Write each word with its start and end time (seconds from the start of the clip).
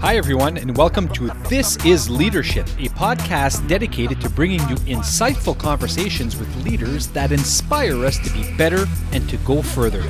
Hi, 0.00 0.16
everyone, 0.16 0.56
and 0.58 0.76
welcome 0.76 1.08
to 1.08 1.26
This 1.48 1.76
is 1.84 2.08
Leadership, 2.08 2.68
a 2.78 2.86
podcast 2.90 3.66
dedicated 3.66 4.20
to 4.20 4.30
bringing 4.30 4.60
you 4.68 4.76
insightful 4.76 5.58
conversations 5.58 6.36
with 6.36 6.64
leaders 6.64 7.08
that 7.08 7.32
inspire 7.32 8.04
us 8.04 8.16
to 8.20 8.32
be 8.32 8.56
better 8.56 8.86
and 9.10 9.28
to 9.28 9.36
go 9.38 9.60
further. 9.60 10.04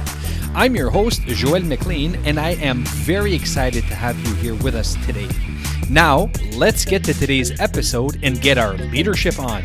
I'm 0.54 0.76
your 0.76 0.90
host, 0.90 1.22
Joel 1.22 1.62
McLean, 1.62 2.16
and 2.26 2.38
I 2.38 2.50
am 2.50 2.84
very 2.84 3.32
excited 3.32 3.82
to 3.84 3.94
have 3.94 4.18
you 4.28 4.34
here 4.34 4.54
with 4.56 4.74
us 4.74 4.94
today. 5.06 5.28
Now, 5.88 6.30
let's 6.52 6.84
get 6.84 7.02
to 7.04 7.14
today's 7.14 7.58
episode 7.58 8.20
and 8.22 8.38
get 8.42 8.58
our 8.58 8.74
leadership 8.74 9.38
on. 9.38 9.62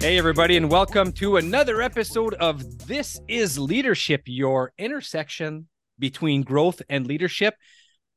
Hey, 0.00 0.18
everybody, 0.18 0.56
and 0.56 0.68
welcome 0.68 1.12
to 1.12 1.36
another 1.36 1.82
episode 1.82 2.34
of 2.34 2.88
This 2.88 3.20
is 3.28 3.60
Leadership, 3.60 4.22
your 4.26 4.72
intersection 4.76 5.68
between 6.00 6.42
growth 6.42 6.82
and 6.88 7.06
leadership. 7.06 7.54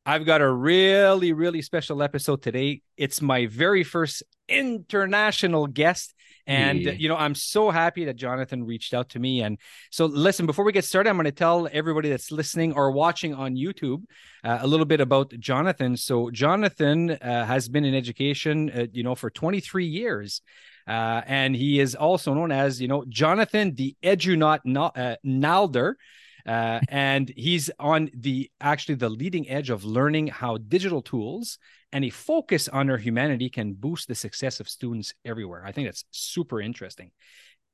I've 0.10 0.26
got 0.26 0.42
a 0.42 0.52
really, 0.52 1.34
really 1.34 1.62
special 1.62 2.02
episode 2.02 2.42
today. 2.42 2.82
It's 2.98 3.22
my 3.22 3.46
very 3.46 3.84
first 3.84 4.24
international 4.48 5.68
guest. 5.68 6.16
And, 6.48 6.82
yeah. 6.82 6.94
you 6.94 7.08
know, 7.10 7.16
I'm 7.16 7.36
so 7.36 7.70
happy 7.70 8.06
that 8.06 8.16
Jonathan 8.16 8.66
reached 8.66 8.96
out 8.96 9.10
to 9.10 9.20
me. 9.20 9.44
And 9.44 9.60
so, 9.92 10.08
listen, 10.08 10.48
before 10.48 10.66
we 10.66 10.72
get 10.72 10.84
started, 10.84 11.12
I'm 11.12 11.16
going 11.18 11.26
to 11.26 11.32
tell 11.32 11.70
everybody 11.72 12.10
that's 12.10 12.32
listening 12.32 12.74
or 12.74 12.90
watching 12.90 13.36
on 13.36 13.54
YouTube 13.54 14.02
uh, 14.44 14.58
a 14.62 14.66
little 14.66 14.88
bit 14.88 15.00
about 15.00 15.32
Jonathan. 15.38 15.96
So, 15.96 16.32
Jonathan 16.32 17.12
uh, 17.12 17.46
has 17.46 17.70
been 17.70 17.86
in 17.86 17.94
education, 17.94 18.72
uh, 18.72 18.88
you 18.92 19.04
know, 19.04 19.14
for 19.14 19.30
23 19.30 19.86
years. 19.86 20.42
Uh, 20.88 21.22
and 21.28 21.56
he 21.56 21.80
is 21.80 21.94
also 21.94 22.34
known 22.34 22.52
as, 22.52 22.82
you 22.82 22.88
know, 22.88 23.06
Jonathan 23.08 23.76
the 23.76 23.96
Edunaut 24.02 24.62
uh, 24.66 25.18
Nalder. 25.24 25.94
Uh, 26.50 26.80
and 26.90 27.32
he's 27.38 27.70
on 27.80 28.10
the 28.12 28.50
actually 28.60 28.96
the 28.96 29.08
leading 29.08 29.48
edge 29.48 29.70
of 29.70 29.86
learning 29.86 30.26
how 30.26 30.58
digital 30.58 31.00
tools 31.00 31.60
and 31.92 32.04
a 32.04 32.10
focus 32.10 32.68
on 32.68 32.90
our 32.90 32.98
humanity 32.98 33.52
can 33.52 33.74
boost 33.74 34.08
the 34.08 34.16
success 34.16 34.60
of 34.60 34.68
students 34.68 35.14
everywhere. 35.24 35.64
I 35.64 35.72
think 35.72 35.88
that's 35.88 36.06
super 36.10 36.60
interesting. 36.60 37.12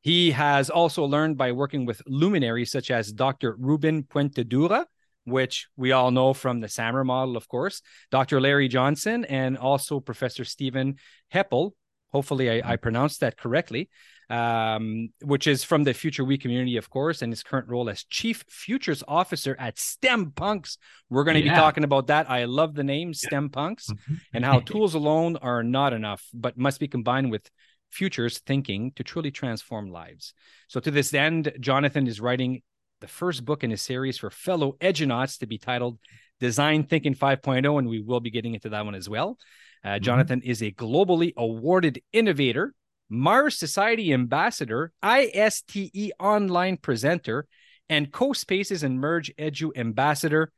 He 0.02 0.32
has 0.32 0.70
also 0.70 1.06
learned 1.06 1.38
by 1.38 1.54
working 1.54 1.86
with 1.86 2.02
luminaries 2.06 2.70
such 2.70 2.92
as 2.92 3.14
Dr. 3.14 3.56
Ruben 3.58 4.04
Puentedura, 4.04 4.84
which 5.24 5.70
we 5.78 5.94
all 5.94 6.12
know 6.12 6.34
from 6.34 6.60
the 6.60 6.68
SAMR 6.68 7.06
model, 7.06 7.38
of 7.38 7.48
course, 7.48 7.82
Dr. 8.12 8.42
Larry 8.42 8.68
Johnson, 8.68 9.24
and 9.24 9.58
also 9.58 10.02
Professor 10.02 10.44
Stephen 10.44 10.98
Heppell. 11.34 11.72
Hopefully, 12.12 12.62
I, 12.62 12.74
I 12.74 12.76
pronounced 12.76 13.22
that 13.22 13.38
correctly 13.38 13.90
um, 14.30 15.10
which 15.22 15.48
is 15.48 15.64
from 15.64 15.84
the 15.84 15.94
Future 15.94 16.24
We 16.24 16.38
community, 16.38 16.78
of 16.78 16.90
course, 16.90 17.22
and 17.22 17.32
his 17.32 17.44
current 17.44 17.70
role 17.70 17.90
as 17.90 18.04
Chief 18.06 18.44
Futures 18.50 19.04
Officer 19.08 19.56
at 19.60 19.78
STEM 19.78 20.32
Punks. 20.32 20.78
We're 21.10 21.24
going 21.24 21.36
to 21.36 21.46
yeah. 21.46 21.54
be 21.54 21.60
talking 21.60 21.84
about 21.84 22.08
that. 22.08 22.30
I 22.30 22.46
love 22.46 22.76
the 22.76 22.84
name 22.84 23.14
STEM 23.14 23.50
Punks 23.50 23.88
mm-hmm. 23.88 24.16
and 24.34 24.46
how 24.46 24.60
tools 24.60 24.94
alone 24.94 25.38
are 25.38 25.64
not 25.64 25.94
enough, 25.94 26.24
but 26.34 26.58
must 26.58 26.80
be 26.80 26.88
combined 26.88 27.32
with 27.32 27.50
futures 27.92 28.40
thinking 28.40 28.92
to 28.96 29.04
truly 29.04 29.32
transform 29.32 29.92
lives. 29.92 30.34
So, 30.68 30.80
to 30.80 30.92
this 30.92 31.14
end, 31.14 31.54
Jonathan 31.60 32.08
is 32.08 32.20
writing 32.20 32.62
the 33.02 33.08
first 33.08 33.46
book 33.46 33.64
in 33.64 33.72
a 33.72 33.78
series 33.78 34.18
for 34.18 34.30
fellow 34.30 34.74
Edunauts 34.82 35.40
to 35.40 35.48
be 35.48 35.58
titled 35.58 36.00
Design 36.40 36.84
Thinking 36.84 37.16
5.0, 37.16 37.80
and 37.80 37.88
we 37.88 38.02
will 38.02 38.20
be 38.20 38.32
getting 38.32 38.54
into 38.54 38.70
that 38.70 38.86
one 38.86 38.96
as 38.96 39.08
well. 39.08 39.38
Uh, 39.84 39.90
mm-hmm. 39.90 40.04
Jonathan 40.04 40.42
is 40.42 40.62
a 40.62 40.72
globally 40.72 41.34
awarded 41.38 42.02
innovator 42.12 42.74
Mars 43.10 43.58
Society 43.58 44.14
Ambassador, 44.14 44.92
ISTE 45.04 46.12
Online 46.20 46.78
Presenter, 46.78 47.48
and 47.90 48.12
CoSpaces 48.12 48.84
and 48.84 49.00
Merge 49.00 49.32
Edu 49.38 49.72
Ambassador. 49.76 50.52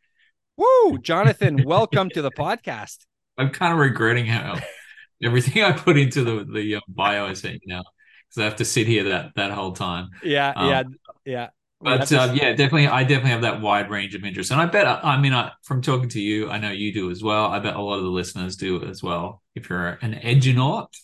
Woo! 0.55 0.97
Jonathan, 0.99 1.63
welcome 1.65 2.09
to 2.11 2.21
the 2.21 2.31
podcast. 2.31 3.05
I'm 3.37 3.49
kind 3.49 3.73
of 3.73 3.79
regretting 3.79 4.25
how 4.25 4.59
everything 5.23 5.63
I 5.63 5.73
put 5.73 5.97
into 5.97 6.23
the 6.23 6.45
the 6.51 6.75
uh, 6.75 6.79
bio 6.87 7.27
I 7.27 7.33
sent 7.33 7.55
you 7.55 7.59
now 7.67 7.83
because 8.29 8.41
I 8.41 8.45
have 8.45 8.55
to 8.57 8.65
sit 8.65 8.87
here 8.87 9.03
that 9.05 9.31
that 9.35 9.51
whole 9.51 9.73
time. 9.73 10.09
Yeah, 10.23 10.53
um, 10.55 10.69
yeah, 10.69 10.83
yeah. 11.25 11.47
But 11.79 12.11
uh, 12.11 12.31
yeah, 12.33 12.53
definitely, 12.53 12.87
I 12.87 13.03
definitely 13.03 13.31
have 13.31 13.41
that 13.41 13.61
wide 13.61 13.91
range 13.91 14.15
of 14.15 14.23
interests, 14.23 14.51
and 14.51 14.59
I 14.59 14.65
bet. 14.65 14.87
I 14.87 15.19
mean, 15.19 15.33
I, 15.33 15.51
from 15.61 15.81
talking 15.81 16.09
to 16.09 16.19
you, 16.19 16.49
I 16.49 16.57
know 16.57 16.71
you 16.71 16.91
do 16.91 17.11
as 17.11 17.21
well. 17.21 17.45
I 17.45 17.59
bet 17.59 17.75
a 17.75 17.81
lot 17.81 17.97
of 17.97 18.03
the 18.03 18.09
listeners 18.09 18.55
do 18.55 18.83
as 18.83 19.03
well. 19.03 19.43
If 19.53 19.69
you're 19.69 19.99
an 20.01 20.15
edunaut, 20.15 20.95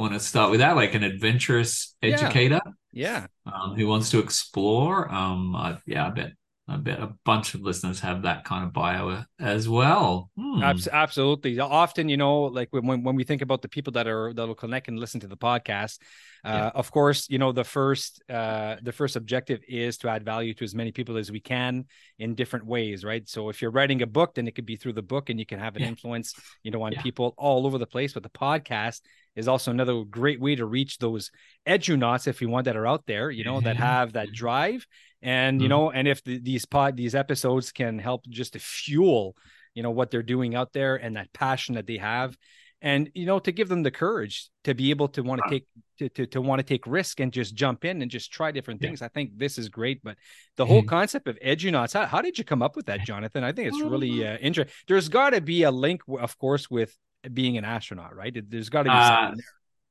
want 0.00 0.14
to 0.14 0.20
start 0.20 0.50
with 0.50 0.60
that, 0.60 0.76
like 0.76 0.94
an 0.94 1.02
adventurous 1.02 1.94
educator, 2.02 2.60
yeah, 2.92 3.26
yeah. 3.46 3.52
Um, 3.52 3.74
who 3.76 3.86
wants 3.86 4.10
to 4.10 4.18
explore. 4.18 5.12
Um, 5.12 5.54
I, 5.54 5.78
yeah, 5.86 6.06
I 6.06 6.10
bet 6.10 6.32
I 6.68 6.76
bet 6.76 7.00
a 7.00 7.12
bunch 7.24 7.54
of 7.54 7.60
listeners 7.60 8.00
have 8.00 8.22
that 8.22 8.44
kind 8.44 8.64
of 8.64 8.72
bio 8.72 9.24
as 9.40 9.68
well. 9.68 10.30
Hmm. 10.38 10.62
Absolutely. 10.62 11.58
Often, 11.58 12.08
you 12.08 12.16
know, 12.16 12.44
like 12.44 12.68
when 12.70 13.02
when 13.02 13.16
we 13.16 13.24
think 13.24 13.42
about 13.42 13.62
the 13.62 13.68
people 13.68 13.92
that 13.94 14.06
are 14.06 14.32
that'll 14.32 14.54
connect 14.54 14.86
and 14.86 14.98
listen 14.98 15.20
to 15.20 15.26
the 15.26 15.36
podcast, 15.36 15.98
uh, 16.44 16.48
yeah. 16.48 16.70
of 16.74 16.92
course, 16.92 17.28
you 17.28 17.38
know, 17.38 17.50
the 17.50 17.64
first 17.64 18.22
uh, 18.30 18.76
the 18.80 18.92
first 18.92 19.16
objective 19.16 19.60
is 19.68 19.98
to 19.98 20.08
add 20.08 20.24
value 20.24 20.54
to 20.54 20.64
as 20.64 20.74
many 20.74 20.92
people 20.92 21.16
as 21.16 21.32
we 21.32 21.40
can 21.40 21.84
in 22.18 22.36
different 22.36 22.64
ways, 22.64 23.04
right? 23.04 23.28
So 23.28 23.48
if 23.48 23.60
you're 23.60 23.72
writing 23.72 24.00
a 24.02 24.06
book, 24.06 24.34
then 24.34 24.46
it 24.46 24.54
could 24.54 24.66
be 24.66 24.76
through 24.76 24.94
the 24.94 25.02
book, 25.02 25.30
and 25.30 25.40
you 25.40 25.46
can 25.46 25.58
have 25.58 25.74
an 25.74 25.82
yeah. 25.82 25.88
influence, 25.88 26.32
you 26.62 26.70
know, 26.70 26.82
on 26.82 26.92
yeah. 26.92 27.02
people 27.02 27.34
all 27.36 27.66
over 27.66 27.76
the 27.76 27.86
place. 27.86 28.12
But 28.12 28.22
the 28.22 28.30
podcast 28.30 29.00
is 29.34 29.48
also 29.48 29.70
another 29.70 30.04
great 30.04 30.40
way 30.40 30.54
to 30.54 30.66
reach 30.66 30.98
those 30.98 31.30
edunauts, 31.66 32.26
if 32.26 32.42
you 32.42 32.48
want, 32.48 32.66
that 32.66 32.76
are 32.76 32.86
out 32.86 33.06
there, 33.06 33.30
you 33.30 33.44
know, 33.44 33.60
that 33.60 33.76
have 33.76 34.12
that 34.12 34.32
drive. 34.32 34.86
And 35.22 35.60
you 35.60 35.68
mm-hmm. 35.68 35.70
know 35.70 35.90
and 35.90 36.08
if 36.08 36.22
the, 36.24 36.38
these 36.38 36.64
pod 36.64 36.96
these 36.96 37.14
episodes 37.14 37.70
can 37.70 37.98
help 37.98 38.24
just 38.28 38.54
to 38.54 38.58
fuel 38.58 39.36
you 39.74 39.82
know 39.82 39.90
what 39.90 40.10
they're 40.10 40.22
doing 40.22 40.54
out 40.54 40.72
there 40.72 40.96
and 40.96 41.16
that 41.16 41.32
passion 41.32 41.76
that 41.76 41.86
they 41.86 41.98
have. 41.98 42.36
And 42.84 43.10
you 43.14 43.26
know 43.26 43.38
to 43.38 43.52
give 43.52 43.68
them 43.68 43.84
the 43.84 43.92
courage 43.92 44.50
to 44.64 44.74
be 44.74 44.90
able 44.90 45.06
to 45.10 45.22
want 45.22 45.40
to 45.44 45.50
take 45.50 45.66
to, 45.98 46.08
to, 46.08 46.26
to 46.26 46.40
want 46.40 46.58
to 46.58 46.64
take 46.64 46.84
risk 46.84 47.20
and 47.20 47.32
just 47.32 47.54
jump 47.54 47.84
in 47.84 48.02
and 48.02 48.10
just 48.10 48.32
try 48.32 48.50
different 48.50 48.80
things 48.80 49.00
yeah. 49.00 49.06
i 49.06 49.08
think 49.08 49.38
this 49.38 49.56
is 49.56 49.68
great. 49.68 50.02
But 50.02 50.16
the 50.56 50.66
whole 50.66 50.80
mm-hmm. 50.80 50.88
concept 50.88 51.28
of 51.28 51.38
edunauts 51.38 51.92
how, 51.92 52.06
how 52.06 52.20
did 52.20 52.38
you 52.38 52.44
come 52.44 52.60
up 52.60 52.74
with 52.74 52.86
that 52.86 53.02
jonathan? 53.06 53.44
I 53.44 53.52
think 53.52 53.68
it's 53.68 53.80
really 53.80 54.26
uh, 54.26 54.36
interesting 54.38 54.74
there's 54.88 55.08
got 55.08 55.30
to 55.30 55.40
be 55.40 55.62
a 55.62 55.70
link 55.70 56.02
of 56.08 56.36
course 56.38 56.68
with 56.68 56.98
being 57.32 57.56
an 57.56 57.64
astronaut 57.64 58.14
right 58.14 58.36
there's 58.48 58.68
got 58.68 58.82
to 58.82 58.90
be 58.90 58.96
uh, 58.96 59.08
something 59.08 59.38
there 59.38 59.44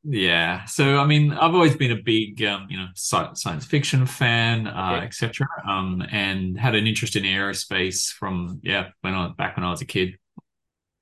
yeah. 0.04 0.66
So 0.66 0.98
I 0.98 1.06
mean, 1.06 1.32
I've 1.32 1.54
always 1.54 1.76
been 1.76 1.92
a 1.92 2.02
big, 2.02 2.42
um, 2.44 2.68
you 2.70 2.78
know, 2.78 2.88
science 2.96 3.66
fiction 3.66 4.06
fan, 4.06 4.68
uh, 4.68 4.94
okay. 4.96 5.06
etc. 5.06 5.48
Um, 5.68 6.04
and 6.12 6.60
had 6.60 6.76
an 6.76 6.88
interest 6.88 7.16
in 7.16 7.24
aerospace 7.24 8.12
from 8.12 8.60
yeah, 8.64 8.90
when 9.02 9.14
I 9.14 9.30
back 9.38 9.58
when 9.58 9.64
I 9.64 9.70
was 9.70 9.82
a 9.82 9.86
kid. 9.86 10.18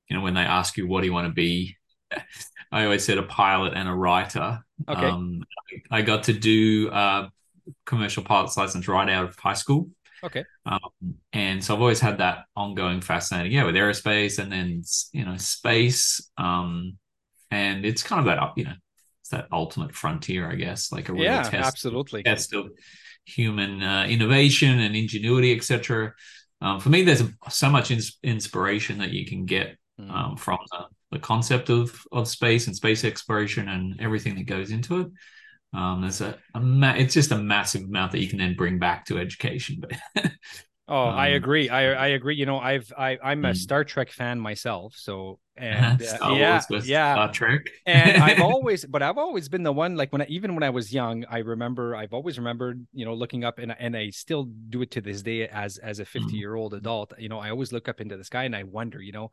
You 0.09 0.17
know, 0.17 0.23
when 0.23 0.33
they 0.33 0.41
ask 0.41 0.75
you 0.75 0.87
what 0.87 1.01
do 1.01 1.07
you 1.07 1.13
want 1.13 1.27
to 1.27 1.33
be, 1.33 1.77
I 2.71 2.83
always 2.83 3.05
said 3.05 3.17
a 3.17 3.23
pilot 3.23 3.73
and 3.73 3.87
a 3.87 3.93
writer. 3.93 4.59
Okay. 4.87 5.05
Um, 5.05 5.43
I 5.89 6.01
got 6.01 6.23
to 6.23 6.33
do 6.33 6.89
uh, 6.89 7.29
commercial 7.85 8.23
pilot's 8.23 8.57
license 8.57 8.87
right 8.87 9.09
out 9.09 9.25
of 9.25 9.37
high 9.37 9.53
school. 9.53 9.89
Okay. 10.23 10.43
Um, 10.65 11.15
and 11.33 11.63
so 11.63 11.73
I've 11.73 11.81
always 11.81 11.99
had 11.99 12.17
that 12.19 12.45
ongoing 12.55 13.01
fascinating, 13.01 13.51
yeah, 13.51 13.65
with 13.65 13.75
aerospace 13.75 14.39
and 14.39 14.51
then 14.51 14.83
you 15.11 15.25
know 15.25 15.37
space. 15.37 16.29
Um, 16.37 16.97
and 17.51 17.85
it's 17.85 18.03
kind 18.03 18.19
of 18.19 18.25
that 18.25 18.53
you 18.55 18.65
know 18.65 18.73
it's 19.21 19.29
that 19.29 19.47
ultimate 19.51 19.95
frontier, 19.95 20.49
I 20.49 20.55
guess, 20.55 20.91
like 20.91 21.09
a 21.09 21.13
real 21.13 21.23
yeah, 21.23 21.43
test, 21.43 21.67
absolutely 21.67 22.23
test 22.23 22.53
of 22.53 22.69
human 23.25 23.83
uh, 23.83 24.05
innovation 24.09 24.79
and 24.79 24.95
ingenuity, 24.95 25.55
etc. 25.55 26.13
Um, 26.61 26.79
for 26.79 26.89
me, 26.89 27.03
there's 27.03 27.23
so 27.49 27.69
much 27.69 27.91
ins- 27.91 28.17
inspiration 28.23 28.97
that 28.99 29.11
you 29.11 29.25
can 29.25 29.45
get 29.45 29.77
mm. 29.99 30.11
um, 30.11 30.35
from 30.35 30.59
the, 30.71 30.85
the, 31.11 31.19
concept 31.19 31.69
of 31.69 32.03
of 32.11 32.27
space 32.27 32.67
and 32.67 32.75
space 32.75 33.03
exploration 33.03 33.69
and 33.69 33.99
everything 34.01 34.35
that 34.35 34.45
goes 34.45 34.71
into 34.71 35.01
it. 35.01 35.07
Um, 35.73 36.01
there's 36.01 36.21
a, 36.21 36.37
a 36.55 36.59
ma- 36.59 36.95
it's 36.95 37.13
just 37.13 37.31
a 37.31 37.37
massive 37.37 37.83
amount 37.83 38.11
that 38.13 38.19
you 38.19 38.27
can 38.27 38.39
then 38.39 38.55
bring 38.55 38.79
back 38.79 39.05
to 39.05 39.19
education. 39.19 39.81
But 39.81 40.31
Oh, 40.89 41.09
um, 41.09 41.15
I 41.15 41.27
agree. 41.29 41.69
I 41.69 41.93
I 41.93 42.07
agree. 42.07 42.35
You 42.35 42.47
know, 42.47 42.57
I've 42.57 42.91
I 42.97 43.19
I'm 43.23 43.45
a 43.45 43.49
hmm. 43.49 43.53
Star 43.53 43.83
Trek 43.83 44.11
fan 44.11 44.39
myself, 44.39 44.95
so 44.97 45.39
and 45.55 46.01
uh, 46.21 46.33
yeah, 46.33 46.61
yeah, 46.83 47.13
Star 47.13 47.31
Trek. 47.31 47.61
and 47.85 48.23
I've 48.23 48.41
always, 48.41 48.85
but 48.85 49.03
I've 49.03 49.19
always 49.19 49.49
been 49.49 49.61
the 49.61 49.71
one. 49.71 49.95
Like 49.95 50.11
when 50.11 50.23
I, 50.23 50.25
even 50.29 50.55
when 50.55 50.63
I 50.63 50.71
was 50.71 50.91
young, 50.91 51.25
I 51.29 51.39
remember 51.39 51.95
I've 51.95 52.13
always 52.13 52.39
remembered, 52.39 52.87
you 52.91 53.05
know, 53.05 53.13
looking 53.13 53.43
up, 53.43 53.59
and 53.59 53.75
and 53.77 53.95
I 53.95 54.09
still 54.09 54.45
do 54.45 54.81
it 54.81 54.89
to 54.91 55.01
this 55.01 55.21
day 55.21 55.47
as 55.47 55.77
as 55.77 55.99
a 55.99 56.05
50 56.05 56.31
hmm. 56.31 56.35
year 56.35 56.55
old 56.55 56.73
adult. 56.73 57.13
You 57.19 57.29
know, 57.29 57.37
I 57.37 57.51
always 57.51 57.71
look 57.71 57.87
up 57.87 58.01
into 58.01 58.17
the 58.17 58.23
sky 58.23 58.45
and 58.45 58.55
I 58.55 58.63
wonder, 58.63 58.99
you 58.99 59.11
know, 59.11 59.29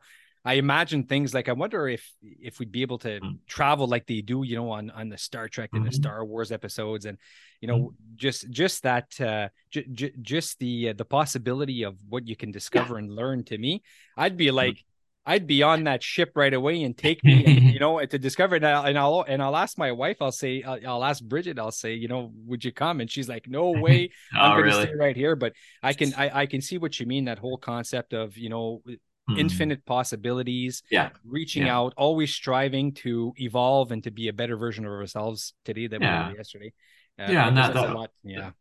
I 0.47 0.53
imagine 0.53 1.03
things 1.03 1.33
like 1.33 1.49
I 1.49 1.51
wonder 1.51 1.89
if 1.89 2.09
if 2.21 2.57
we'd 2.57 2.71
be 2.71 2.81
able 2.81 2.99
to 2.99 3.19
mm. 3.19 3.37
travel 3.47 3.85
like 3.85 4.07
they 4.07 4.21
do, 4.21 4.43
you 4.43 4.55
know, 4.55 4.71
on 4.71 4.89
on 4.91 5.09
the 5.09 5.17
Star 5.17 5.49
Trek 5.49 5.71
and 5.73 5.81
mm-hmm. 5.81 5.89
the 5.89 5.95
Star 5.95 6.23
Wars 6.23 6.53
episodes, 6.53 7.05
and 7.05 7.17
you 7.59 7.67
know, 7.67 7.77
mm. 7.77 7.93
just 8.15 8.49
just 8.49 8.83
that 8.83 9.19
uh, 9.19 9.49
j- 9.71 9.87
j- 9.91 10.13
just 10.21 10.57
the 10.59 10.89
uh, 10.89 10.93
the 10.93 11.03
possibility 11.03 11.83
of 11.83 11.97
what 12.07 12.29
you 12.29 12.37
can 12.37 12.53
discover 12.53 12.93
yeah. 12.93 12.99
and 12.99 13.13
learn. 13.13 13.43
To 13.43 13.57
me, 13.57 13.83
I'd 14.15 14.37
be 14.37 14.47
mm. 14.47 14.53
like. 14.53 14.85
I'd 15.29 15.45
be 15.45 15.61
on 15.61 15.83
that 15.83 16.01
ship 16.01 16.31
right 16.35 16.53
away 16.53 16.83
and 16.83 16.97
take 16.97 17.21
me, 17.21 17.43
and, 17.43 17.63
you 17.73 17.79
know, 17.83 17.99
to 17.99 18.17
discover. 18.17 18.55
And 18.55 18.65
I'll, 18.65 18.85
and 18.85 18.97
I'll 18.97 19.25
and 19.27 19.43
I'll 19.43 19.57
ask 19.57 19.77
my 19.77 19.91
wife. 19.91 20.21
I'll 20.21 20.31
say, 20.31 20.63
I'll, 20.63 20.79
I'll, 20.87 21.03
ask 21.03 21.21
Bridget. 21.21 21.59
I'll 21.59 21.69
say, 21.69 21.95
you 21.95 22.07
know, 22.07 22.31
would 22.45 22.63
you 22.63 22.71
come? 22.71 23.01
And 23.01 23.11
she's 23.11 23.27
like, 23.27 23.45
no 23.45 23.71
way. 23.85 24.09
I'm 24.33 24.53
oh, 24.53 24.55
going 24.55 24.69
to 24.69 24.77
really? 24.77 24.83
stay 24.85 24.95
right 24.95 25.17
here. 25.17 25.35
But 25.35 25.51
I 25.83 25.91
can, 25.91 26.13
I, 26.17 26.43
I 26.43 26.45
can 26.45 26.61
see 26.61 26.77
what 26.77 26.97
you 26.97 27.05
mean. 27.05 27.25
That 27.25 27.39
whole 27.39 27.57
concept 27.57 28.13
of, 28.13 28.37
you 28.37 28.47
know, 28.47 28.81
mm. 29.29 29.39
infinite 29.39 29.85
possibilities. 29.85 30.83
Yeah. 30.89 31.09
Reaching 31.25 31.65
yeah. 31.65 31.77
out, 31.77 31.93
always 31.97 32.33
striving 32.33 32.93
to 32.95 33.33
evolve 33.37 33.91
and 33.91 34.03
to 34.03 34.11
be 34.11 34.27
a 34.27 34.33
better 34.33 34.57
version 34.57 34.85
of 34.85 34.91
ourselves 34.91 35.53
today 35.65 35.87
than 35.87 36.01
yeah. 36.01 36.27
we 36.27 36.33
were 36.33 36.37
yesterday. 36.37 36.73
Uh, 37.19 37.31
yeah, 37.31 37.47
and 37.47 37.57
that, 37.57 37.73
that 37.73 37.93
lot, 37.93 38.11
yeah. 38.23 38.51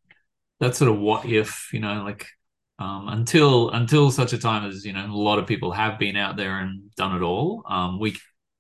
That 0.61 0.75
sort 0.75 0.91
of 0.91 0.99
what 0.99 1.27
if, 1.27 1.69
you 1.73 1.81
know, 1.81 2.03
like 2.03 2.27
um, 2.79 3.09
until 3.09 3.71
until 3.71 4.11
such 4.11 4.33
a 4.33 4.39
time 4.39 4.69
as 4.69 4.85
you 4.85 4.93
know 4.93 5.07
a 5.07 5.17
lot 5.17 5.39
of 5.39 5.47
people 5.47 5.73
have 5.73 5.99
been 5.99 6.17
out 6.17 6.37
there 6.37 6.59
and 6.59 6.95
done 6.95 7.17
it 7.17 7.23
all 7.23 7.63
um, 7.69 7.99
we 7.99 8.17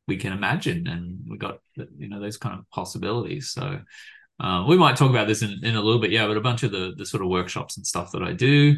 we 0.08 0.16
can 0.16 0.32
imagine 0.32 0.86
and 0.86 1.18
we 1.28 1.36
got 1.36 1.58
you 1.98 2.08
know 2.08 2.20
those 2.20 2.38
kind 2.38 2.58
of 2.58 2.68
possibilities 2.70 3.50
so 3.50 3.80
uh, 4.40 4.64
we 4.68 4.76
might 4.76 4.96
talk 4.96 5.10
about 5.10 5.26
this 5.26 5.42
in, 5.42 5.58
in 5.62 5.76
a 5.76 5.80
little 5.80 6.00
bit 6.00 6.10
yeah 6.10 6.26
but 6.26 6.36
a 6.36 6.40
bunch 6.40 6.62
of 6.62 6.72
the 6.72 6.94
the 6.96 7.04
sort 7.04 7.22
of 7.22 7.28
workshops 7.28 7.76
and 7.76 7.86
stuff 7.86 8.12
that 8.12 8.22
i 8.22 8.32
do 8.32 8.76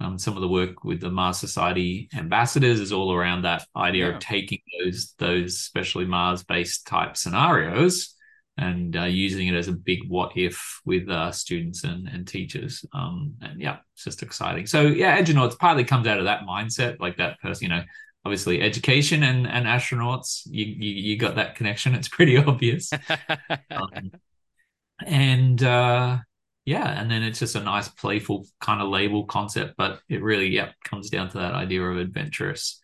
um, 0.00 0.18
some 0.18 0.36
of 0.36 0.40
the 0.40 0.48
work 0.48 0.84
with 0.84 1.00
the 1.00 1.10
mars 1.10 1.38
society 1.38 2.08
ambassadors 2.14 2.80
is 2.80 2.92
all 2.92 3.12
around 3.12 3.42
that 3.42 3.66
idea 3.76 4.08
yeah. 4.08 4.14
of 4.14 4.20
taking 4.20 4.60
those 4.80 5.14
those 5.18 5.54
especially 5.54 6.04
mars 6.04 6.44
based 6.44 6.86
type 6.86 7.16
scenarios 7.16 8.14
and 8.58 8.96
uh, 8.96 9.04
using 9.04 9.46
it 9.46 9.54
as 9.54 9.68
a 9.68 9.72
big 9.72 10.00
what 10.08 10.36
if 10.36 10.80
with 10.84 11.08
uh, 11.08 11.30
students 11.30 11.84
and, 11.84 12.08
and 12.08 12.26
teachers. 12.26 12.84
Um, 12.92 13.34
and 13.40 13.60
yeah, 13.60 13.78
it's 13.94 14.02
just 14.02 14.22
exciting. 14.22 14.66
So 14.66 14.82
yeah, 14.82 15.20
Edunauts 15.22 15.56
partly 15.56 15.84
comes 15.84 16.08
out 16.08 16.18
of 16.18 16.24
that 16.24 16.40
mindset, 16.42 16.98
like 16.98 17.16
that 17.18 17.40
person, 17.40 17.62
you 17.62 17.68
know, 17.68 17.84
obviously 18.24 18.60
education 18.60 19.22
and, 19.22 19.46
and 19.46 19.64
astronauts, 19.64 20.42
you, 20.44 20.64
you, 20.66 20.90
you 20.90 21.16
got 21.16 21.36
that 21.36 21.54
connection. 21.54 21.94
It's 21.94 22.08
pretty 22.08 22.36
obvious. 22.44 22.90
um, 23.70 24.10
and 25.06 25.62
uh, 25.62 26.18
yeah, 26.68 27.00
and 27.00 27.10
then 27.10 27.22
it's 27.22 27.38
just 27.38 27.56
a 27.56 27.60
nice 27.60 27.88
playful 27.88 28.46
kind 28.60 28.82
of 28.82 28.90
label 28.90 29.24
concept, 29.24 29.74
but 29.78 30.00
it 30.10 30.22
really, 30.22 30.48
yeah, 30.48 30.72
comes 30.84 31.08
down 31.08 31.30
to 31.30 31.38
that 31.38 31.54
idea 31.54 31.82
of 31.82 31.96
adventurous 31.96 32.78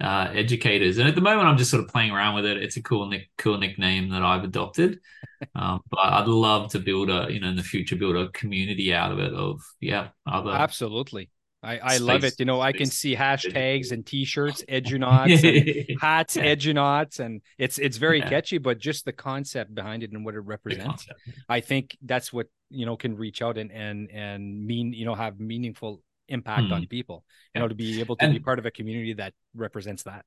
uh, 0.00 0.26
educators. 0.32 0.98
And 0.98 1.08
at 1.08 1.14
the 1.14 1.20
moment, 1.20 1.46
I'm 1.46 1.56
just 1.56 1.70
sort 1.70 1.84
of 1.84 1.88
playing 1.88 2.10
around 2.10 2.34
with 2.34 2.46
it. 2.46 2.56
It's 2.56 2.76
a 2.76 2.82
cool 2.82 3.06
nick, 3.06 3.30
cool 3.38 3.58
nickname 3.58 4.08
that 4.08 4.22
I've 4.22 4.44
adopted. 4.44 4.98
Um, 5.56 5.80
but 5.90 5.98
I'd 5.98 6.28
love 6.28 6.70
to 6.70 6.78
build 6.78 7.10
a, 7.10 7.26
you 7.28 7.40
know, 7.40 7.48
in 7.48 7.56
the 7.56 7.64
future, 7.64 7.96
build 7.96 8.14
a 8.14 8.28
community 8.28 8.94
out 8.94 9.10
of 9.10 9.18
it. 9.18 9.34
Of 9.34 9.60
yeah, 9.80 10.10
other 10.24 10.52
absolutely. 10.52 11.30
I, 11.62 11.78
I 11.80 11.88
space, 11.90 12.00
love 12.00 12.24
it. 12.24 12.34
You 12.38 12.44
know, 12.44 12.60
I 12.60 12.72
can 12.72 12.86
see 12.86 13.14
hashtags 13.14 13.92
and 13.92 14.04
T-shirts, 14.04 14.64
edunauts, 14.68 15.44
and 15.44 16.00
hats, 16.00 16.36
yeah. 16.36 16.54
edunauts, 16.54 17.20
and 17.20 17.40
it's 17.58 17.78
it's 17.78 17.98
very 17.98 18.18
yeah. 18.18 18.28
catchy. 18.28 18.58
But 18.58 18.78
just 18.78 19.04
the 19.04 19.12
concept 19.12 19.74
behind 19.74 20.02
it 20.02 20.10
and 20.12 20.24
what 20.24 20.34
it 20.34 20.40
represents, 20.40 21.06
I 21.48 21.60
think 21.60 21.96
that's 22.02 22.32
what 22.32 22.48
you 22.72 22.86
know 22.86 22.96
can 22.96 23.16
reach 23.16 23.42
out 23.42 23.58
and 23.58 23.70
and 23.70 24.10
and 24.10 24.66
mean 24.66 24.92
you 24.92 25.04
know 25.04 25.14
have 25.14 25.38
meaningful 25.38 26.02
impact 26.28 26.66
hmm. 26.66 26.72
on 26.72 26.86
people 26.86 27.24
you 27.54 27.60
know 27.60 27.68
to 27.68 27.74
be 27.74 28.00
able 28.00 28.16
to 28.16 28.24
and, 28.24 28.32
be 28.32 28.40
part 28.40 28.58
of 28.58 28.66
a 28.66 28.70
community 28.70 29.12
that 29.12 29.34
represents 29.54 30.04
that 30.04 30.24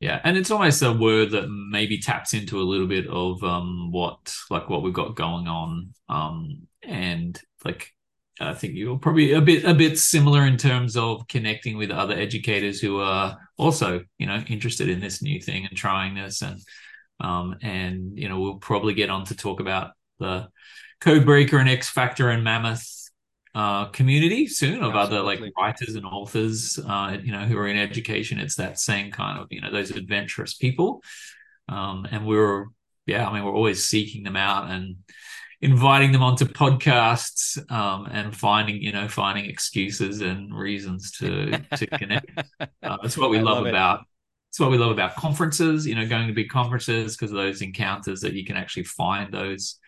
yeah 0.00 0.20
and 0.24 0.36
it's 0.36 0.50
almost 0.50 0.82
a 0.82 0.92
word 0.92 1.30
that 1.30 1.48
maybe 1.48 1.98
taps 1.98 2.34
into 2.34 2.60
a 2.60 2.64
little 2.64 2.86
bit 2.86 3.06
of 3.06 3.42
um 3.44 3.92
what 3.92 4.34
like 4.50 4.68
what 4.68 4.82
we've 4.82 4.94
got 4.94 5.14
going 5.14 5.46
on 5.46 5.94
um 6.08 6.66
and 6.82 7.40
like 7.64 7.94
I 8.40 8.54
think 8.54 8.74
you're 8.74 8.98
probably 8.98 9.32
a 9.32 9.40
bit 9.40 9.64
a 9.64 9.74
bit 9.74 9.98
similar 9.98 10.46
in 10.46 10.56
terms 10.56 10.96
of 10.96 11.26
connecting 11.28 11.76
with 11.76 11.90
other 11.90 12.14
educators 12.14 12.80
who 12.80 13.00
are 13.00 13.36
also 13.56 14.04
you 14.18 14.26
know 14.26 14.42
interested 14.48 14.88
in 14.88 15.00
this 15.00 15.22
new 15.22 15.40
thing 15.40 15.66
and 15.66 15.76
trying 15.76 16.14
this 16.14 16.42
and 16.42 16.60
um 17.20 17.56
and 17.62 18.16
you 18.16 18.28
know 18.28 18.38
we'll 18.38 18.58
probably 18.58 18.94
get 18.94 19.10
on 19.10 19.24
to 19.24 19.34
talk 19.34 19.60
about 19.60 19.90
the 20.20 20.48
Codebreaker 21.00 21.60
and 21.60 21.68
X 21.68 21.88
Factor 21.88 22.28
and 22.30 22.44
Mammoth 22.44 23.10
uh, 23.54 23.86
community 23.86 24.46
soon 24.46 24.82
of 24.82 24.94
Absolutely. 24.94 25.16
other 25.16 25.22
like 25.22 25.52
writers 25.56 25.94
and 25.94 26.06
authors, 26.06 26.78
uh, 26.78 27.16
you 27.22 27.32
know, 27.32 27.40
who 27.40 27.56
are 27.56 27.66
in 27.66 27.76
education. 27.76 28.38
It's 28.38 28.56
that 28.56 28.78
same 28.78 29.10
kind 29.10 29.38
of, 29.38 29.48
you 29.50 29.60
know, 29.60 29.70
those 29.70 29.90
adventurous 29.90 30.54
people. 30.54 31.02
Um, 31.68 32.06
and 32.10 32.26
we're, 32.26 32.66
yeah, 33.06 33.28
I 33.28 33.32
mean, 33.32 33.44
we're 33.44 33.54
always 33.54 33.84
seeking 33.84 34.22
them 34.22 34.36
out 34.36 34.70
and 34.70 34.96
inviting 35.60 36.12
them 36.12 36.22
onto 36.22 36.44
podcasts 36.44 37.58
um, 37.70 38.06
and 38.10 38.36
finding, 38.36 38.80
you 38.80 38.92
know, 38.92 39.08
finding 39.08 39.46
excuses 39.46 40.20
and 40.20 40.54
reasons 40.54 41.12
to 41.12 41.58
to 41.76 41.86
connect. 41.98 42.30
Uh, 42.60 42.96
that's 43.02 43.18
what 43.18 43.30
we 43.30 43.40
love, 43.40 43.58
love 43.58 43.66
about. 43.66 44.04
It's 44.50 44.60
what 44.60 44.70
we 44.70 44.78
love 44.78 44.92
about 44.92 45.16
conferences. 45.16 45.86
You 45.86 45.94
know, 45.94 46.06
going 46.06 46.28
to 46.28 46.32
big 46.32 46.48
conferences 46.48 47.16
because 47.16 47.32
of 47.32 47.36
those 47.36 47.62
encounters 47.62 48.20
that 48.20 48.34
you 48.34 48.44
can 48.44 48.56
actually 48.56 48.84
find 48.84 49.32
those 49.32 49.78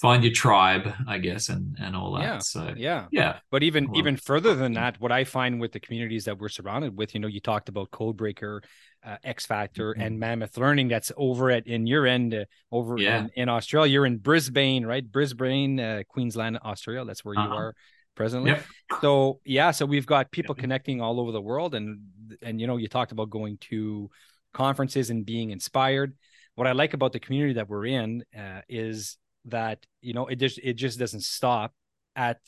find 0.00 0.24
your 0.24 0.32
tribe, 0.32 0.92
I 1.06 1.18
guess, 1.18 1.48
and 1.48 1.76
and 1.80 1.94
all 1.94 2.12
that. 2.14 2.22
Yeah. 2.22 2.38
So 2.38 2.74
yeah, 2.76 3.06
yeah. 3.10 3.38
But 3.50 3.62
even 3.62 3.86
well, 3.86 3.98
even 3.98 4.16
further 4.16 4.54
than 4.54 4.72
that, 4.74 5.00
what 5.00 5.12
I 5.12 5.24
find 5.24 5.60
with 5.60 5.72
the 5.72 5.80
communities 5.80 6.24
that 6.24 6.38
we're 6.38 6.48
surrounded 6.48 6.96
with, 6.96 7.14
you 7.14 7.20
know, 7.20 7.28
you 7.28 7.40
talked 7.40 7.68
about 7.68 7.90
Codebreaker, 7.90 8.62
uh, 9.04 9.16
X 9.22 9.46
Factor, 9.46 9.92
mm-hmm. 9.92 10.00
and 10.00 10.18
Mammoth 10.18 10.56
Learning. 10.56 10.88
That's 10.88 11.12
over 11.16 11.50
at 11.50 11.66
in 11.66 11.86
your 11.86 12.06
end 12.06 12.34
uh, 12.34 12.44
over 12.72 12.96
yeah. 12.98 13.20
in, 13.20 13.30
in, 13.34 13.48
Australia. 13.48 13.92
You're 13.92 14.06
in 14.06 14.18
Brisbane, 14.18 14.86
right? 14.86 15.04
Brisbane, 15.04 15.78
uh, 15.78 16.02
Queensland, 16.08 16.58
Australia. 16.64 17.04
That's 17.04 17.24
where 17.24 17.38
uh-huh. 17.38 17.48
you 17.48 17.54
are 17.54 17.74
presently. 18.14 18.52
Yep. 18.52 18.64
So 19.00 19.40
yeah, 19.44 19.70
so 19.70 19.86
we've 19.86 20.06
got 20.06 20.30
people 20.30 20.54
yep. 20.56 20.62
connecting 20.62 21.00
all 21.00 21.20
over 21.20 21.32
the 21.32 21.40
world, 21.40 21.74
and 21.74 22.00
and 22.42 22.60
you 22.60 22.66
know, 22.66 22.76
you 22.76 22.88
talked 22.88 23.12
about 23.12 23.30
going 23.30 23.58
to 23.70 24.10
conferences 24.52 25.10
and 25.10 25.26
being 25.26 25.50
inspired. 25.50 26.16
What 26.54 26.66
I 26.66 26.72
like 26.72 26.94
about 26.94 27.12
the 27.12 27.20
community 27.20 27.54
that 27.54 27.68
we're 27.68 27.86
in 27.86 28.24
uh, 28.36 28.60
is 28.68 29.18
that 29.46 29.84
you 30.00 30.14
know 30.14 30.26
it 30.26 30.36
just 30.36 30.58
it 30.58 30.74
just 30.74 30.98
doesn't 30.98 31.22
stop 31.22 31.74
at 32.16 32.38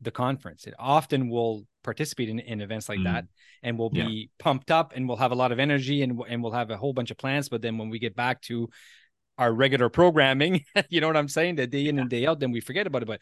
the 0.00 0.10
conference. 0.10 0.66
It 0.66 0.74
often 0.78 1.28
will 1.28 1.66
participate 1.82 2.28
in, 2.28 2.38
in 2.40 2.60
events 2.60 2.88
like 2.88 2.98
mm. 2.98 3.04
that 3.04 3.26
and 3.62 3.78
we'll 3.78 3.90
be 3.90 4.00
yeah. 4.00 4.26
pumped 4.38 4.70
up 4.70 4.92
and 4.94 5.08
we'll 5.08 5.16
have 5.16 5.32
a 5.32 5.36
lot 5.36 5.52
of 5.52 5.58
energy 5.58 6.02
and 6.02 6.20
and 6.28 6.42
we'll 6.42 6.52
have 6.52 6.70
a 6.70 6.76
whole 6.76 6.92
bunch 6.92 7.10
of 7.10 7.18
plans. 7.18 7.48
But 7.48 7.62
then 7.62 7.78
when 7.78 7.88
we 7.88 7.98
get 7.98 8.16
back 8.16 8.42
to 8.42 8.68
our 9.38 9.52
regular 9.52 9.88
programming, 9.88 10.64
you 10.88 11.00
know 11.00 11.06
what 11.06 11.16
I'm 11.16 11.28
saying, 11.28 11.56
the 11.56 11.66
day 11.66 11.88
in 11.88 11.96
yeah. 11.96 12.02
and 12.02 12.10
day 12.10 12.26
out, 12.26 12.40
then 12.40 12.52
we 12.52 12.60
forget 12.60 12.86
about 12.86 13.02
it. 13.02 13.06
But 13.06 13.20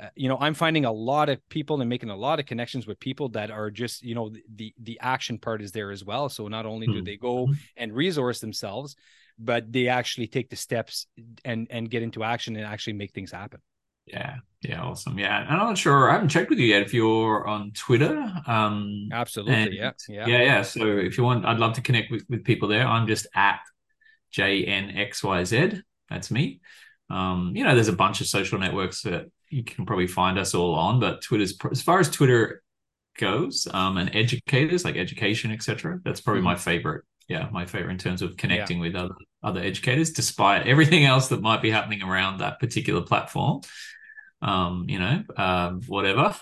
uh, 0.00 0.08
you 0.14 0.28
know, 0.28 0.36
I'm 0.38 0.54
finding 0.54 0.84
a 0.84 0.92
lot 0.92 1.28
of 1.28 1.46
people 1.48 1.80
and 1.80 1.88
making 1.88 2.10
a 2.10 2.16
lot 2.16 2.38
of 2.38 2.44
connections 2.44 2.86
with 2.86 3.00
people 3.00 3.30
that 3.30 3.50
are 3.50 3.70
just, 3.70 4.02
you 4.02 4.14
know, 4.14 4.30
the 4.54 4.74
the 4.82 4.98
action 5.00 5.38
part 5.38 5.62
is 5.62 5.72
there 5.72 5.90
as 5.90 6.04
well. 6.04 6.28
So 6.28 6.48
not 6.48 6.66
only 6.66 6.86
do 6.86 7.00
mm. 7.00 7.04
they 7.04 7.16
go 7.16 7.46
mm-hmm. 7.46 7.54
and 7.76 7.92
resource 7.92 8.40
themselves, 8.40 8.96
but 9.38 9.72
they 9.72 9.88
actually 9.88 10.26
take 10.26 10.50
the 10.50 10.56
steps 10.56 11.06
and 11.44 11.66
and 11.70 11.90
get 11.90 12.02
into 12.02 12.24
action 12.24 12.56
and 12.56 12.66
actually 12.66 12.94
make 12.94 13.12
things 13.12 13.32
happen. 13.32 13.60
Yeah, 14.06 14.36
yeah, 14.62 14.82
awesome. 14.82 15.18
Yeah, 15.18 15.40
and 15.40 15.50
I'm 15.50 15.68
not 15.68 15.78
sure. 15.78 16.08
I 16.08 16.14
haven't 16.14 16.28
checked 16.28 16.50
with 16.50 16.58
you 16.58 16.66
yet 16.66 16.82
if 16.82 16.94
you're 16.94 17.46
on 17.46 17.72
Twitter. 17.72 18.32
Um, 18.46 19.08
Absolutely. 19.12 19.76
Yeah, 19.76 19.92
yeah, 20.08 20.26
yeah, 20.26 20.42
yeah. 20.42 20.62
So 20.62 20.86
if 20.86 21.18
you 21.18 21.24
want, 21.24 21.44
I'd 21.44 21.58
love 21.58 21.74
to 21.74 21.80
connect 21.80 22.10
with, 22.10 22.24
with 22.28 22.44
people 22.44 22.68
there. 22.68 22.86
I'm 22.86 23.06
just 23.06 23.26
at 23.34 23.60
JNXYZ. 24.32 25.82
That's 26.08 26.30
me. 26.30 26.60
Um, 27.10 27.52
you 27.54 27.64
know, 27.64 27.74
there's 27.74 27.88
a 27.88 27.92
bunch 27.92 28.20
of 28.20 28.26
social 28.26 28.58
networks 28.58 29.02
that 29.02 29.26
you 29.50 29.64
can 29.64 29.86
probably 29.86 30.06
find 30.06 30.38
us 30.38 30.54
all 30.54 30.74
on, 30.74 31.00
but 31.00 31.22
Twitter's 31.22 31.56
as 31.70 31.82
far 31.82 32.00
as 32.00 32.10
Twitter 32.10 32.62
goes, 33.18 33.66
um, 33.72 33.96
and 33.96 34.14
educators 34.14 34.84
like 34.84 34.96
education, 34.96 35.50
etc. 35.50 36.00
That's 36.04 36.20
probably 36.20 36.40
mm-hmm. 36.40 36.46
my 36.46 36.56
favorite 36.56 37.04
yeah, 37.28 37.48
my 37.50 37.66
favorite 37.66 37.92
in 37.92 37.98
terms 37.98 38.22
of 38.22 38.36
connecting 38.36 38.78
yeah. 38.78 38.82
with 38.82 38.94
other 38.94 39.14
other 39.42 39.60
educators, 39.60 40.12
despite 40.12 40.66
everything 40.66 41.04
else 41.04 41.28
that 41.28 41.40
might 41.40 41.62
be 41.62 41.70
happening 41.70 42.02
around 42.02 42.38
that 42.38 42.60
particular 42.60 43.02
platform. 43.02 43.60
Um, 44.42 44.86
you 44.88 44.98
know, 44.98 45.24
um, 45.36 45.82
whatever. 45.86 46.34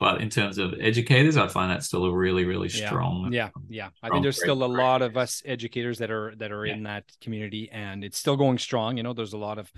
But 0.00 0.20
in 0.20 0.30
terms 0.30 0.58
of 0.58 0.74
educators, 0.80 1.36
I 1.36 1.48
find 1.48 1.72
that 1.72 1.82
still 1.82 2.04
a 2.04 2.12
really, 2.16 2.44
really 2.44 2.68
strong. 2.68 3.32
Yeah, 3.32 3.50
yeah. 3.68 3.86
yeah. 3.86 3.88
I 4.00 4.10
think 4.10 4.22
there's 4.22 4.38
still 4.38 4.62
a 4.62 4.66
lot 4.66 5.02
of 5.02 5.16
us 5.16 5.42
educators 5.44 5.98
that 5.98 6.10
are 6.10 6.34
that 6.36 6.52
are 6.52 6.64
yeah. 6.64 6.74
in 6.74 6.84
that 6.84 7.04
community, 7.20 7.68
and 7.72 8.04
it's 8.04 8.16
still 8.16 8.36
going 8.36 8.58
strong. 8.58 8.96
You 8.96 9.02
know, 9.02 9.12
there's 9.12 9.32
a 9.32 9.38
lot 9.38 9.58
of 9.58 9.70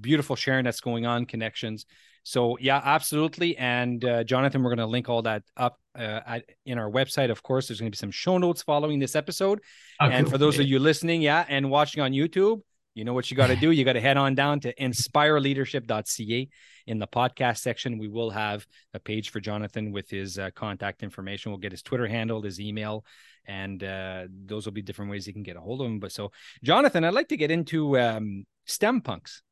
beautiful 0.00 0.36
sharing 0.36 0.64
that's 0.64 0.80
going 0.80 1.04
on, 1.04 1.26
connections. 1.26 1.84
So 2.22 2.56
yeah, 2.58 2.80
absolutely. 2.82 3.56
And 3.56 4.04
uh, 4.04 4.24
Jonathan, 4.24 4.62
we're 4.62 4.70
going 4.70 4.78
to 4.78 4.86
link 4.86 5.08
all 5.08 5.22
that 5.22 5.42
up 5.56 5.78
uh, 5.98 6.20
at, 6.26 6.44
in 6.64 6.78
our 6.78 6.90
website. 6.90 7.30
Of 7.30 7.42
course, 7.42 7.68
there's 7.68 7.80
going 7.80 7.90
to 7.90 7.96
be 7.96 8.00
some 8.00 8.10
show 8.10 8.38
notes 8.38 8.62
following 8.62 8.98
this 8.98 9.14
episode. 9.14 9.60
Oh, 10.00 10.06
and 10.06 10.26
cool. 10.26 10.32
for 10.32 10.38
those 10.38 10.56
yeah. 10.56 10.62
of 10.62 10.68
you 10.68 10.78
listening, 10.78 11.22
yeah, 11.22 11.44
and 11.48 11.70
watching 11.70 12.02
on 12.02 12.12
YouTube, 12.12 12.62
you 12.94 13.04
know 13.04 13.12
what 13.12 13.30
you 13.30 13.36
got 13.36 13.48
to 13.48 13.56
do. 13.56 13.70
You 13.70 13.84
got 13.84 13.94
to 13.94 14.00
head 14.00 14.16
on 14.16 14.34
down 14.34 14.60
to 14.60 14.74
inspireleadership.ca. 14.74 16.48
In 16.86 16.98
the 16.98 17.06
podcast 17.06 17.58
section, 17.58 17.98
we 17.98 18.08
will 18.08 18.30
have 18.30 18.66
a 18.92 19.00
page 19.00 19.30
for 19.30 19.40
Jonathan 19.40 19.90
with 19.90 20.08
his 20.08 20.38
uh, 20.38 20.50
contact 20.54 21.02
information. 21.02 21.50
We'll 21.50 21.58
get 21.58 21.72
his 21.72 21.82
Twitter 21.82 22.06
handle, 22.06 22.42
his 22.42 22.60
email, 22.60 23.04
and 23.46 23.82
uh, 23.82 24.26
those 24.46 24.66
will 24.66 24.72
be 24.72 24.82
different 24.82 25.10
ways 25.10 25.26
you 25.26 25.32
can 25.32 25.42
get 25.42 25.56
a 25.56 25.60
hold 25.60 25.80
of 25.80 25.86
him. 25.86 25.98
But 25.98 26.12
so, 26.12 26.30
Jonathan, 26.62 27.04
I'd 27.04 27.14
like 27.14 27.28
to 27.28 27.36
get 27.36 27.50
into 27.50 27.98
um, 27.98 28.44
STEM 28.66 29.00
punks. 29.00 29.42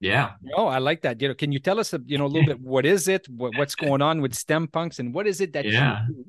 Yeah. 0.00 0.32
Oh, 0.54 0.66
I 0.66 0.78
like 0.78 1.02
that. 1.02 1.22
You 1.22 1.28
know, 1.28 1.34
can 1.34 1.52
you 1.52 1.60
tell 1.60 1.80
us, 1.80 1.94
you 2.04 2.18
know, 2.18 2.26
a 2.26 2.28
little 2.28 2.46
bit 2.46 2.60
what 2.60 2.84
is 2.84 3.08
it? 3.08 3.26
What, 3.28 3.56
what's 3.56 3.74
going 3.74 4.02
on 4.02 4.20
with 4.20 4.34
STEM 4.34 4.68
punks, 4.68 4.98
and 4.98 5.14
what 5.14 5.26
is 5.26 5.40
it 5.40 5.54
that 5.54 5.64
yeah. 5.64 6.02
you 6.08 6.14
do 6.14 6.24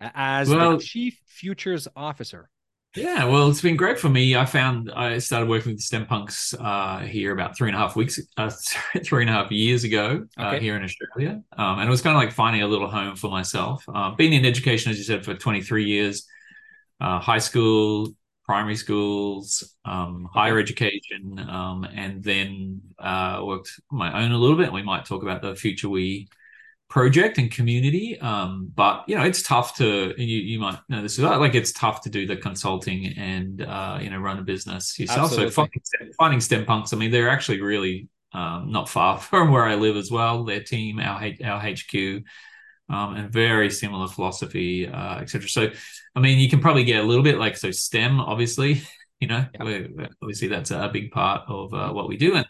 as 0.00 0.50
well, 0.50 0.76
the 0.76 0.82
chief 0.82 1.18
futures 1.26 1.88
officer? 1.96 2.50
Yeah, 2.96 3.24
well, 3.24 3.50
it's 3.50 3.60
been 3.60 3.76
great 3.76 3.98
for 3.98 4.08
me. 4.08 4.36
I 4.36 4.46
found 4.46 4.90
I 4.94 5.18
started 5.18 5.48
working 5.48 5.72
with 5.72 5.78
the 5.78 5.82
STEM 5.82 6.06
punks 6.06 6.54
uh, 6.60 7.00
here 7.00 7.32
about 7.32 7.56
three 7.56 7.68
and 7.68 7.76
a 7.76 7.78
half 7.80 7.96
weeks, 7.96 8.20
uh, 8.36 8.50
three 9.04 9.22
and 9.22 9.30
a 9.30 9.32
half 9.32 9.50
years 9.50 9.82
ago 9.82 10.26
uh, 10.38 10.48
okay. 10.48 10.60
here 10.60 10.76
in 10.76 10.84
Australia, 10.84 11.42
um, 11.58 11.80
and 11.80 11.88
it 11.88 11.90
was 11.90 12.02
kind 12.02 12.16
of 12.16 12.22
like 12.22 12.32
finding 12.32 12.62
a 12.62 12.68
little 12.68 12.88
home 12.88 13.16
for 13.16 13.30
myself. 13.30 13.84
Uh, 13.92 14.14
been 14.14 14.32
in 14.32 14.44
education, 14.46 14.92
as 14.92 14.98
you 14.98 15.04
said, 15.04 15.24
for 15.24 15.34
23 15.34 15.84
years. 15.84 16.24
uh, 17.00 17.20
high 17.20 17.38
school, 17.38 18.10
primary 18.44 18.76
schools, 18.76 19.76
um, 19.84 20.28
higher 20.32 20.58
education, 20.58 21.38
um, 21.50 21.84
and 21.94 22.22
then 22.24 22.82
uh, 22.98 23.42
worked 23.44 23.70
my 23.90 24.22
own 24.24 24.32
a 24.32 24.38
little 24.38 24.56
bit. 24.56 24.72
We 24.72 24.82
might 24.82 25.04
talk 25.06 25.22
about 25.22 25.42
the 25.42 25.56
future 25.56 25.88
we 25.88 26.28
project 26.94 27.38
and 27.38 27.50
community. 27.50 28.16
Um, 28.20 28.70
but 28.72 29.02
you 29.08 29.16
know, 29.16 29.24
it's 29.24 29.42
tough 29.42 29.76
to 29.78 30.14
you, 30.16 30.38
you 30.38 30.60
might 30.60 30.78
know 30.88 31.02
this 31.02 31.18
is 31.18 31.24
like 31.24 31.56
it's 31.56 31.72
tough 31.72 32.02
to 32.02 32.08
do 32.08 32.24
the 32.24 32.36
consulting 32.36 33.18
and 33.18 33.62
uh, 33.62 33.98
you 34.00 34.10
know 34.10 34.18
run 34.18 34.38
a 34.38 34.42
business 34.42 34.96
yourself. 34.96 35.32
Absolutely. 35.32 35.50
So 35.50 35.54
finding, 35.54 36.12
finding 36.16 36.40
STEM 36.40 36.64
punks, 36.66 36.92
I 36.92 36.96
mean, 36.96 37.10
they're 37.10 37.28
actually 37.28 37.60
really 37.60 38.08
um, 38.32 38.70
not 38.70 38.88
far 38.88 39.18
from 39.30 39.50
where 39.50 39.64
I 39.64 39.74
live 39.74 39.96
as 39.96 40.12
well. 40.12 40.44
Their 40.44 40.62
team, 40.62 41.00
our 41.00 41.30
our 41.44 41.60
HQ. 41.60 42.22
Um, 42.90 43.16
and 43.16 43.32
very 43.32 43.70
similar 43.70 44.08
philosophy, 44.08 44.86
uh, 44.86 45.16
etc. 45.16 45.48
So, 45.48 45.70
I 46.14 46.20
mean, 46.20 46.38
you 46.38 46.50
can 46.50 46.60
probably 46.60 46.84
get 46.84 47.02
a 47.02 47.06
little 47.06 47.24
bit 47.24 47.38
like 47.38 47.56
so 47.56 47.70
STEM, 47.70 48.20
obviously, 48.20 48.82
you 49.20 49.26
know, 49.26 49.46
obviously 50.20 50.48
that's 50.48 50.70
a 50.70 50.90
big 50.92 51.10
part 51.10 51.44
of 51.48 51.72
uh, 51.72 51.90
what 51.94 52.08
we 52.08 52.18
do, 52.18 52.34
and 52.34 52.46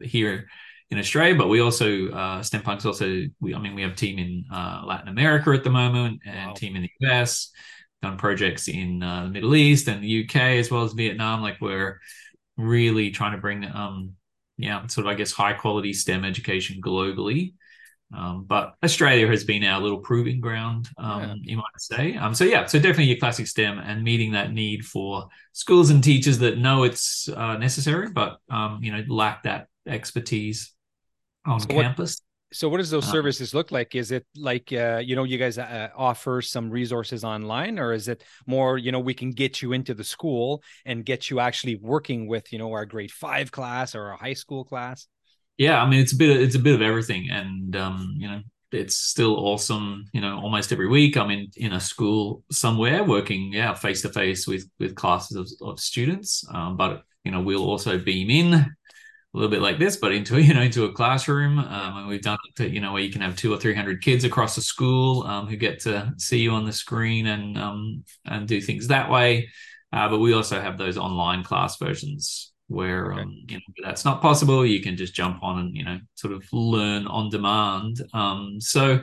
here 0.00 0.46
in 0.92 0.98
Australia, 0.98 1.34
but 1.34 1.48
we 1.48 1.60
also 1.60 2.10
uh, 2.10 2.42
STEM 2.42 2.60
Punks 2.62 2.84
also 2.84 3.24
we 3.40 3.54
I 3.54 3.58
mean 3.58 3.74
we 3.74 3.80
have 3.80 3.92
a 3.92 3.96
team 3.96 4.18
in 4.18 4.44
uh, 4.52 4.82
Latin 4.86 5.08
America 5.08 5.50
at 5.50 5.64
the 5.64 5.70
moment 5.70 6.20
and 6.26 6.48
wow. 6.48 6.54
team 6.54 6.76
in 6.76 6.82
the 6.82 7.08
US, 7.08 7.50
done 8.02 8.18
projects 8.18 8.68
in 8.68 9.02
uh, 9.02 9.24
the 9.24 9.30
Middle 9.30 9.56
East 9.56 9.88
and 9.88 10.04
the 10.04 10.24
UK 10.24 10.36
as 10.36 10.70
well 10.70 10.82
as 10.82 10.92
Vietnam. 10.92 11.40
Like 11.40 11.56
we're 11.62 11.98
really 12.58 13.10
trying 13.10 13.32
to 13.32 13.38
bring 13.38 13.64
um 13.64 14.12
yeah 14.58 14.86
sort 14.86 15.06
of 15.06 15.10
I 15.12 15.14
guess 15.14 15.32
high 15.32 15.54
quality 15.54 15.94
STEM 15.94 16.26
education 16.26 16.80
globally. 16.82 17.54
Um, 18.14 18.44
but 18.44 18.74
Australia 18.84 19.26
has 19.28 19.42
been 19.44 19.64
our 19.64 19.80
little 19.80 20.00
proving 20.00 20.38
ground, 20.42 20.90
um, 20.98 21.22
yeah. 21.22 21.34
you 21.40 21.56
might 21.56 21.64
say. 21.78 22.14
Um, 22.16 22.34
so 22.34 22.44
yeah, 22.44 22.66
so 22.66 22.78
definitely 22.78 23.04
your 23.04 23.16
classic 23.16 23.46
STEM 23.46 23.78
and 23.78 24.04
meeting 24.04 24.32
that 24.32 24.52
need 24.52 24.84
for 24.84 25.28
schools 25.52 25.88
and 25.88 26.04
teachers 26.04 26.36
that 26.40 26.58
know 26.58 26.82
it's 26.82 27.30
uh, 27.30 27.56
necessary, 27.56 28.10
but 28.10 28.36
um, 28.50 28.80
you 28.82 28.92
know 28.92 29.02
lack 29.08 29.44
that 29.44 29.68
expertise 29.86 30.74
on 31.44 31.60
so 31.60 31.66
campus. 31.66 32.20
What, 32.20 32.56
so 32.56 32.68
what 32.68 32.78
does 32.78 32.90
those 32.90 33.08
uh, 33.08 33.12
services 33.12 33.54
look 33.54 33.72
like? 33.72 33.94
Is 33.94 34.10
it 34.10 34.26
like 34.36 34.72
uh, 34.72 35.00
you 35.02 35.16
know 35.16 35.24
you 35.24 35.38
guys 35.38 35.58
uh, 35.58 35.88
offer 35.96 36.42
some 36.42 36.70
resources 36.70 37.24
online, 37.24 37.78
or 37.78 37.92
is 37.92 38.08
it 38.08 38.22
more 38.46 38.78
you 38.78 38.92
know 38.92 39.00
we 39.00 39.14
can 39.14 39.30
get 39.30 39.62
you 39.62 39.72
into 39.72 39.94
the 39.94 40.04
school 40.04 40.62
and 40.84 41.04
get 41.04 41.30
you 41.30 41.40
actually 41.40 41.76
working 41.76 42.28
with 42.28 42.52
you 42.52 42.58
know 42.58 42.72
our 42.72 42.86
grade 42.86 43.10
five 43.10 43.50
class 43.50 43.94
or 43.94 44.10
a 44.10 44.16
high 44.16 44.34
school 44.34 44.64
class? 44.64 45.06
Yeah, 45.56 45.82
I 45.82 45.88
mean 45.88 46.00
it's 46.00 46.12
a 46.12 46.16
bit 46.16 46.36
of, 46.36 46.42
it's 46.42 46.54
a 46.54 46.60
bit 46.60 46.74
of 46.74 46.82
everything, 46.82 47.28
and 47.30 47.74
um, 47.76 48.14
you 48.18 48.28
know 48.28 48.40
it's 48.72 48.96
still 48.96 49.36
awesome. 49.36 50.06
You 50.12 50.20
know, 50.20 50.38
almost 50.38 50.72
every 50.72 50.88
week 50.88 51.16
I'm 51.16 51.30
in 51.30 51.50
in 51.56 51.72
a 51.72 51.80
school 51.80 52.42
somewhere 52.50 53.04
working, 53.04 53.52
yeah, 53.52 53.74
face 53.74 54.02
to 54.02 54.08
face 54.08 54.46
with 54.46 54.68
with 54.78 54.94
classes 54.94 55.36
of, 55.36 55.68
of 55.68 55.80
students. 55.80 56.44
Um, 56.52 56.76
but 56.76 57.04
you 57.24 57.30
know, 57.30 57.40
we'll 57.40 57.68
also 57.68 57.98
beam 57.98 58.30
in 58.30 58.74
a 59.34 59.36
little 59.36 59.50
bit 59.50 59.62
like 59.62 59.78
this, 59.78 59.96
but 59.96 60.12
into 60.12 60.40
you 60.42 60.54
know 60.54 60.62
into 60.62 60.84
a 60.84 60.92
classroom. 60.92 61.58
Um, 61.58 61.96
and 61.98 62.08
we've 62.08 62.22
done 62.22 62.38
it 62.48 62.56
to, 62.56 62.68
you 62.68 62.80
know 62.80 62.92
where 62.92 63.02
you 63.02 63.10
can 63.10 63.20
have 63.20 63.36
two 63.36 63.52
or 63.52 63.58
three 63.58 63.74
hundred 63.74 64.02
kids 64.02 64.24
across 64.24 64.54
the 64.54 64.62
school 64.62 65.24
um, 65.24 65.46
who 65.46 65.56
get 65.56 65.80
to 65.80 66.12
see 66.18 66.38
you 66.38 66.52
on 66.52 66.64
the 66.64 66.72
screen 66.72 67.26
and 67.26 67.58
um, 67.58 68.04
and 68.26 68.46
do 68.46 68.60
things 68.60 68.88
that 68.88 69.10
way. 69.10 69.48
Uh, 69.92 70.08
but 70.08 70.18
we 70.20 70.32
also 70.32 70.60
have 70.60 70.78
those 70.78 70.96
online 70.96 71.44
class 71.44 71.76
versions 71.76 72.52
where 72.68 73.12
okay. 73.12 73.22
um, 73.22 73.36
you 73.48 73.56
know 73.56 73.62
that's 73.84 74.04
not 74.04 74.22
possible. 74.22 74.64
You 74.64 74.80
can 74.80 74.96
just 74.96 75.14
jump 75.14 75.42
on 75.42 75.58
and 75.58 75.76
you 75.76 75.84
know 75.84 75.98
sort 76.14 76.32
of 76.32 76.44
learn 76.52 77.06
on 77.06 77.30
demand. 77.30 78.02
Um, 78.12 78.60
so 78.60 79.02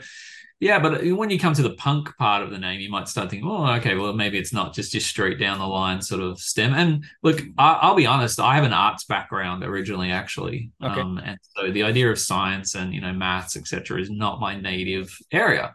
yeah, 0.59 0.79
but 0.79 1.05
when 1.05 1.29
you 1.29 1.39
come 1.39 1.53
to 1.53 1.61
the 1.61 1.75
punk 1.75 2.17
part 2.17 2.43
of 2.43 2.51
the 2.51 2.57
name, 2.57 2.81
you 2.81 2.89
might 2.89 3.07
start 3.07 3.29
thinking, 3.29 3.49
oh, 3.49 3.65
okay, 3.75 3.95
well, 3.95 4.11
maybe 4.11 4.37
it's 4.37 4.51
not 4.51 4.73
just 4.73 4.91
just 4.91 5.07
straight 5.07 5.39
down 5.39 5.57
the 5.57 5.65
line 5.65 6.01
sort 6.01 6.21
of 6.21 6.37
STEM. 6.37 6.73
And 6.73 7.05
look, 7.23 7.41
I, 7.57 7.87
will 7.87 7.95
be 7.95 8.05
honest, 8.05 8.41
I 8.41 8.55
have 8.55 8.65
an 8.65 8.73
arts 8.73 9.05
background 9.05 9.63
originally, 9.63 10.11
actually, 10.11 10.71
okay. 10.83 10.99
um, 10.99 11.17
and 11.23 11.39
so 11.55 11.71
the 11.71 11.83
idea 11.83 12.11
of 12.11 12.19
science 12.19 12.75
and 12.75 12.93
you 12.93 12.99
know 12.99 13.13
maths, 13.13 13.55
etc., 13.55 14.01
is 14.01 14.09
not 14.09 14.41
my 14.41 14.59
native 14.59 15.17
area. 15.31 15.73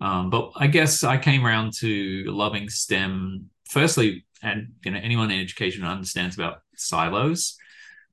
Um, 0.00 0.28
but 0.28 0.52
I 0.56 0.66
guess 0.66 1.04
I 1.04 1.16
came 1.16 1.46
around 1.46 1.74
to 1.78 2.24
loving 2.26 2.68
STEM 2.68 3.48
firstly, 3.68 4.24
and 4.42 4.72
you 4.84 4.90
know 4.90 4.98
anyone 5.00 5.30
in 5.30 5.40
education 5.40 5.84
understands 5.84 6.34
about 6.34 6.62
silos, 6.74 7.56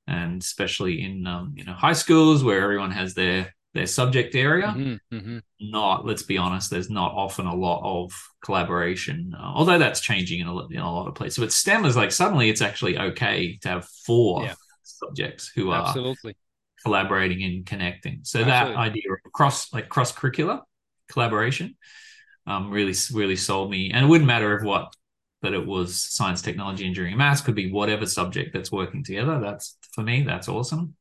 and 0.06 0.40
especially 0.40 1.02
in 1.02 1.26
um, 1.26 1.54
you 1.56 1.64
know 1.64 1.72
high 1.72 1.92
schools 1.92 2.44
where 2.44 2.62
everyone 2.62 2.92
has 2.92 3.14
their 3.14 3.52
their 3.74 3.86
subject 3.86 4.34
area. 4.34 4.68
Mm-hmm, 4.68 5.16
mm-hmm. 5.16 5.38
Not, 5.60 6.06
let's 6.06 6.22
be 6.22 6.38
honest, 6.38 6.70
there's 6.70 6.90
not 6.90 7.12
often 7.12 7.46
a 7.46 7.54
lot 7.54 7.82
of 7.84 8.12
collaboration, 8.44 9.34
uh, 9.38 9.42
although 9.42 9.78
that's 9.78 10.00
changing 10.00 10.40
in 10.40 10.46
a, 10.46 10.66
in 10.68 10.78
a, 10.78 10.92
lot 10.92 11.06
of 11.06 11.14
places. 11.14 11.38
But 11.38 11.52
STEM 11.52 11.84
is 11.84 11.96
like 11.96 12.12
suddenly 12.12 12.48
it's 12.48 12.62
actually 12.62 12.98
okay 12.98 13.58
to 13.58 13.68
have 13.68 13.88
four 14.06 14.44
yeah. 14.44 14.54
subjects 14.82 15.50
who 15.54 15.70
are 15.70 15.86
absolutely 15.86 16.36
collaborating 16.82 17.42
and 17.42 17.66
connecting. 17.66 18.20
So 18.22 18.40
absolutely. 18.40 18.74
that 18.74 18.80
idea 18.80 19.12
of 19.12 19.32
cross 19.32 19.72
like 19.72 19.88
cross 19.88 20.12
curricular 20.12 20.60
collaboration 21.10 21.76
um, 22.46 22.70
really 22.70 22.94
really 23.12 23.36
sold 23.36 23.70
me, 23.70 23.90
and 23.90 24.06
it 24.06 24.08
wouldn't 24.08 24.26
matter 24.26 24.56
if 24.56 24.62
what 24.62 24.94
but 25.40 25.54
it 25.54 25.64
was 25.64 26.02
science, 26.02 26.42
technology, 26.42 26.84
engineering, 26.84 27.16
maths 27.16 27.40
could 27.40 27.54
be 27.54 27.70
whatever 27.70 28.06
subject 28.06 28.52
that's 28.52 28.72
working 28.72 29.04
together. 29.04 29.38
That's 29.40 29.76
for 29.92 30.02
me, 30.02 30.22
that's 30.22 30.48
awesome. 30.48 30.96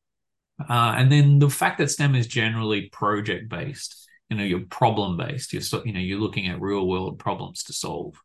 Uh, 0.60 0.96
and 0.98 1.12
then 1.12 1.40
the 1.40 1.50
fact 1.50 1.78
that 1.78 1.92
STEM 1.92 2.16
is 2.16 2.28
generally 2.28 2.90
project 2.90 3.50
based, 3.50 4.08
you 4.30 4.38
know, 4.38 4.44
you're 4.44 4.62
problem 4.62 5.18
based. 5.18 5.54
You're 5.54 5.62
so, 5.62 5.84
you 5.86 5.94
know 5.94 6.00
you're 6.00 6.20
looking 6.20 6.48
at 6.48 6.60
real 6.60 6.88
world 6.88 7.20
problems 7.20 7.64
to 7.66 7.74
solve. 7.74 8.16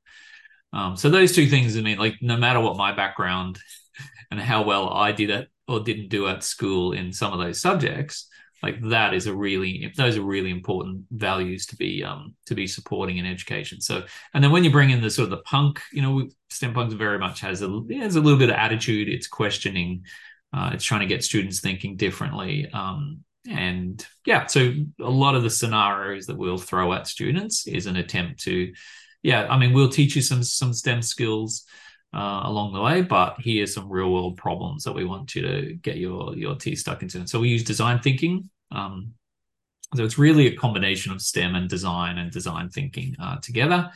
Um, 0.73 0.97
so 0.97 1.11
those 1.11 1.35
two 1.35 1.47
things, 1.47 1.77
I 1.77 1.83
mean, 1.83 1.99
like 1.99 2.17
no 2.23 2.37
matter 2.37 2.61
what 2.61 2.77
my 2.77 2.93
background 2.93 3.59
and 4.31 4.41
how 4.41 4.63
well 4.63 4.89
I 4.89 5.13
did 5.13 5.31
it 5.31 5.49
or 5.69 5.81
didn't 5.81 6.09
do 6.09 6.27
at 6.29 6.43
school 6.43 6.93
in 6.93 7.13
some 7.13 7.33
of 7.33 7.39
those 7.39 7.61
subjects, 7.61 8.29
like 8.63 8.81
that 8.91 9.13
is 9.13 9.27
a 9.27 9.35
really 9.35 9.93
those 9.97 10.17
are 10.17 10.23
really 10.23 10.51
important 10.51 11.05
values 11.11 11.67
to 11.67 11.77
be 11.77 12.05
um 12.05 12.35
to 12.47 12.55
be 12.55 12.67
supporting 12.67 13.19
in 13.19 13.27
education. 13.27 13.81
So 13.81 14.05
and 14.33 14.43
then 14.43 14.53
when 14.53 14.65
you 14.65 14.71
bring 14.71 14.91
in 14.91 15.03
the 15.03 15.11
sort 15.11 15.25
of 15.25 15.31
the 15.31 15.43
punk, 15.43 15.81
you 15.93 16.01
know, 16.01 16.29
STEM 16.51 16.73
punk 16.73 16.93
very 16.93 17.19
much 17.19 17.41
has 17.41 17.61
a 17.61 17.83
has 17.99 18.17
a 18.17 18.21
little 18.21 18.39
bit 18.39 18.51
of 18.51 18.57
attitude. 18.57 19.09
It's 19.09 19.27
questioning 19.27 20.05
uh, 20.53 20.71
it's 20.75 20.85
trying 20.85 21.01
to 21.01 21.07
get 21.07 21.25
students 21.25 21.61
thinking 21.61 21.97
differently. 21.97 22.71
Um, 22.73 23.25
and 23.49 24.05
yeah, 24.25 24.47
so 24.47 24.73
a 25.01 25.11
lot 25.11 25.35
of 25.35 25.43
the 25.43 25.51
scenarios 25.51 26.27
that 26.27 26.37
we'll 26.37 26.59
throw 26.59 26.93
at 26.93 27.07
students 27.07 27.67
is 27.67 27.87
an 27.87 27.97
attempt 27.97 28.43
to, 28.45 28.73
yeah, 29.23 29.47
I 29.49 29.59
mean, 29.59 29.73
we'll 29.73 29.89
teach 29.89 30.15
you 30.15 30.23
some 30.23 30.43
some 30.43 30.73
STEM 30.73 31.03
skills 31.03 31.65
uh, 32.15 32.43
along 32.45 32.75
the 32.75 32.81
way, 32.81 33.03
but 33.03 33.37
here's 33.41 33.75
some 33.75 33.91
real 33.91 34.13
world 34.13 34.37
problems 34.37 34.85
that 34.85 34.95
we 34.95 35.05
want 35.05 35.35
you 35.35 35.43
to 35.43 35.75
get 35.75 35.97
your 35.97 36.37
your 36.37 36.55
teeth 36.55 36.79
stuck 36.79 37.03
into. 37.03 37.19
And 37.19 37.29
so 37.29 37.41
we 37.41 37.49
use 37.49 37.65
design 37.65 38.01
thinking. 38.01 38.49
Um, 38.71 39.15
so 39.95 40.05
it's 40.05 40.19
really 40.19 40.47
a 40.47 40.57
combination 40.57 41.13
of 41.13 41.21
STEM 41.21 41.55
and 41.55 41.69
design 41.69 42.19
and 42.19 42.31
design 42.31 42.71
thinking 42.71 43.15
uh, 43.21 43.37
together. 43.41 43.91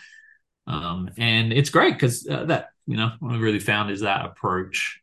Um, 0.66 1.10
and 1.16 1.52
it's 1.52 1.70
great 1.70 1.94
because 1.94 2.26
uh, 2.28 2.44
that 2.46 2.70
you 2.86 2.96
know 2.96 3.12
what 3.20 3.34
I 3.34 3.38
really 3.38 3.60
found 3.60 3.90
is 3.90 4.00
that 4.00 4.24
approach 4.24 5.00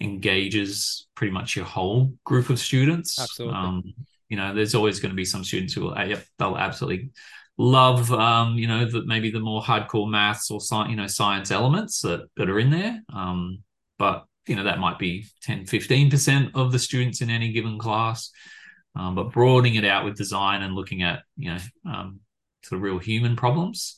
engages 0.00 1.06
pretty 1.14 1.32
much 1.32 1.56
your 1.56 1.64
whole 1.64 2.12
group 2.24 2.50
of 2.50 2.58
students. 2.58 3.18
Absolutely. 3.18 3.56
Um, 3.56 3.94
you 4.28 4.36
know, 4.36 4.54
there's 4.54 4.74
always 4.74 5.00
going 5.00 5.10
to 5.10 5.16
be 5.16 5.24
some 5.24 5.44
students 5.44 5.74
who 5.74 5.82
will, 5.82 5.94
uh, 5.94 6.04
yep, 6.04 6.24
they'll 6.38 6.56
absolutely 6.56 7.10
love, 7.58 8.12
um, 8.12 8.54
you 8.56 8.66
know, 8.66 8.84
that 8.84 9.06
maybe 9.06 9.30
the 9.30 9.40
more 9.40 9.62
hardcore 9.62 10.10
maths 10.10 10.50
or 10.50 10.60
science, 10.60 10.90
you 10.90 10.96
know, 10.96 11.06
science 11.06 11.50
elements 11.50 12.00
that, 12.02 12.26
that 12.36 12.50
are 12.50 12.58
in 12.58 12.70
there. 12.70 13.00
Um, 13.12 13.62
but, 13.98 14.24
you 14.46 14.56
know, 14.56 14.64
that 14.64 14.78
might 14.78 14.98
be 14.98 15.26
10, 15.42 15.64
15% 15.64 16.50
of 16.54 16.72
the 16.72 16.78
students 16.78 17.20
in 17.20 17.30
any 17.30 17.52
given 17.52 17.78
class. 17.78 18.30
Um, 18.94 19.14
but 19.14 19.32
broadening 19.32 19.74
it 19.74 19.84
out 19.84 20.04
with 20.04 20.16
design 20.16 20.62
and 20.62 20.74
looking 20.74 21.02
at, 21.02 21.22
you 21.36 21.52
know, 21.52 21.58
um, 21.86 22.20
sort 22.62 22.78
of 22.78 22.82
real 22.82 22.98
human 22.98 23.36
problems 23.36 23.96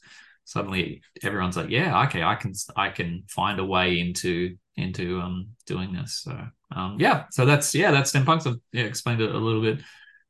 suddenly 0.49 1.02
everyone's 1.23 1.59
like, 1.59 1.69
yeah, 1.69 2.05
okay, 2.05 2.23
I 2.23 2.35
can 2.35 2.55
I 2.75 2.88
can 2.88 3.25
find 3.28 3.61
a 3.61 3.64
way 3.64 4.00
into 4.00 4.57
into 4.76 5.21
um 5.21 5.49
doing 5.67 5.93
this. 5.93 6.23
So 6.25 6.40
um 6.75 6.97
yeah, 6.99 7.25
so 7.31 7.45
that's 7.45 7.75
yeah, 7.75 7.90
that's 7.90 8.11
STEM 8.11 8.25
punks. 8.25 8.47
I've 8.47 8.57
yeah, 8.73 8.85
explained 8.85 9.21
a, 9.21 9.31
a 9.31 9.37
little 9.37 9.61
bit 9.61 9.81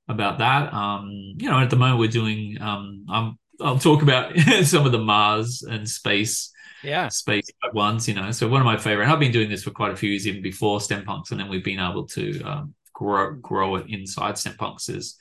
about 0.09 0.39
that. 0.39 0.75
Um, 0.75 1.09
you 1.37 1.49
know, 1.49 1.61
at 1.61 1.71
the 1.71 1.77
moment 1.77 2.01
we're 2.01 2.09
doing 2.09 2.61
um 2.61 3.07
I'm 3.09 3.39
I'll 3.61 3.79
talk 3.79 4.03
about 4.03 4.37
some 4.65 4.87
of 4.87 4.91
the 4.93 4.99
Mars 4.99 5.63
and 5.63 5.89
space 5.89 6.53
yeah 6.83 7.07
space 7.09 7.49
ones, 7.73 8.09
you 8.09 8.15
know. 8.15 8.33
So 8.33 8.49
one 8.49 8.61
of 8.61 8.67
my 8.67 8.77
favorite 8.77 9.09
I've 9.09 9.21
been 9.21 9.33
doing 9.33 9.49
this 9.49 9.63
for 9.63 9.71
quite 9.71 9.93
a 9.93 9.97
few 9.97 10.11
years 10.11 10.27
even 10.27 10.43
before 10.43 10.81
STEM 10.81 11.05
punks, 11.05 11.31
and 11.31 11.39
then 11.39 11.49
we've 11.49 11.65
been 11.65 11.79
able 11.79 12.07
to 12.09 12.43
um, 12.43 12.75
grow 12.93 13.35
grow 13.35 13.77
it 13.77 13.87
inside 13.89 14.37
STEM 14.37 14.57
punks 14.57 14.89
is 14.89 15.17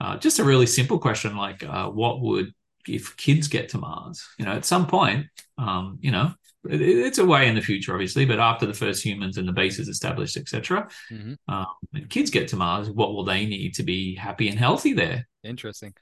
uh, 0.00 0.16
just 0.18 0.38
a 0.38 0.44
really 0.44 0.66
simple 0.66 1.00
question 1.00 1.36
like 1.36 1.64
uh, 1.64 1.88
what 1.88 2.20
would 2.20 2.52
if 2.88 3.16
kids 3.16 3.48
get 3.48 3.70
to 3.70 3.78
Mars, 3.78 4.26
you 4.38 4.44
know, 4.44 4.52
at 4.52 4.64
some 4.64 4.86
point, 4.86 5.26
um, 5.58 5.98
you 6.00 6.10
know, 6.10 6.32
it, 6.68 6.80
it's 6.80 7.18
a 7.18 7.24
way 7.24 7.48
in 7.48 7.54
the 7.54 7.60
future, 7.60 7.92
obviously, 7.92 8.24
but 8.24 8.40
after 8.40 8.66
the 8.66 8.74
first 8.74 9.04
humans 9.04 9.38
and 9.38 9.48
the 9.48 9.52
base 9.52 9.78
is 9.78 9.88
established, 9.88 10.36
etc., 10.36 10.88
mm-hmm. 11.10 11.34
um, 11.52 11.66
when 11.90 12.06
kids 12.08 12.30
get 12.30 12.48
to 12.48 12.56
Mars, 12.56 12.90
what 12.90 13.12
will 13.14 13.24
they 13.24 13.46
need 13.46 13.74
to 13.74 13.82
be 13.82 14.14
happy 14.14 14.48
and 14.48 14.58
healthy 14.58 14.92
there? 14.92 15.28
Interesting. 15.42 15.94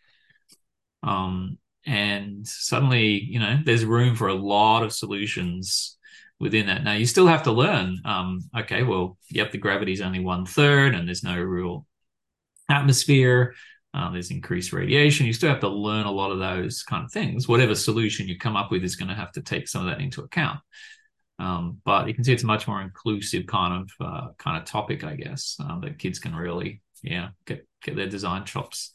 Um, 1.02 1.58
and 1.86 2.46
suddenly, 2.46 3.22
you 3.22 3.38
know, 3.38 3.58
there's 3.64 3.84
room 3.84 4.16
for 4.16 4.28
a 4.28 4.34
lot 4.34 4.82
of 4.82 4.92
solutions 4.92 5.98
within 6.40 6.66
that. 6.66 6.82
Now 6.82 6.94
you 6.94 7.06
still 7.06 7.26
have 7.26 7.44
to 7.44 7.52
learn. 7.52 8.00
Um, 8.04 8.40
okay, 8.58 8.82
well, 8.82 9.18
yep, 9.30 9.52
the 9.52 9.58
gravity 9.58 9.92
is 9.92 10.00
only 10.00 10.20
one 10.20 10.46
third, 10.46 10.94
and 10.94 11.06
there's 11.06 11.22
no 11.22 11.36
real 11.36 11.86
atmosphere. 12.68 13.54
Uh, 13.94 14.10
there's 14.10 14.32
increased 14.32 14.72
radiation. 14.72 15.24
You 15.24 15.32
still 15.32 15.50
have 15.50 15.60
to 15.60 15.68
learn 15.68 16.06
a 16.06 16.10
lot 16.10 16.32
of 16.32 16.40
those 16.40 16.82
kind 16.82 17.04
of 17.04 17.12
things. 17.12 17.46
Whatever 17.46 17.76
solution 17.76 18.26
you 18.26 18.36
come 18.36 18.56
up 18.56 18.72
with 18.72 18.82
is 18.82 18.96
going 18.96 19.08
to 19.08 19.14
have 19.14 19.30
to 19.32 19.40
take 19.40 19.68
some 19.68 19.86
of 19.86 19.88
that 19.88 20.02
into 20.02 20.22
account. 20.22 20.60
Um, 21.38 21.78
but 21.84 22.08
you 22.08 22.14
can 22.14 22.24
see 22.24 22.32
it's 22.32 22.42
a 22.42 22.46
much 22.46 22.66
more 22.66 22.80
inclusive 22.80 23.46
kind 23.46 23.82
of 23.82 24.06
uh, 24.06 24.28
kind 24.38 24.56
of 24.56 24.64
topic, 24.64 25.04
I 25.04 25.14
guess, 25.14 25.56
um, 25.60 25.80
that 25.82 25.98
kids 25.98 26.18
can 26.18 26.34
really, 26.34 26.82
yeah, 27.02 27.28
get 27.44 27.66
get 27.82 27.96
their 27.96 28.08
design 28.08 28.44
chops 28.44 28.90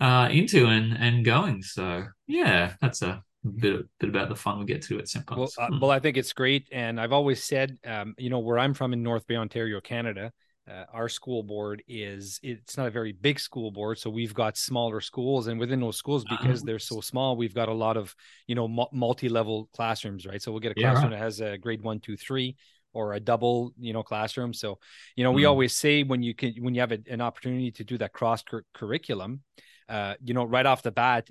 uh, 0.00 0.28
into 0.30 0.66
and 0.66 0.96
and 0.98 1.24
going. 1.24 1.62
So 1.62 2.04
yeah, 2.26 2.74
that's 2.80 3.02
a 3.02 3.22
bit 3.44 3.86
bit 3.98 4.08
about 4.08 4.28
the 4.28 4.36
fun 4.36 4.58
we 4.58 4.64
get 4.66 4.82
to 4.82 4.98
at 4.98 5.08
St. 5.08 5.24
Well, 5.30 5.50
uh, 5.58 5.68
hmm. 5.68 5.80
well, 5.80 5.90
I 5.90 6.00
think 6.00 6.16
it's 6.16 6.32
great, 6.32 6.68
and 6.72 7.00
I've 7.00 7.12
always 7.12 7.42
said, 7.42 7.78
um, 7.86 8.14
you 8.18 8.30
know, 8.30 8.38
where 8.38 8.58
I'm 8.58 8.74
from 8.74 8.92
in 8.92 9.02
North 9.02 9.26
Bay, 9.26 9.36
Ontario, 9.36 9.80
Canada. 9.80 10.32
Uh, 10.66 10.84
our 10.94 11.10
school 11.10 11.42
board 11.42 11.82
is 11.86 12.40
it's 12.42 12.78
not 12.78 12.86
a 12.86 12.90
very 12.90 13.12
big 13.12 13.38
school 13.38 13.70
board 13.70 13.98
so 13.98 14.08
we've 14.08 14.32
got 14.32 14.56
smaller 14.56 14.98
schools 14.98 15.46
and 15.46 15.60
within 15.60 15.78
those 15.78 15.98
schools 15.98 16.24
because 16.24 16.60
uh-huh. 16.60 16.64
they're 16.64 16.78
so 16.78 17.02
small 17.02 17.36
we've 17.36 17.52
got 17.52 17.68
a 17.68 17.74
lot 17.74 17.98
of 17.98 18.14
you 18.46 18.54
know 18.54 18.66
multi-level 18.90 19.68
classrooms 19.74 20.24
right 20.24 20.40
so 20.40 20.50
we'll 20.50 20.60
get 20.60 20.72
a 20.72 20.74
classroom 20.74 21.12
yeah, 21.12 21.18
that 21.18 21.22
has 21.22 21.40
a 21.42 21.58
grade 21.58 21.82
one 21.82 22.00
two 22.00 22.16
three 22.16 22.56
or 22.94 23.12
a 23.12 23.20
double 23.20 23.74
you 23.78 23.92
know 23.92 24.02
classroom 24.02 24.54
so 24.54 24.78
you 25.16 25.22
know 25.22 25.32
we 25.32 25.42
mm. 25.42 25.48
always 25.48 25.76
say 25.76 26.02
when 26.02 26.22
you 26.22 26.34
can 26.34 26.54
when 26.60 26.74
you 26.74 26.80
have 26.80 26.92
a, 26.92 26.98
an 27.10 27.20
opportunity 27.20 27.70
to 27.70 27.84
do 27.84 27.98
that 27.98 28.14
cross 28.14 28.42
cur- 28.42 28.64
curriculum 28.72 29.42
uh, 29.88 30.14
you 30.22 30.34
know, 30.34 30.44
right 30.44 30.66
off 30.66 30.82
the 30.82 30.90
bat, 30.90 31.28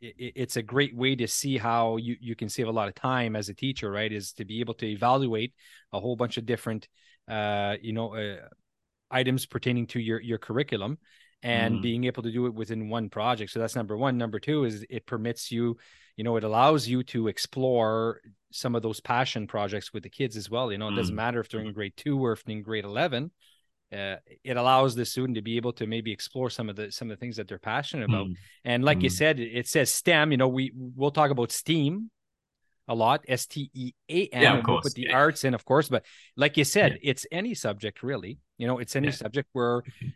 it, 0.00 0.14
it's 0.18 0.56
a 0.56 0.62
great 0.62 0.94
way 0.96 1.14
to 1.16 1.28
see 1.28 1.56
how 1.56 1.96
you, 1.96 2.16
you 2.20 2.34
can 2.34 2.48
save 2.48 2.68
a 2.68 2.72
lot 2.72 2.88
of 2.88 2.94
time 2.94 3.36
as 3.36 3.48
a 3.48 3.54
teacher, 3.54 3.90
right? 3.90 4.12
Is 4.12 4.32
to 4.34 4.44
be 4.44 4.60
able 4.60 4.74
to 4.74 4.86
evaluate 4.86 5.54
a 5.92 6.00
whole 6.00 6.16
bunch 6.16 6.36
of 6.36 6.46
different, 6.46 6.88
uh, 7.28 7.76
you 7.80 7.92
know, 7.92 8.14
uh, 8.14 8.48
items 9.12 9.46
pertaining 9.46 9.86
to 9.88 10.00
your 10.00 10.20
your 10.20 10.38
curriculum 10.38 10.98
and 11.42 11.76
mm. 11.76 11.82
being 11.82 12.04
able 12.04 12.22
to 12.22 12.30
do 12.30 12.46
it 12.46 12.54
within 12.54 12.88
one 12.88 13.08
project. 13.08 13.50
So 13.50 13.58
that's 13.58 13.76
number 13.76 13.96
one. 13.96 14.16
Number 14.16 14.38
two 14.38 14.64
is 14.64 14.84
it 14.88 15.06
permits 15.06 15.50
you, 15.50 15.76
you 16.16 16.24
know, 16.24 16.36
it 16.36 16.44
allows 16.44 16.86
you 16.86 17.02
to 17.04 17.28
explore 17.28 18.20
some 18.52 18.74
of 18.76 18.82
those 18.82 19.00
passion 19.00 19.46
projects 19.46 19.92
with 19.92 20.04
the 20.04 20.10
kids 20.10 20.36
as 20.36 20.48
well. 20.48 20.70
You 20.70 20.78
know, 20.78 20.88
it 20.88 20.96
doesn't 20.96 21.14
mm. 21.14 21.16
matter 21.16 21.40
if 21.40 21.48
they're 21.48 21.60
in 21.60 21.72
grade 21.72 21.94
two 21.96 22.24
or 22.24 22.32
if 22.32 22.44
they're 22.44 22.56
in 22.56 22.62
grade 22.62 22.84
11 22.84 23.30
uh, 23.92 24.16
it 24.42 24.56
allows 24.56 24.94
the 24.94 25.04
student 25.04 25.34
to 25.36 25.42
be 25.42 25.56
able 25.56 25.72
to 25.72 25.86
maybe 25.86 26.10
explore 26.10 26.48
some 26.48 26.70
of 26.70 26.76
the 26.76 26.90
some 26.90 27.10
of 27.10 27.18
the 27.18 27.20
things 27.20 27.36
that 27.36 27.46
they're 27.46 27.58
passionate 27.58 28.08
about. 28.08 28.26
Mm. 28.26 28.34
And 28.64 28.84
like 28.84 28.98
mm. 28.98 29.02
you 29.02 29.10
said, 29.10 29.38
it 29.38 29.68
says 29.68 29.92
STEM. 29.92 30.30
You 30.32 30.38
know, 30.38 30.48
we 30.48 30.72
we'll 30.74 31.10
talk 31.10 31.30
about 31.30 31.52
STEAM 31.52 32.10
a 32.88 32.94
lot, 32.94 33.24
S 33.28 33.46
T 33.46 33.70
E 33.74 33.92
A 34.08 34.26
M. 34.28 34.42
Yeah, 34.42 34.62
put 34.62 34.94
the 34.94 35.06
yeah. 35.08 35.16
arts 35.16 35.44
in, 35.44 35.54
of 35.54 35.64
course. 35.64 35.88
But 35.88 36.04
like 36.36 36.56
you 36.56 36.64
said, 36.64 36.92
yeah. 36.92 37.10
it's 37.10 37.26
any 37.30 37.54
subject 37.54 38.02
really. 38.02 38.38
You 38.58 38.66
know, 38.66 38.78
it's 38.78 38.96
any 38.96 39.10
subject 39.12 39.48
where 39.52 39.82
mm-hmm. 40.02 40.08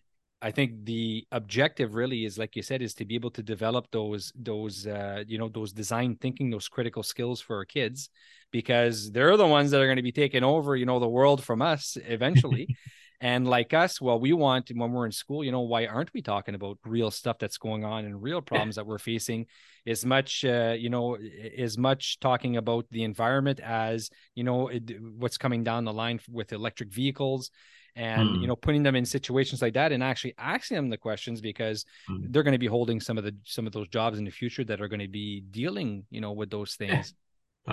I 0.43 0.51
think 0.51 0.85
the 0.85 1.27
objective 1.33 1.95
really 1.95 2.25
is, 2.25 2.39
like 2.39 2.57
you 2.57 2.63
said, 2.63 2.83
is 2.83 2.95
to 2.95 3.05
be 3.05 3.15
able 3.15 3.31
to 3.33 3.43
develop 3.43 3.91
those 3.91 4.33
those 4.37 4.87
uh, 4.87 5.25
you 5.27 5.39
know 5.39 5.49
those 5.49 5.73
design 5.73 6.17
thinking, 6.21 6.51
those 6.51 6.69
critical 6.69 7.03
skills 7.03 7.41
for 7.41 7.57
our 7.57 7.65
kids, 7.65 8.11
because 8.53 9.11
they're 9.11 9.37
the 9.37 9.47
ones 9.47 9.71
that 9.71 9.81
are 9.81 9.87
going 9.87 9.97
to 9.97 10.03
be 10.03 10.13
taking 10.13 10.45
over, 10.45 10.77
you 10.77 10.87
know, 10.87 11.01
the 11.01 11.09
world 11.09 11.43
from 11.43 11.63
us 11.63 11.97
eventually. 12.07 12.77
And 13.21 13.47
like 13.47 13.73
us, 13.73 14.01
well, 14.01 14.21
we 14.21 14.33
want 14.33 14.71
when 14.75 14.93
we're 14.93 15.07
in 15.07 15.13
school, 15.13 15.43
you 15.43 15.53
know, 15.53 15.61
why 15.61 15.87
aren't 15.87 16.13
we 16.13 16.21
talking 16.21 16.55
about 16.55 16.79
real 16.85 17.11
stuff 17.11 17.39
that's 17.39 17.57
going 17.59 17.85
on 17.85 18.05
and 18.05 18.23
real 18.23 18.43
problems 18.43 18.77
that 18.77 18.87
we're 18.87 18.99
facing? 18.99 19.47
As 19.87 20.05
much, 20.05 20.45
uh, 20.45 20.75
you 20.76 20.91
know, 20.91 21.17
as 21.57 21.79
much 21.79 22.21
talking 22.21 22.57
about 22.57 22.87
the 22.91 23.05
environment 23.05 23.61
as 23.61 24.11
you 24.35 24.45
know 24.45 24.71
what's 25.19 25.39
coming 25.39 25.65
down 25.65 25.85
the 25.85 25.93
line 25.93 26.21
with 26.31 26.52
electric 26.52 26.93
vehicles 26.93 27.50
and 27.97 28.29
mm. 28.29 28.41
you 28.41 28.47
know 28.47 28.55
putting 28.55 28.83
them 28.83 28.95
in 28.95 29.05
situations 29.05 29.63
like 29.63 29.75
that 29.75 29.91
and 29.91 30.02
actually 30.02 30.35
asking 30.39 30.76
them 30.76 30.91
the 30.91 30.97
questions 30.97 31.41
because 31.41 31.85
mm. 32.09 32.26
they're 32.31 32.43
going 32.43 32.52
to 32.52 32.59
be 32.59 32.67
holding 32.67 33.00
some 33.00 33.19
of 33.19 33.25
the 33.25 33.35
some 33.45 33.67
of 33.67 33.73
those 33.73 33.89
jobs 33.89 34.19
in 34.19 34.25
the 34.25 34.31
future 34.31 34.65
that 34.65 34.81
are 34.81 34.89
going 34.89 35.00
to 35.00 35.09
be 35.09 35.41
dealing 35.50 36.05
you 36.11 36.21
know 36.21 36.33
with 36.33 36.50
those 36.50 36.75
things 36.75 37.15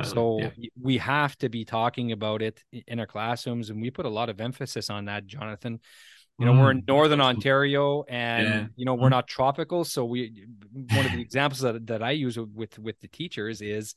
so 0.02 0.40
yeah. 0.40 0.70
we 0.82 0.98
have 0.98 1.38
to 1.38 1.50
be 1.50 1.66
talking 1.66 2.12
about 2.12 2.42
it 2.42 2.64
in 2.88 3.00
our 3.00 3.06
classrooms, 3.06 3.70
and 3.70 3.82
we 3.82 3.92
put 3.92 4.06
a 4.06 4.10
lot 4.10 4.30
of 4.30 4.42
emphasis 4.42 4.90
on 4.90 5.06
that, 5.06 5.28
Jonathan. 5.28 5.80
You 6.40 6.48
know, 6.48 6.54
mm. 6.54 6.62
we're 6.62 6.72
in 6.72 6.82
mm. 6.82 6.88
northern 6.88 7.22
Ontario, 7.22 8.04
and 8.10 8.48
yeah. 8.48 8.66
you 8.76 8.86
know 8.86 8.96
we're 8.96 9.08
mm. 9.08 9.12
not 9.12 9.28
tropical. 9.28 9.84
So 9.84 10.06
we 10.06 10.48
one 10.72 11.06
of 11.06 11.12
the 11.12 11.22
examples 11.22 11.62
that, 11.62 11.86
that 11.88 12.02
I 12.02 12.12
use 12.12 12.38
with 12.38 12.80
with 12.80 13.00
the 13.02 13.08
teachers 13.08 13.62
is 13.62 13.94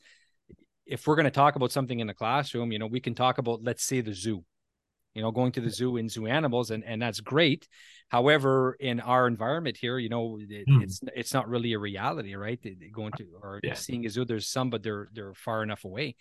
if 0.85 1.07
we're 1.07 1.15
going 1.15 1.25
to 1.25 1.31
talk 1.31 1.55
about 1.55 1.71
something 1.71 1.99
in 1.99 2.07
the 2.07 2.13
classroom, 2.13 2.71
you 2.71 2.79
know, 2.79 2.87
we 2.87 2.99
can 2.99 3.15
talk 3.15 3.39
about 3.39 3.63
let's 3.63 3.83
say 3.83 4.01
the 4.01 4.13
zoo 4.13 4.43
you 5.17 5.23
know, 5.23 5.31
going 5.31 5.51
to 5.53 5.61
the 5.61 5.69
zoo 5.71 5.97
and 5.97 6.09
zoo 6.09 6.27
animals, 6.27 6.69
and 6.71 6.83
and 6.83 7.01
that's 7.01 7.19
great. 7.19 7.67
However, 8.09 8.77
in 8.79 8.99
our 8.99 9.27
environment 9.27 9.75
here, 9.75 9.97
you 9.97 10.09
know, 10.09 10.37
it, 10.39 10.67
mm. 10.67 10.83
it's 10.83 11.01
it's 11.15 11.33
not 11.33 11.49
really 11.49 11.73
a 11.73 11.79
reality, 11.79 12.35
right? 12.35 12.59
Going 12.93 13.13
to 13.17 13.25
or 13.41 13.59
yeah. 13.63 13.73
seeing 13.73 14.05
a 14.05 14.09
zoo, 14.09 14.25
there's 14.25 14.47
some, 14.47 14.69
but 14.69 14.83
they're 14.83 15.09
they're 15.11 15.33
far 15.33 15.63
enough 15.63 15.83
away. 15.85 16.15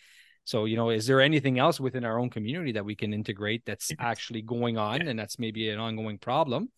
So, 0.45 0.65
you 0.65 0.77
know, 0.77 0.91
is 0.91 1.07
there 1.07 1.21
anything 1.21 1.59
else 1.59 1.79
within 1.79 2.05
our 2.05 2.19
own 2.19 2.31
community 2.31 2.73
that 2.73 2.85
we 2.85 2.95
can 2.95 3.13
integrate 3.13 3.67
that's 3.67 3.91
actually 3.99 4.43
going 4.43 4.79
on, 4.79 5.03
yeah. 5.03 5.11
and 5.11 5.19
that's 5.19 5.39
maybe 5.39 5.69
an 5.69 5.79
ongoing 5.79 6.19
problem? 6.19 6.71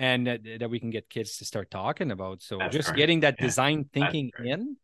and 0.00 0.28
that, 0.28 0.42
that, 0.60 0.70
we 0.70 0.78
can 0.78 0.90
get 0.90 1.10
kids 1.10 1.38
to 1.38 1.44
start 1.44 1.72
talking 1.72 2.12
about. 2.12 2.40
So 2.40 2.58
That's 2.58 2.76
just 2.76 2.94
getting 2.94 3.18
that 3.20 3.34
yeah. 3.36 3.46
design 3.46 3.90
thinking 3.92 4.30
in 4.44 4.76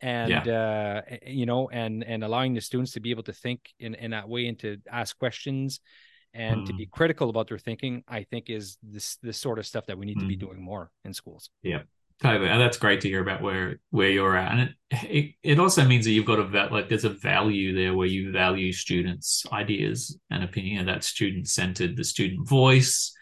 and 0.00 0.30
yeah. 0.46 1.00
uh 1.10 1.16
you 1.26 1.46
know 1.46 1.68
and 1.70 2.04
and 2.04 2.22
allowing 2.22 2.54
the 2.54 2.60
students 2.60 2.92
to 2.92 3.00
be 3.00 3.10
able 3.10 3.22
to 3.22 3.32
think 3.32 3.72
in 3.78 3.94
in 3.94 4.10
that 4.10 4.28
way 4.28 4.46
and 4.46 4.58
to 4.58 4.76
ask 4.90 5.18
questions 5.18 5.80
and 6.36 6.62
mm. 6.62 6.66
to 6.66 6.74
be 6.74 6.86
mm. 6.86 6.90
critical 6.90 7.30
about 7.30 7.48
their 7.48 7.58
thinking 7.58 8.04
i 8.08 8.22
think 8.22 8.50
is 8.50 8.76
this 8.82 9.16
this 9.22 9.38
sort 9.38 9.58
of 9.58 9.66
stuff 9.66 9.86
that 9.86 9.98
we 9.98 10.06
need 10.06 10.18
mm. 10.18 10.20
to 10.20 10.26
be 10.26 10.36
mm. 10.36 10.40
doing 10.40 10.62
more 10.62 10.90
in 11.04 11.12
schools 11.12 11.50
yeah 11.62 11.82
totally 12.22 12.48
and 12.48 12.60
that's 12.60 12.78
great 12.78 13.00
to 13.00 13.08
hear 13.08 13.20
about 13.20 13.42
where 13.42 13.78
where 13.90 14.10
you're 14.10 14.36
at 14.36 14.52
and 14.52 14.60
it 14.60 14.70
it, 15.02 15.34
it 15.42 15.58
also 15.58 15.84
means 15.84 16.04
that 16.04 16.12
you've 16.12 16.26
got 16.26 16.38
a 16.38 16.68
like 16.72 16.88
there's 16.88 17.04
a 17.04 17.10
value 17.10 17.74
there 17.74 17.94
where 17.94 18.06
you 18.06 18.30
value 18.30 18.72
students 18.72 19.44
ideas 19.52 20.18
and 20.30 20.44
opinion 20.44 20.86
that 20.86 21.04
student 21.04 21.48
centered 21.48 21.96
the 21.96 22.04
student 22.04 22.46
voice 22.48 23.12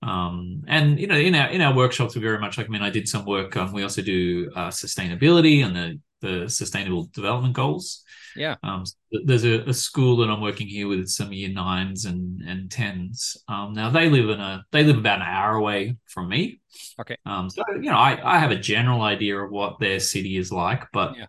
um, 0.00 0.62
and 0.68 1.00
you 1.00 1.08
know 1.08 1.16
in 1.16 1.34
our 1.34 1.48
in 1.48 1.60
our 1.60 1.74
workshops 1.74 2.14
we 2.14 2.20
very 2.20 2.38
much 2.38 2.56
like 2.56 2.66
i 2.66 2.70
mean 2.70 2.82
i 2.82 2.90
did 2.90 3.08
some 3.08 3.24
work 3.24 3.56
um, 3.56 3.72
we 3.72 3.82
also 3.82 4.02
do 4.02 4.50
uh, 4.54 4.68
sustainability 4.68 5.64
and 5.64 5.74
the 5.74 5.98
the 6.20 6.48
sustainable 6.48 7.08
development 7.12 7.54
goals 7.54 8.04
yeah. 8.38 8.56
Um, 8.62 8.84
there's 9.24 9.44
a, 9.44 9.62
a, 9.62 9.74
school 9.74 10.16
that 10.18 10.30
I'm 10.30 10.40
working 10.40 10.68
here 10.68 10.86
with 10.86 11.08
some 11.08 11.32
year 11.32 11.48
nines 11.48 12.04
and 12.04 12.40
and 12.42 12.70
tens. 12.70 13.36
Um, 13.48 13.72
now 13.72 13.90
they 13.90 14.08
live 14.08 14.30
in 14.30 14.40
a 14.40 14.64
they 14.70 14.84
live 14.84 14.96
about 14.96 15.20
an 15.20 15.26
hour 15.26 15.56
away 15.56 15.96
from 16.06 16.28
me. 16.28 16.60
Okay. 17.00 17.16
Um, 17.26 17.50
so 17.50 17.62
you 17.74 17.90
know 17.90 17.96
I 17.96 18.18
I 18.24 18.38
have 18.38 18.52
a 18.52 18.56
general 18.56 19.02
idea 19.02 19.38
of 19.38 19.50
what 19.50 19.80
their 19.80 19.98
city 19.98 20.36
is 20.36 20.52
like, 20.52 20.84
but 20.92 21.16
yeah. 21.16 21.26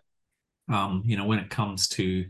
um, 0.68 1.02
you 1.04 1.16
know 1.16 1.24
when 1.24 1.40
it 1.40 1.50
comes 1.50 1.88
to 1.88 2.26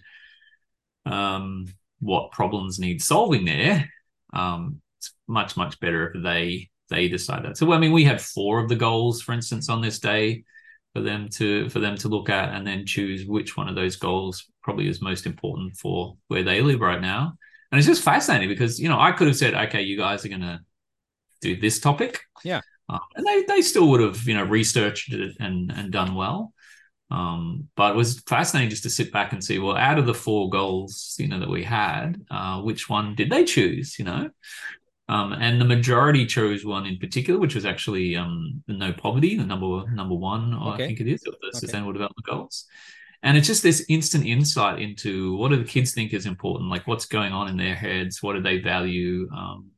um 1.06 1.66
what 2.00 2.32
problems 2.32 2.78
need 2.78 3.02
solving 3.02 3.44
there, 3.44 3.90
um, 4.32 4.80
it's 4.98 5.12
much 5.28 5.56
much 5.56 5.78
better 5.80 6.12
if 6.14 6.22
they 6.22 6.70
they 6.88 7.08
decide 7.08 7.44
that. 7.44 7.58
So 7.58 7.70
I 7.72 7.78
mean 7.78 7.92
we 7.92 8.04
had 8.04 8.20
four 8.20 8.60
of 8.60 8.68
the 8.68 8.76
goals, 8.76 9.20
for 9.20 9.32
instance, 9.32 9.68
on 9.68 9.82
this 9.82 9.98
day 9.98 10.44
for 10.94 11.00
them 11.00 11.28
to 11.28 11.68
for 11.68 11.78
them 11.78 11.96
to 11.96 12.08
look 12.08 12.28
at 12.28 12.52
and 12.54 12.66
then 12.66 12.84
choose 12.86 13.24
which 13.26 13.56
one 13.56 13.68
of 13.68 13.74
those 13.74 13.96
goals 13.96 14.46
probably 14.62 14.88
is 14.88 15.00
most 15.00 15.26
important 15.26 15.76
for 15.76 16.16
where 16.28 16.42
they 16.42 16.60
live 16.60 16.80
right 16.80 17.00
now. 17.00 17.34
And 17.70 17.78
it's 17.78 17.86
just 17.86 18.02
fascinating 18.02 18.48
because 18.48 18.80
you 18.80 18.88
know 18.88 18.98
I 18.98 19.12
could 19.12 19.28
have 19.28 19.36
said, 19.36 19.54
okay, 19.54 19.82
you 19.82 19.96
guys 19.96 20.24
are 20.24 20.28
going 20.28 20.40
to 20.40 20.60
do 21.40 21.56
this 21.56 21.80
topic, 21.80 22.20
yeah, 22.44 22.60
uh, 22.88 22.98
and 23.14 23.26
they 23.26 23.44
they 23.44 23.62
still 23.62 23.88
would 23.88 24.00
have 24.00 24.26
you 24.26 24.34
know 24.34 24.44
researched 24.44 25.12
it 25.12 25.36
and 25.38 25.70
and 25.70 25.92
done 25.92 26.14
well. 26.14 26.52
Um, 27.10 27.68
but 27.76 27.92
it 27.92 27.96
was 27.96 28.20
fascinating 28.20 28.70
just 28.70 28.84
to 28.84 28.90
sit 28.90 29.12
back 29.12 29.32
and 29.32 29.42
see, 29.42 29.58
well, 29.58 29.76
out 29.76 29.98
of 29.98 30.06
the 30.06 30.14
four 30.14 30.48
goals, 30.48 31.16
you 31.18 31.26
know, 31.26 31.40
that 31.40 31.50
we 31.50 31.64
had, 31.64 32.22
uh, 32.30 32.60
which 32.60 32.88
one 32.88 33.16
did 33.16 33.30
they 33.30 33.44
choose? 33.44 33.98
You 33.98 34.04
know, 34.04 34.30
um, 35.10 35.32
and 35.32 35.60
the 35.60 35.64
majority 35.64 36.24
chose 36.24 36.64
one 36.64 36.86
in 36.86 36.96
particular, 36.96 37.40
which 37.40 37.56
was 37.56 37.66
actually 37.66 38.14
um, 38.14 38.62
the 38.68 38.74
no 38.74 38.92
poverty, 38.92 39.36
the 39.36 39.44
number 39.44 39.90
number 39.90 40.14
one, 40.14 40.54
okay. 40.54 40.84
I 40.84 40.86
think 40.86 41.00
it 41.00 41.08
is, 41.08 41.26
of 41.26 41.34
the 41.40 41.48
okay. 41.48 41.58
Sustainable 41.58 41.92
Development 41.92 42.24
Goals. 42.24 42.66
And 43.24 43.36
it's 43.36 43.48
just 43.48 43.64
this 43.64 43.84
instant 43.88 44.24
insight 44.24 44.80
into 44.80 45.36
what 45.36 45.48
do 45.48 45.56
the 45.56 45.64
kids 45.64 45.92
think 45.92 46.14
is 46.14 46.26
important, 46.26 46.70
like 46.70 46.86
what's 46.86 47.06
going 47.06 47.32
on 47.32 47.48
in 47.48 47.56
their 47.56 47.74
heads, 47.74 48.22
what 48.22 48.34
do 48.34 48.40
they 48.40 48.58
value? 48.58 49.28
Um, 49.36 49.72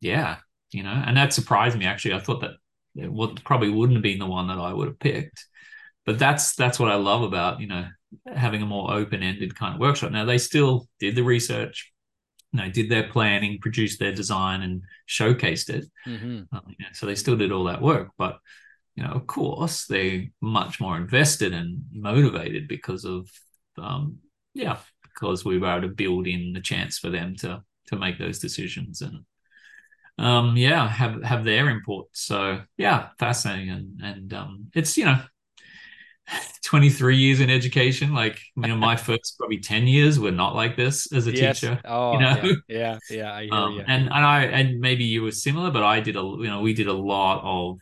yeah, 0.00 0.36
you 0.70 0.84
know, 0.84 1.02
and 1.06 1.16
that 1.16 1.32
surprised 1.32 1.76
me 1.76 1.84
actually. 1.84 2.14
I 2.14 2.20
thought 2.20 2.42
that 2.42 2.52
it 2.94 3.44
probably 3.44 3.68
wouldn't 3.68 3.96
have 3.96 4.04
been 4.04 4.20
the 4.20 4.26
one 4.26 4.46
that 4.46 4.58
I 4.58 4.72
would 4.72 4.86
have 4.86 5.00
picked, 5.00 5.44
but 6.06 6.20
that's 6.20 6.54
that's 6.54 6.78
what 6.78 6.88
I 6.88 6.94
love 6.94 7.22
about 7.22 7.60
you 7.60 7.66
know 7.66 7.86
having 8.32 8.62
a 8.62 8.66
more 8.66 8.92
open 8.92 9.24
ended 9.24 9.56
kind 9.56 9.74
of 9.74 9.80
workshop. 9.80 10.12
Now 10.12 10.24
they 10.24 10.38
still 10.38 10.88
did 11.00 11.16
the 11.16 11.24
research, 11.24 11.91
you 12.52 12.60
know, 12.60 12.70
did 12.70 12.90
their 12.90 13.08
planning, 13.08 13.58
produced 13.60 13.98
their 13.98 14.14
design, 14.14 14.62
and 14.62 14.82
showcased 15.08 15.70
it. 15.70 15.84
Mm-hmm. 16.06 16.54
Um, 16.54 16.62
you 16.68 16.76
know, 16.80 16.90
so 16.92 17.06
they 17.06 17.14
still 17.14 17.36
did 17.36 17.52
all 17.52 17.64
that 17.64 17.82
work, 17.82 18.10
but 18.18 18.38
you 18.94 19.02
know, 19.02 19.10
of 19.10 19.26
course, 19.26 19.86
they're 19.86 20.24
much 20.40 20.80
more 20.80 20.96
invested 20.96 21.54
and 21.54 21.82
motivated 21.92 22.68
because 22.68 23.04
of, 23.06 23.30
um, 23.78 24.18
yeah, 24.52 24.76
because 25.02 25.44
we 25.44 25.58
were 25.58 25.70
able 25.70 25.88
to 25.88 25.94
build 25.94 26.26
in 26.26 26.52
the 26.52 26.60
chance 26.60 26.98
for 26.98 27.10
them 27.10 27.36
to 27.36 27.62
to 27.86 27.96
make 27.96 28.18
those 28.18 28.38
decisions 28.38 29.02
and, 29.02 29.24
um, 30.18 30.56
yeah, 30.56 30.86
have 30.88 31.22
have 31.22 31.44
their 31.44 31.70
input. 31.70 32.08
So 32.12 32.60
yeah, 32.76 33.08
fascinating 33.18 33.70
and 33.70 34.00
and 34.02 34.34
um, 34.34 34.66
it's 34.74 34.96
you 34.98 35.06
know 35.06 35.22
23 36.64 37.16
years 37.16 37.40
in 37.40 37.50
education 37.50 38.14
like 38.14 38.38
you 38.56 38.68
know 38.68 38.76
my 38.76 38.96
first 38.96 39.36
probably 39.38 39.58
10 39.58 39.86
years 39.86 40.18
were 40.18 40.30
not 40.30 40.54
like 40.54 40.76
this 40.76 41.12
as 41.12 41.26
a 41.26 41.32
yes. 41.34 41.60
teacher 41.60 41.80
oh 41.84 42.14
you 42.14 42.20
know 42.20 42.42
yeah 42.68 42.98
yeah, 43.10 43.16
yeah 43.16 43.34
I 43.34 43.42
hear 43.44 43.54
um, 43.54 43.72
you. 43.74 43.80
and 43.80 44.04
and 44.04 44.12
i 44.12 44.44
and 44.44 44.80
maybe 44.80 45.04
you 45.04 45.22
were 45.22 45.32
similar 45.32 45.70
but 45.70 45.82
i 45.82 46.00
did 46.00 46.16
a 46.16 46.20
you 46.20 46.46
know 46.46 46.60
we 46.60 46.74
did 46.74 46.86
a 46.86 46.92
lot 46.92 47.42
of 47.42 47.78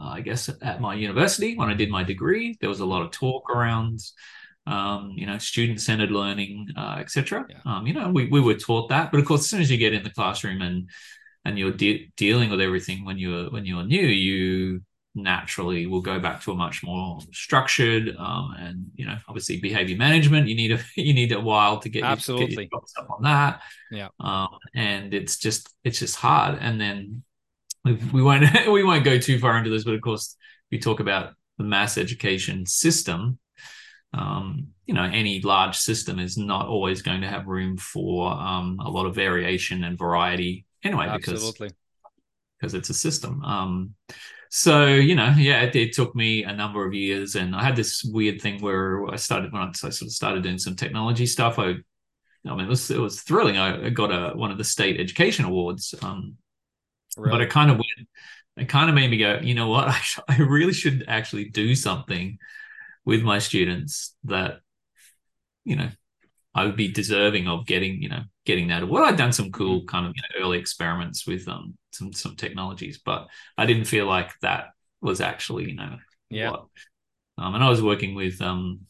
uh, 0.00 0.10
i 0.10 0.20
guess 0.20 0.48
at 0.62 0.80
my 0.80 0.94
university 0.94 1.56
when 1.56 1.68
i 1.68 1.74
did 1.74 1.90
my 1.90 2.04
degree 2.04 2.56
there 2.60 2.68
was 2.68 2.80
a 2.80 2.86
lot 2.86 3.02
of 3.02 3.10
talk 3.10 3.50
around 3.50 3.98
um, 4.66 5.14
you 5.16 5.26
know 5.26 5.38
student-centered 5.38 6.10
learning 6.10 6.68
uh, 6.76 6.96
etc 7.00 7.44
yeah. 7.48 7.56
um, 7.64 7.86
you 7.86 7.94
know 7.94 8.10
we, 8.10 8.28
we 8.28 8.40
were 8.40 8.54
taught 8.54 8.88
that 8.90 9.10
but 9.10 9.18
of 9.18 9.26
course 9.26 9.40
as 9.40 9.50
soon 9.50 9.60
as 9.60 9.70
you 9.70 9.78
get 9.78 9.94
in 9.94 10.04
the 10.04 10.10
classroom 10.10 10.62
and 10.62 10.88
and 11.44 11.58
you're 11.58 11.72
de- 11.72 12.12
dealing 12.16 12.50
with 12.50 12.60
everything 12.60 13.04
when 13.04 13.18
you're 13.18 13.50
when 13.50 13.64
you're 13.64 13.84
new 13.84 14.06
you 14.06 14.82
naturally 15.14 15.86
will 15.86 16.00
go 16.00 16.20
back 16.20 16.42
to 16.42 16.52
a 16.52 16.54
much 16.54 16.84
more 16.84 17.18
structured 17.32 18.14
um, 18.16 18.54
and 18.58 18.86
you 18.94 19.04
know 19.04 19.16
obviously 19.28 19.60
behavior 19.60 19.96
management. 19.96 20.48
You 20.48 20.54
need 20.54 20.72
a 20.72 20.80
you 20.96 21.14
need 21.14 21.32
a 21.32 21.40
while 21.40 21.78
to 21.80 21.88
get 21.88 22.04
absolutely 22.04 22.68
your, 22.70 22.80
get 22.80 22.90
your 22.96 23.12
on 23.12 23.22
that. 23.22 23.62
Yeah. 23.90 24.08
Um, 24.20 24.48
and 24.74 25.12
it's 25.14 25.38
just 25.38 25.72
it's 25.84 25.98
just 25.98 26.16
hard. 26.16 26.58
And 26.60 26.80
then 26.80 27.22
we, 27.84 27.94
we 28.12 28.22
won't 28.22 28.44
we 28.72 28.84
won't 28.84 29.04
go 29.04 29.18
too 29.18 29.38
far 29.38 29.58
into 29.58 29.70
this 29.70 29.84
but 29.84 29.94
of 29.94 30.00
course 30.00 30.36
we 30.70 30.78
talk 30.78 31.00
about 31.00 31.34
the 31.58 31.64
mass 31.64 31.98
education 31.98 32.66
system. 32.66 33.38
Um, 34.12 34.68
you 34.86 34.94
know 34.94 35.04
any 35.04 35.40
large 35.40 35.76
system 35.76 36.18
is 36.18 36.36
not 36.36 36.66
always 36.66 37.00
going 37.02 37.20
to 37.20 37.28
have 37.28 37.46
room 37.46 37.76
for 37.76 38.32
um, 38.32 38.78
a 38.84 38.90
lot 38.90 39.06
of 39.06 39.14
variation 39.14 39.84
and 39.84 39.96
variety 39.96 40.66
anyway 40.82 41.06
absolutely. 41.06 41.68
because 41.68 41.74
because 42.60 42.74
it's 42.74 42.90
a 42.90 42.94
system. 42.94 43.42
Um, 43.42 43.94
so 44.50 44.86
you 44.86 45.14
know 45.14 45.32
yeah 45.38 45.62
it, 45.62 45.74
it, 45.76 45.92
took 45.92 46.14
me 46.14 46.44
a 46.44 46.52
number 46.52 46.86
of 46.86 46.92
years 46.92 47.36
and 47.36 47.54
i 47.54 47.62
had 47.62 47.76
this 47.76 48.04
weird 48.04 48.40
thing 48.40 48.60
where 48.60 49.06
i 49.06 49.16
started 49.16 49.52
when 49.52 49.62
i 49.62 49.70
sort 49.72 50.02
of 50.02 50.10
started 50.10 50.42
doing 50.42 50.58
some 50.58 50.76
technology 50.76 51.24
stuff 51.24 51.58
i 51.58 51.74
i 52.46 52.50
mean 52.50 52.60
it 52.60 52.68
was 52.68 52.90
it 52.90 52.98
was 52.98 53.22
thrilling 53.22 53.56
i, 53.56 53.88
got 53.90 54.10
a 54.10 54.36
one 54.36 54.50
of 54.50 54.58
the 54.58 54.64
state 54.64 55.00
education 55.00 55.44
awards 55.44 55.94
um 56.02 56.36
really? 57.16 57.30
but 57.30 57.40
it 57.40 57.48
kind 57.48 57.70
of 57.70 57.76
went 57.76 58.08
it 58.56 58.68
kind 58.68 58.88
of 58.88 58.94
made 58.94 59.10
me 59.10 59.18
go 59.18 59.38
you 59.40 59.54
know 59.54 59.68
what 59.68 59.88
I, 59.88 60.00
I 60.28 60.36
really 60.38 60.74
should 60.74 61.04
actually 61.08 61.48
do 61.48 61.74
something 61.74 62.38
with 63.04 63.22
my 63.22 63.38
students 63.38 64.14
that 64.24 64.60
you 65.64 65.76
know 65.76 65.90
I 66.54 66.64
would 66.64 66.76
be 66.76 66.88
deserving 66.88 67.48
of 67.48 67.66
getting, 67.66 68.02
you 68.02 68.08
know, 68.08 68.22
getting 68.50 68.68
that. 68.68 68.88
Well, 68.88 69.04
I'd 69.04 69.16
done 69.16 69.32
some 69.32 69.52
cool 69.52 69.78
mm-hmm. 69.78 69.86
kind 69.86 70.06
of 70.06 70.12
you 70.16 70.22
know, 70.22 70.44
early 70.44 70.58
experiments 70.58 71.26
with 71.26 71.46
um 71.48 71.76
some 71.92 72.12
some 72.12 72.34
technologies, 72.34 73.00
but 73.04 73.28
I 73.56 73.66
didn't 73.66 73.84
feel 73.84 74.06
like 74.06 74.32
that 74.42 74.70
was 75.00 75.20
actually, 75.20 75.70
you 75.70 75.76
know, 75.76 75.96
yeah. 76.30 76.50
What, 76.50 76.66
um, 77.38 77.54
and 77.54 77.62
I 77.64 77.68
was 77.68 77.82
working 77.82 78.14
with 78.14 78.42
um 78.42 78.80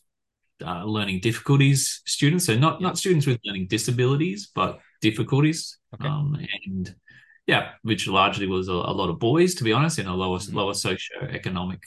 uh, 0.64 0.85
learning 0.85 1.20
difficulties 1.20 2.03
students, 2.07 2.46
so 2.46 2.57
not 2.57 2.81
yeah. 2.81 2.87
not 2.87 2.99
students 2.99 3.27
with 3.27 3.38
learning 3.44 3.66
disabilities, 3.68 4.51
but 4.55 4.79
difficulties. 5.01 5.79
Okay. 5.94 6.09
Um, 6.09 6.38
and 6.66 6.94
yeah, 7.46 7.73
which 7.83 8.07
largely 8.07 8.46
was 8.46 8.68
a, 8.68 8.73
a, 8.73 8.94
lot 8.94 9.11
of 9.11 9.18
boys, 9.18 9.55
to 9.57 9.64
be 9.64 9.73
honest, 9.73 9.99
in 9.99 10.07
a 10.07 10.14
lower 10.14 10.38
mm-hmm. 10.38 10.57
lower 10.57 10.73
socioeconomic 10.73 11.83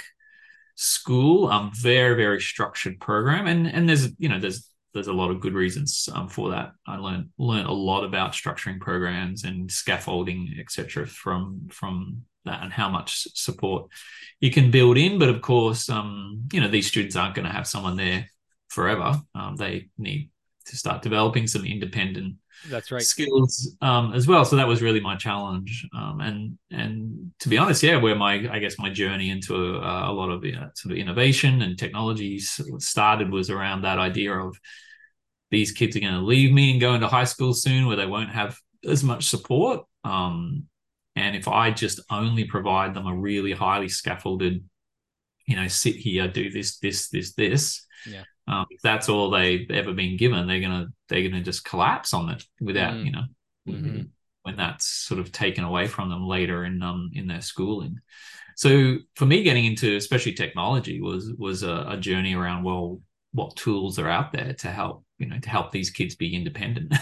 school. 0.75 1.47
Um, 1.47 1.71
very 1.73 2.15
very 2.15 2.41
structured 2.41 2.99
program, 2.99 3.47
and 3.47 3.67
and 3.67 3.87
there's 3.87 4.09
you 4.17 4.29
know 4.29 4.39
there's 4.39 4.69
there's 4.93 5.07
a 5.07 5.13
lot 5.13 5.31
of 5.31 5.41
good 5.41 5.53
reasons 5.53 6.07
um, 6.13 6.27
for 6.27 6.51
that. 6.51 6.73
I 6.87 6.97
learned 6.97 7.29
learned 7.37 7.67
a 7.67 7.73
lot 7.73 8.03
about 8.03 8.33
structuring 8.33 8.79
programs 8.79 9.43
and 9.43 9.71
scaffolding, 9.71 10.55
etc., 10.59 11.07
from 11.07 11.67
from 11.71 12.23
that 12.45 12.61
and 12.61 12.73
how 12.73 12.89
much 12.89 13.27
support 13.33 13.87
you 14.39 14.51
can 14.51 14.71
build 14.71 14.97
in. 14.97 15.17
But 15.19 15.29
of 15.29 15.41
course, 15.41 15.89
um, 15.89 16.47
you 16.51 16.61
know 16.61 16.67
these 16.67 16.87
students 16.87 17.15
aren't 17.15 17.35
going 17.35 17.47
to 17.47 17.53
have 17.53 17.67
someone 17.67 17.97
there 17.97 18.29
forever. 18.69 19.21
Um, 19.35 19.55
they 19.55 19.89
need 19.97 20.29
to 20.65 20.77
start 20.77 21.01
developing 21.01 21.47
some 21.47 21.65
independent 21.65 22.35
that's 22.69 22.91
right. 22.91 23.01
skills 23.01 23.75
um, 23.81 24.13
as 24.13 24.27
well. 24.27 24.45
So 24.45 24.55
that 24.55 24.67
was 24.67 24.81
really 24.81 24.99
my 24.99 25.15
challenge. 25.15 25.87
Um, 25.95 26.21
and 26.21 26.57
and 26.71 27.31
to 27.39 27.49
be 27.49 27.57
honest 27.57 27.83
yeah 27.83 27.97
where 27.97 28.15
my 28.15 28.33
i 28.51 28.59
guess 28.59 28.79
my 28.79 28.89
journey 28.89 29.29
into 29.29 29.55
a, 29.55 30.11
a 30.11 30.13
lot 30.13 30.29
of 30.29 30.43
you 30.45 30.53
know, 30.53 30.69
sort 30.75 30.91
of 30.91 30.97
innovation 30.97 31.61
and 31.61 31.77
technologies 31.77 32.59
started 32.79 33.31
was 33.31 33.49
around 33.49 33.81
that 33.81 33.99
idea 33.99 34.33
of 34.33 34.57
these 35.51 35.71
kids 35.71 35.95
are 35.95 35.99
going 35.99 36.13
to 36.13 36.21
leave 36.21 36.51
me 36.51 36.71
and 36.71 36.81
go 36.81 36.93
into 36.93 37.07
high 37.07 37.23
school 37.23 37.53
soon 37.53 37.85
where 37.85 37.95
they 37.95 38.05
won't 38.05 38.31
have 38.31 38.57
as 38.87 39.03
much 39.03 39.25
support. 39.25 39.81
Um, 40.03 40.67
and 41.15 41.35
if 41.35 41.47
i 41.47 41.71
just 41.71 41.99
only 42.09 42.45
provide 42.45 42.93
them 42.93 43.07
a 43.07 43.15
really 43.15 43.51
highly 43.51 43.87
scaffolded 43.87 44.63
you 45.47 45.55
know 45.55 45.67
sit 45.67 45.95
here 45.95 46.27
do 46.27 46.49
this 46.49 46.77
this 46.79 47.09
this 47.09 47.33
this 47.33 47.85
yeah 48.09 48.23
um, 48.47 48.65
if 48.69 48.81
that's 48.81 49.09
all 49.09 49.29
they've 49.29 49.69
ever 49.71 49.93
been 49.93 50.17
given, 50.17 50.47
they're 50.47 50.59
gonna 50.59 50.87
they're 51.07 51.27
gonna 51.27 51.43
just 51.43 51.63
collapse 51.63 52.13
on 52.13 52.29
it 52.29 52.43
without 52.59 52.93
mm. 52.93 53.05
you 53.05 53.11
know 53.11 53.23
mm-hmm. 53.67 54.01
when 54.43 54.57
that's 54.57 54.87
sort 54.87 55.19
of 55.19 55.31
taken 55.31 55.63
away 55.63 55.87
from 55.87 56.09
them 56.09 56.27
later 56.27 56.65
in 56.65 56.81
um 56.81 57.11
in 57.13 57.27
their 57.27 57.41
schooling. 57.41 57.99
So 58.55 58.97
for 59.15 59.25
me, 59.25 59.43
getting 59.43 59.65
into 59.65 59.95
especially 59.95 60.33
technology 60.33 61.01
was 61.01 61.31
was 61.37 61.63
a, 61.63 61.85
a 61.89 61.97
journey 61.97 62.35
around 62.35 62.63
well, 62.63 62.99
what 63.31 63.55
tools 63.55 63.97
are 63.97 64.09
out 64.09 64.31
there 64.31 64.53
to 64.53 64.67
help 64.69 65.05
you 65.17 65.27
know 65.27 65.39
to 65.39 65.49
help 65.49 65.71
these 65.71 65.89
kids 65.89 66.15
be 66.15 66.35
independent. 66.35 66.93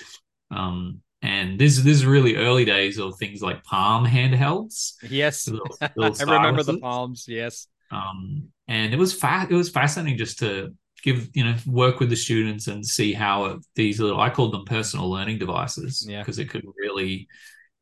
um, 0.50 1.00
and 1.22 1.58
this 1.58 1.76
this 1.76 1.98
is 1.98 2.06
really 2.06 2.36
early 2.36 2.64
days 2.64 2.98
of 2.98 3.16
things 3.18 3.40
like 3.40 3.64
Palm 3.64 4.04
handhelds. 4.04 4.94
Yes, 5.08 5.48
little, 5.48 5.78
little 5.96 6.30
I 6.30 6.36
remember 6.36 6.62
the 6.62 6.78
Palms. 6.78 7.26
Yes, 7.28 7.68
um, 7.90 8.48
and 8.66 8.92
it 8.92 8.98
was 8.98 9.12
fa- 9.12 9.46
it 9.48 9.54
was 9.54 9.70
fascinating 9.70 10.18
just 10.18 10.40
to 10.40 10.74
give 11.12 11.28
you 11.34 11.44
know 11.44 11.54
work 11.66 12.00
with 12.00 12.10
the 12.10 12.16
students 12.16 12.66
and 12.66 12.86
see 12.86 13.12
how 13.12 13.58
these 13.74 14.00
little 14.00 14.20
I 14.20 14.30
called 14.30 14.52
them 14.52 14.64
personal 14.64 15.10
learning 15.10 15.38
devices 15.38 16.04
because 16.06 16.38
yeah. 16.38 16.44
it 16.44 16.50
could 16.50 16.64
really 16.78 17.28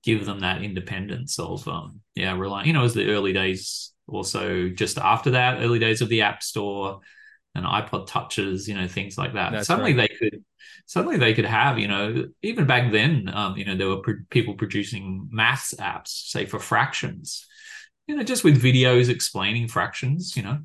give 0.03 0.25
them 0.25 0.41
that 0.41 0.62
independence 0.62 1.39
of 1.39 1.67
um 1.67 2.01
yeah 2.15 2.37
relying 2.37 2.67
you 2.67 2.73
know 2.73 2.85
as 2.85 2.95
the 2.95 3.11
early 3.11 3.33
days 3.33 3.93
also 4.07 4.69
just 4.69 4.99
after 4.99 5.33
that 5.33 5.61
early 5.62 5.79
days 5.79 6.01
of 6.01 6.09
the 6.09 6.23
app 6.23 6.43
store 6.43 7.01
and 7.57 7.67
iPod 7.67 8.07
touches 8.07 8.69
you 8.69 8.75
know 8.75 8.87
things 8.87 9.19
like 9.19 9.35
that 9.35 9.53
That's 9.53 9.67
suddenly 9.67 9.95
right. 9.95 10.09
they 10.09 10.17
could 10.31 10.45
suddenly 10.87 11.17
they 11.17 11.35
could 11.35 11.45
have 11.45 11.79
you 11.79 11.89
know 11.89 12.27
even 12.43 12.67
back 12.67 12.93
then 12.93 13.29
um 13.33 13.57
you 13.57 13.65
know 13.65 13.77
there 13.77 13.89
were 13.89 14.01
pro- 14.01 14.25
people 14.31 14.55
producing 14.55 15.29
maths 15.33 15.75
apps 15.75 16.09
say 16.09 16.47
for 16.47 16.61
fractions 16.61 17.47
you 18.07 18.15
know 18.15 18.23
just 18.23 18.45
with 18.45 18.62
videos 18.62 19.09
explaining 19.09 19.67
fractions 19.67 20.37
you 20.37 20.43
know 20.43 20.61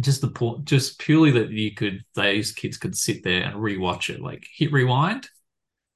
just 0.00 0.20
the 0.20 0.28
point, 0.28 0.64
just 0.64 0.98
purely 0.98 1.30
that 1.32 1.50
you 1.50 1.74
could, 1.74 2.04
those 2.14 2.52
kids 2.52 2.76
could 2.76 2.96
sit 2.96 3.24
there 3.24 3.42
and 3.42 3.56
rewatch 3.56 4.12
it, 4.14 4.20
like 4.20 4.46
hit 4.54 4.72
rewind, 4.72 5.28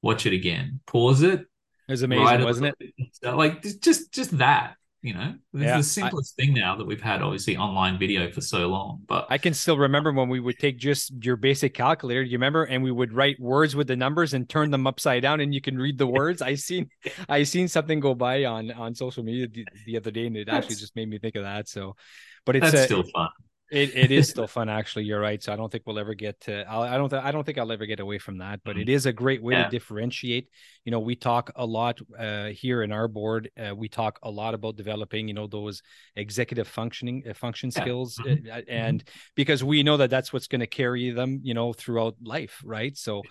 watch 0.01 0.25
it 0.25 0.33
again, 0.33 0.81
pause 0.85 1.21
it. 1.21 1.41
It 1.41 1.91
was 1.91 2.03
amazing, 2.03 2.43
wasn't 2.43 2.75
it? 2.79 2.93
Like 3.23 3.63
just, 3.81 4.13
just 4.13 4.37
that, 4.37 4.75
you 5.03 5.13
know, 5.13 5.33
it's 5.53 5.63
yeah, 5.63 5.77
the 5.77 5.83
simplest 5.83 6.33
I, 6.39 6.43
thing 6.43 6.53
now 6.53 6.77
that 6.77 6.85
we've 6.85 7.01
had, 7.01 7.21
obviously, 7.21 7.57
online 7.57 7.99
video 7.99 8.31
for 8.31 8.39
so 8.39 8.69
long. 8.69 9.01
But 9.05 9.27
I 9.29 9.37
can 9.37 9.53
still 9.53 9.77
remember 9.77 10.13
when 10.13 10.29
we 10.29 10.39
would 10.39 10.57
take 10.57 10.77
just 10.77 11.11
your 11.21 11.35
basic 11.35 11.73
calculator, 11.73 12.21
you 12.21 12.37
remember, 12.37 12.63
and 12.63 12.81
we 12.81 12.91
would 12.91 13.11
write 13.11 13.37
words 13.37 13.75
with 13.75 13.87
the 13.87 13.97
numbers 13.97 14.33
and 14.33 14.47
turn 14.47 14.71
them 14.71 14.87
upside 14.87 15.21
down, 15.21 15.41
and 15.41 15.53
you 15.53 15.59
can 15.59 15.77
read 15.77 15.97
the 15.97 16.07
words. 16.07 16.41
I 16.41 16.55
seen, 16.55 16.89
I 17.29 17.43
seen 17.43 17.67
something 17.67 17.99
go 17.99 18.15
by 18.15 18.45
on 18.45 18.71
on 18.71 18.95
social 18.95 19.23
media 19.23 19.47
the, 19.49 19.65
the 19.85 19.97
other 19.97 20.09
day, 20.09 20.27
and 20.27 20.37
it 20.37 20.47
actually 20.47 20.75
just 20.75 20.95
made 20.95 21.09
me 21.09 21.19
think 21.19 21.35
of 21.35 21.43
that. 21.43 21.67
So, 21.67 21.97
but 22.45 22.55
it's 22.55 22.71
that's 22.71 22.85
still 22.85 23.03
fun. 23.03 23.27
It, 23.73 23.95
it 23.95 24.11
is 24.11 24.29
still 24.29 24.45
fun, 24.45 24.69
actually. 24.69 25.05
You're 25.05 25.19
right. 25.19 25.41
So 25.41 25.51
I 25.51 25.55
don't 25.55 25.71
think 25.71 25.83
we'll 25.87 25.97
ever 25.97 26.13
get 26.13 26.39
to. 26.41 26.63
I'll, 26.69 26.83
I 26.83 26.95
don't. 26.95 27.09
Th- 27.09 27.23
I 27.23 27.31
don't 27.31 27.43
think 27.43 27.57
I'll 27.57 27.71
ever 27.71 27.87
get 27.87 27.99
away 27.99 28.19
from 28.19 28.37
that. 28.37 28.59
But 28.63 28.77
it 28.77 28.81
mm-hmm. 28.81 28.91
is 28.91 29.05
a 29.07 29.13
great 29.13 29.41
way 29.41 29.55
yeah. 29.55 29.63
to 29.63 29.69
differentiate. 29.71 30.49
You 30.85 30.91
know, 30.91 30.99
we 30.99 31.15
talk 31.15 31.51
a 31.55 31.65
lot 31.65 31.99
uh, 32.17 32.49
here 32.49 32.83
in 32.83 32.91
our 32.91 33.07
board. 33.07 33.49
Uh, 33.57 33.73
we 33.75 33.89
talk 33.89 34.19
a 34.21 34.29
lot 34.29 34.53
about 34.53 34.75
developing. 34.75 35.27
You 35.27 35.33
know, 35.33 35.47
those 35.47 35.81
executive 36.15 36.67
functioning 36.67 37.23
uh, 37.27 37.33
function 37.33 37.71
yeah. 37.75 37.81
skills, 37.81 38.17
mm-hmm. 38.17 38.51
Uh, 38.51 38.61
and 38.67 39.03
because 39.35 39.63
we 39.63 39.81
know 39.81 39.97
that 39.97 40.11
that's 40.11 40.31
what's 40.31 40.47
going 40.47 40.61
to 40.61 40.67
carry 40.67 41.09
them. 41.09 41.39
You 41.43 41.55
know, 41.55 41.73
throughout 41.73 42.15
life, 42.21 42.61
right? 42.63 42.95
So 42.95 43.23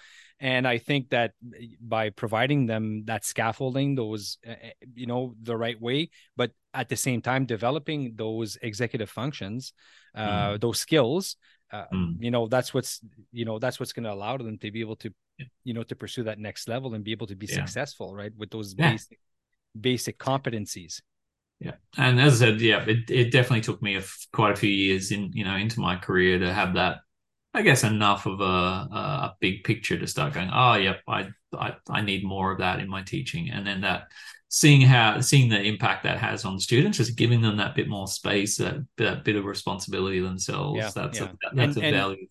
and 0.43 0.67
i 0.69 0.77
think 0.77 1.09
that 1.09 1.33
by 1.81 2.11
providing 2.11 2.67
them 2.67 3.05
that 3.07 3.25
scaffolding 3.25 3.95
those 3.95 4.37
uh, 4.47 4.51
uh, 4.51 4.71
you 4.95 5.07
know 5.07 5.35
the 5.43 5.57
right 5.57 5.81
way 5.81 6.11
but 6.37 6.51
at 6.75 6.89
the 6.89 6.97
same 6.97 7.23
time 7.23 7.47
developing 7.47 8.13
those 8.17 8.59
executive 8.61 9.09
functions 9.09 9.73
uh, 10.15 10.51
mm. 10.51 10.61
those 10.61 10.79
skills 10.79 11.37
uh, 11.73 11.85
mm. 11.95 12.17
you 12.19 12.31
know 12.31 12.47
that's 12.47 12.75
what's 12.75 13.01
you 13.33 13.47
know 13.47 13.59
that's 13.59 13.81
what's 13.81 13.95
going 13.95 14.05
to 14.05 14.13
allow 14.13 14.37
them 14.37 14.59
to 14.59 14.71
be 14.71 14.81
able 14.81 14.97
to 14.97 15.11
you 15.65 15.73
know 15.73 15.85
to 15.85 15.97
pursue 15.97 16.25
that 16.25 16.39
next 16.39 16.69
level 16.69 16.93
and 16.95 17.05
be 17.05 17.13
able 17.13 17.27
to 17.27 17.37
be 17.37 17.47
yeah. 17.47 17.55
successful 17.55 18.15
right 18.15 18.33
with 18.37 18.51
those 18.51 18.75
yeah. 18.77 18.91
basic 18.91 19.19
basic 19.81 20.19
competencies 20.19 21.01
yeah. 21.61 21.75
And 21.97 22.21
as 22.21 22.43
I 22.43 22.47
said, 22.47 22.61
yeah, 22.61 22.85
it, 22.89 23.09
it 23.09 23.31
definitely 23.31 23.61
took 23.61 23.81
me 23.81 23.95
a, 23.95 24.03
quite 24.33 24.53
a 24.53 24.57
few 24.57 24.69
years 24.69 25.13
in 25.13 25.31
you 25.33 25.45
know 25.45 25.55
into 25.55 25.79
my 25.79 25.95
career 25.95 26.41
to 26.41 26.53
have 26.53 26.75
that. 26.75 26.99
I 27.55 27.63
guess 27.63 27.85
enough 27.85 28.27
of 28.27 28.41
a, 28.41 28.45
a 28.45 29.37
big 29.41 29.65
picture 29.65 29.99
to 29.99 30.07
start 30.07 30.33
going. 30.33 30.51
Oh, 30.53 30.75
yep, 30.75 31.01
I, 31.07 31.29
I 31.53 31.75
I 31.89 32.01
need 32.01 32.25
more 32.25 32.51
of 32.51 32.59
that 32.59 32.81
in 32.81 32.89
my 32.89 33.03
teaching, 33.03 33.51
and 33.51 33.67
then 33.67 33.83
that 33.83 34.09
seeing 34.49 34.83
how 34.83 35.21
seeing 35.21 35.49
the 35.49 35.61
impact 35.63 36.03
that 36.05 36.19
has 36.19 36.45
on 36.45 36.61
students, 36.61 36.99
just 36.99 37.17
giving 37.17 37.41
them 37.41 37.57
that 37.57 37.75
bit 37.75 37.89
more 37.89 38.07
space, 38.07 38.57
that, 38.59 38.87
that 38.99 39.25
bit 39.25 39.37
of 39.37 39.45
responsibility 39.45 40.21
themselves. 40.21 40.79
Yeah, 40.79 40.91
that's 40.95 41.21
yeah. 41.21 41.29
a 41.51 41.55
that's 41.57 41.77
and, 41.77 41.87
a 41.87 41.91
value 41.91 42.27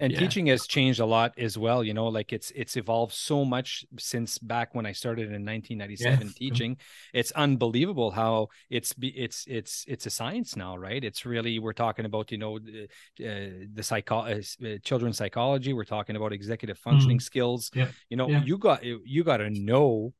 and 0.00 0.12
yeah. 0.12 0.18
teaching 0.18 0.46
has 0.46 0.66
changed 0.66 1.00
a 1.00 1.06
lot 1.06 1.32
as 1.38 1.56
well 1.56 1.84
you 1.84 1.94
know 1.94 2.06
like 2.06 2.32
it's 2.32 2.50
it's 2.54 2.76
evolved 2.76 3.12
so 3.12 3.44
much 3.44 3.84
since 3.98 4.38
back 4.38 4.74
when 4.74 4.84
i 4.86 4.92
started 4.92 5.26
in 5.26 5.44
1997 5.44 6.26
yeah. 6.26 6.32
teaching 6.36 6.76
it's 7.14 7.30
unbelievable 7.32 8.10
how 8.10 8.48
it's 8.70 8.94
it's 9.00 9.44
it's 9.46 9.84
it's 9.86 10.06
a 10.06 10.10
science 10.10 10.56
now 10.56 10.76
right 10.76 11.04
it's 11.04 11.24
really 11.24 11.58
we're 11.58 11.72
talking 11.72 12.04
about 12.04 12.32
you 12.32 12.38
know 12.38 12.56
uh, 12.56 12.60
the 13.18 13.82
psycho 13.82 14.18
uh, 14.18 14.40
uh, 14.64 14.78
children's 14.82 15.16
psychology 15.16 15.72
we're 15.72 15.84
talking 15.84 16.16
about 16.16 16.32
executive 16.32 16.78
functioning 16.78 17.18
mm. 17.18 17.22
skills 17.22 17.70
yeah. 17.74 17.88
you 18.10 18.16
know 18.16 18.28
you 18.28 18.58
got 18.58 18.84
you 18.84 19.22
got 19.24 19.38
to 19.38 19.50
know 19.50 20.12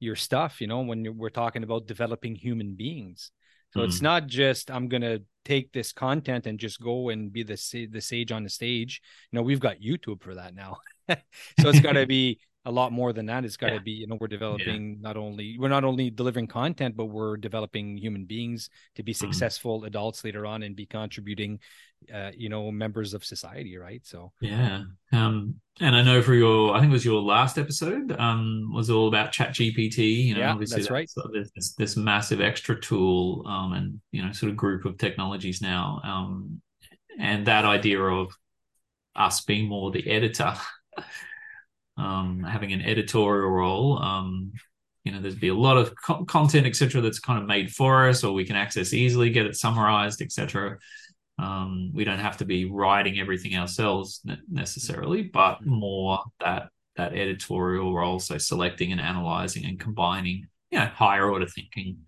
your 0.00 0.16
stuff 0.16 0.60
you 0.60 0.66
know 0.66 0.80
when 0.80 1.16
we're 1.16 1.28
talking 1.28 1.62
about 1.62 1.86
developing 1.86 2.34
human 2.34 2.74
beings 2.74 3.32
so 3.70 3.80
mm. 3.80 3.84
it's 3.84 4.02
not 4.02 4.26
just 4.26 4.70
I'm 4.70 4.88
gonna 4.88 5.20
take 5.44 5.72
this 5.72 5.92
content 5.92 6.46
and 6.46 6.58
just 6.58 6.80
go 6.80 7.08
and 7.08 7.32
be 7.32 7.42
the 7.42 7.88
the 7.90 8.00
sage 8.00 8.30
on 8.32 8.44
the 8.44 8.50
stage. 8.50 9.00
You 9.32 9.38
know, 9.38 9.42
we've 9.42 9.60
got 9.60 9.80
YouTube 9.80 10.22
for 10.22 10.34
that 10.34 10.54
now. 10.54 10.76
so 11.08 11.68
it's 11.70 11.80
got 11.80 11.92
to 11.92 12.06
be 12.18 12.38
a 12.64 12.70
lot 12.70 12.92
more 12.92 13.12
than 13.12 13.26
that. 13.26 13.44
It's 13.44 13.56
got 13.56 13.68
to 13.68 13.74
yeah. 13.74 13.80
be, 13.80 13.90
you 13.92 14.06
know, 14.06 14.18
we're 14.20 14.26
developing 14.26 14.90
yeah. 14.90 14.96
not 15.00 15.16
only 15.16 15.56
we're 15.58 15.68
not 15.68 15.84
only 15.84 16.10
delivering 16.10 16.46
content, 16.46 16.96
but 16.96 17.06
we're 17.06 17.36
developing 17.36 17.96
human 17.96 18.24
beings 18.24 18.68
to 18.96 19.02
be 19.02 19.12
mm-hmm. 19.12 19.26
successful 19.26 19.78
mm-hmm. 19.78 19.86
adults 19.86 20.24
later 20.24 20.44
on 20.44 20.62
and 20.62 20.76
be 20.76 20.84
contributing, 20.84 21.60
uh, 22.12 22.30
you 22.36 22.48
know, 22.48 22.70
members 22.70 23.14
of 23.14 23.24
society, 23.24 23.76
right? 23.78 24.04
So 24.04 24.32
yeah, 24.40 24.82
um, 25.12 25.54
and 25.80 25.94
I 25.94 26.02
know 26.02 26.20
for 26.20 26.34
your, 26.34 26.74
I 26.74 26.80
think 26.80 26.90
it 26.90 26.92
was 26.92 27.04
your 27.04 27.22
last 27.22 27.58
episode, 27.58 28.14
um, 28.18 28.70
was 28.74 28.90
all 28.90 29.08
about 29.08 29.32
Chat 29.32 29.50
GPT. 29.50 30.26
You 30.26 30.34
know, 30.34 30.40
yeah, 30.40 30.52
obviously 30.52 30.82
that's, 30.82 30.90
right. 30.90 31.10
there's 31.32 31.50
this, 31.54 31.74
this, 31.74 31.96
massive 31.96 32.40
extra 32.40 32.78
tool, 32.78 33.44
um, 33.46 33.72
and 33.72 34.00
you 34.10 34.24
know, 34.24 34.32
sort 34.32 34.50
of 34.50 34.56
group 34.56 34.84
of 34.84 34.98
technologies 34.98 35.62
now, 35.62 36.00
um, 36.04 36.60
and 37.18 37.46
that 37.46 37.64
idea 37.64 38.02
of 38.02 38.32
us 39.14 39.40
being 39.42 39.68
more 39.68 39.90
the 39.90 40.08
editor. 40.10 40.54
um, 41.98 42.42
having 42.42 42.72
an 42.72 42.80
editorial 42.82 43.50
role. 43.50 43.98
Um, 44.02 44.52
you 45.04 45.12
know, 45.12 45.20
there's 45.20 45.34
be 45.34 45.48
a 45.48 45.54
lot 45.54 45.76
of 45.76 45.94
co- 46.04 46.24
content, 46.24 46.66
etc., 46.66 47.00
that's 47.00 47.18
kind 47.18 47.40
of 47.40 47.46
made 47.46 47.70
for 47.72 48.08
us, 48.08 48.24
or 48.24 48.32
we 48.32 48.44
can 48.44 48.56
access 48.56 48.92
easily, 48.92 49.30
get 49.30 49.46
it 49.46 49.56
summarized, 49.56 50.22
etc. 50.22 50.78
Um, 51.38 51.92
we 51.94 52.04
don't 52.04 52.18
have 52.18 52.38
to 52.38 52.44
be 52.44 52.64
writing 52.64 53.18
everything 53.18 53.56
ourselves 53.56 54.22
necessarily, 54.50 55.22
but 55.22 55.64
more 55.64 56.20
that 56.40 56.68
that 56.96 57.14
editorial 57.14 57.94
role, 57.94 58.18
so 58.18 58.38
selecting 58.38 58.90
and 58.92 59.00
analyzing 59.00 59.64
and 59.64 59.78
combining, 59.78 60.48
you 60.70 60.78
know, 60.78 60.86
higher 60.86 61.30
order 61.30 61.46
thinking 61.46 61.98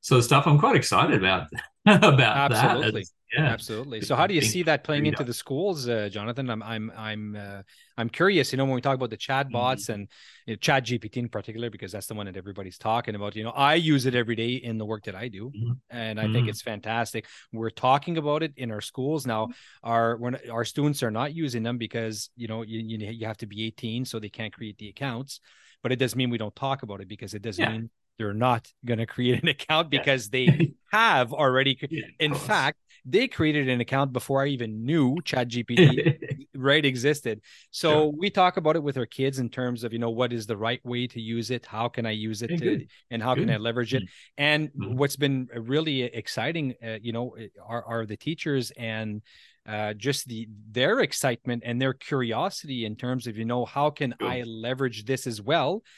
so 0.00 0.20
stuff. 0.20 0.46
I'm 0.46 0.58
quite 0.58 0.76
excited 0.76 1.16
about 1.16 1.48
about 1.86 2.52
Absolutely. 2.52 3.02
that 3.02 3.08
yeah 3.36 3.44
absolutely 3.44 4.00
so 4.00 4.14
how 4.14 4.26
do 4.26 4.34
you 4.34 4.40
see 4.40 4.62
that 4.62 4.84
playing 4.84 5.06
into 5.06 5.24
the 5.24 5.32
schools 5.32 5.88
uh, 5.88 6.08
jonathan 6.10 6.48
i'm 6.50 6.62
i'm 6.62 6.92
i'm 6.96 7.36
uh, 7.36 7.62
i'm 7.96 8.08
curious 8.08 8.52
you 8.52 8.56
know 8.56 8.64
when 8.64 8.74
we 8.74 8.80
talk 8.80 8.94
about 8.94 9.10
the 9.10 9.16
chat 9.16 9.50
bots 9.50 9.84
mm-hmm. 9.84 9.92
and 9.92 10.08
you 10.46 10.54
know, 10.54 10.56
chat 10.56 10.84
gpt 10.84 11.16
in 11.16 11.28
particular 11.28 11.70
because 11.70 11.92
that's 11.92 12.06
the 12.06 12.14
one 12.14 12.26
that 12.26 12.36
everybody's 12.36 12.78
talking 12.78 13.14
about 13.14 13.34
you 13.36 13.44
know 13.44 13.50
i 13.50 13.74
use 13.74 14.06
it 14.06 14.14
every 14.14 14.36
day 14.36 14.54
in 14.54 14.78
the 14.78 14.84
work 14.84 15.04
that 15.04 15.14
i 15.14 15.28
do 15.28 15.50
mm-hmm. 15.50 15.72
and 15.90 16.18
i 16.18 16.24
mm-hmm. 16.24 16.32
think 16.32 16.48
it's 16.48 16.62
fantastic 16.62 17.26
we're 17.52 17.70
talking 17.70 18.18
about 18.18 18.42
it 18.42 18.52
in 18.56 18.70
our 18.70 18.80
schools 18.80 19.26
now 19.26 19.48
our 19.82 20.16
when 20.16 20.36
our 20.50 20.64
students 20.64 21.02
are 21.02 21.10
not 21.10 21.34
using 21.34 21.62
them 21.62 21.78
because 21.78 22.30
you 22.36 22.48
know 22.48 22.62
you, 22.62 22.80
you 22.80 23.26
have 23.26 23.36
to 23.38 23.46
be 23.46 23.64
18 23.64 24.04
so 24.04 24.18
they 24.18 24.28
can't 24.28 24.52
create 24.52 24.78
the 24.78 24.88
accounts 24.88 25.40
but 25.82 25.92
it 25.92 25.96
doesn't 25.96 26.16
mean 26.16 26.30
we 26.30 26.38
don't 26.38 26.56
talk 26.56 26.82
about 26.82 27.00
it 27.00 27.08
because 27.08 27.34
it 27.34 27.42
doesn't 27.42 27.62
yeah. 27.62 27.70
mean 27.70 27.90
they're 28.18 28.34
not 28.34 28.66
going 28.84 28.98
to 29.04 29.06
create 29.06 29.42
an 29.42 29.48
account 29.48 29.90
because 29.90 30.30
yeah. 30.32 30.50
they 30.50 30.74
have 30.92 31.32
already 31.32 31.78
yeah, 31.88 32.06
in 32.18 32.34
fact 32.34 32.78
they 33.04 33.28
created 33.28 33.68
an 33.68 33.80
account 33.80 34.12
before 34.12 34.42
I 34.42 34.48
even 34.48 34.84
knew 34.84 35.20
Chat 35.24 35.48
GPT 35.48 36.46
right 36.54 36.84
existed. 36.84 37.42
So 37.70 37.90
sure. 37.90 38.12
we 38.16 38.30
talk 38.30 38.56
about 38.56 38.76
it 38.76 38.82
with 38.82 38.96
our 38.96 39.06
kids 39.06 39.38
in 39.38 39.50
terms 39.50 39.84
of 39.84 39.92
you 39.92 39.98
know 39.98 40.10
what 40.10 40.32
is 40.32 40.46
the 40.46 40.56
right 40.56 40.84
way 40.84 41.06
to 41.08 41.20
use 41.20 41.50
it, 41.50 41.66
how 41.66 41.88
can 41.88 42.06
I 42.06 42.12
use 42.12 42.42
it, 42.42 42.48
to, 42.58 42.86
and 43.10 43.22
how 43.22 43.34
good. 43.34 43.46
can 43.46 43.54
I 43.54 43.58
leverage 43.58 43.94
it. 43.94 44.04
Mm-hmm. 44.04 44.42
And 44.42 44.68
mm-hmm. 44.68 44.96
what's 44.96 45.16
been 45.16 45.48
really 45.54 46.02
exciting, 46.02 46.74
uh, 46.82 46.98
you 47.02 47.12
know, 47.12 47.36
are, 47.66 47.84
are 47.84 48.06
the 48.06 48.16
teachers 48.16 48.70
and 48.72 49.22
uh, 49.66 49.94
just 49.94 50.26
the 50.28 50.48
their 50.70 51.00
excitement 51.00 51.62
and 51.64 51.80
their 51.80 51.94
curiosity 51.94 52.84
in 52.84 52.96
terms 52.96 53.26
of 53.26 53.36
you 53.36 53.44
know 53.44 53.64
how 53.64 53.90
can 53.90 54.14
I 54.20 54.42
leverage 54.42 55.04
this 55.04 55.26
as 55.26 55.40
well 55.40 55.82
yeah. 55.82 55.90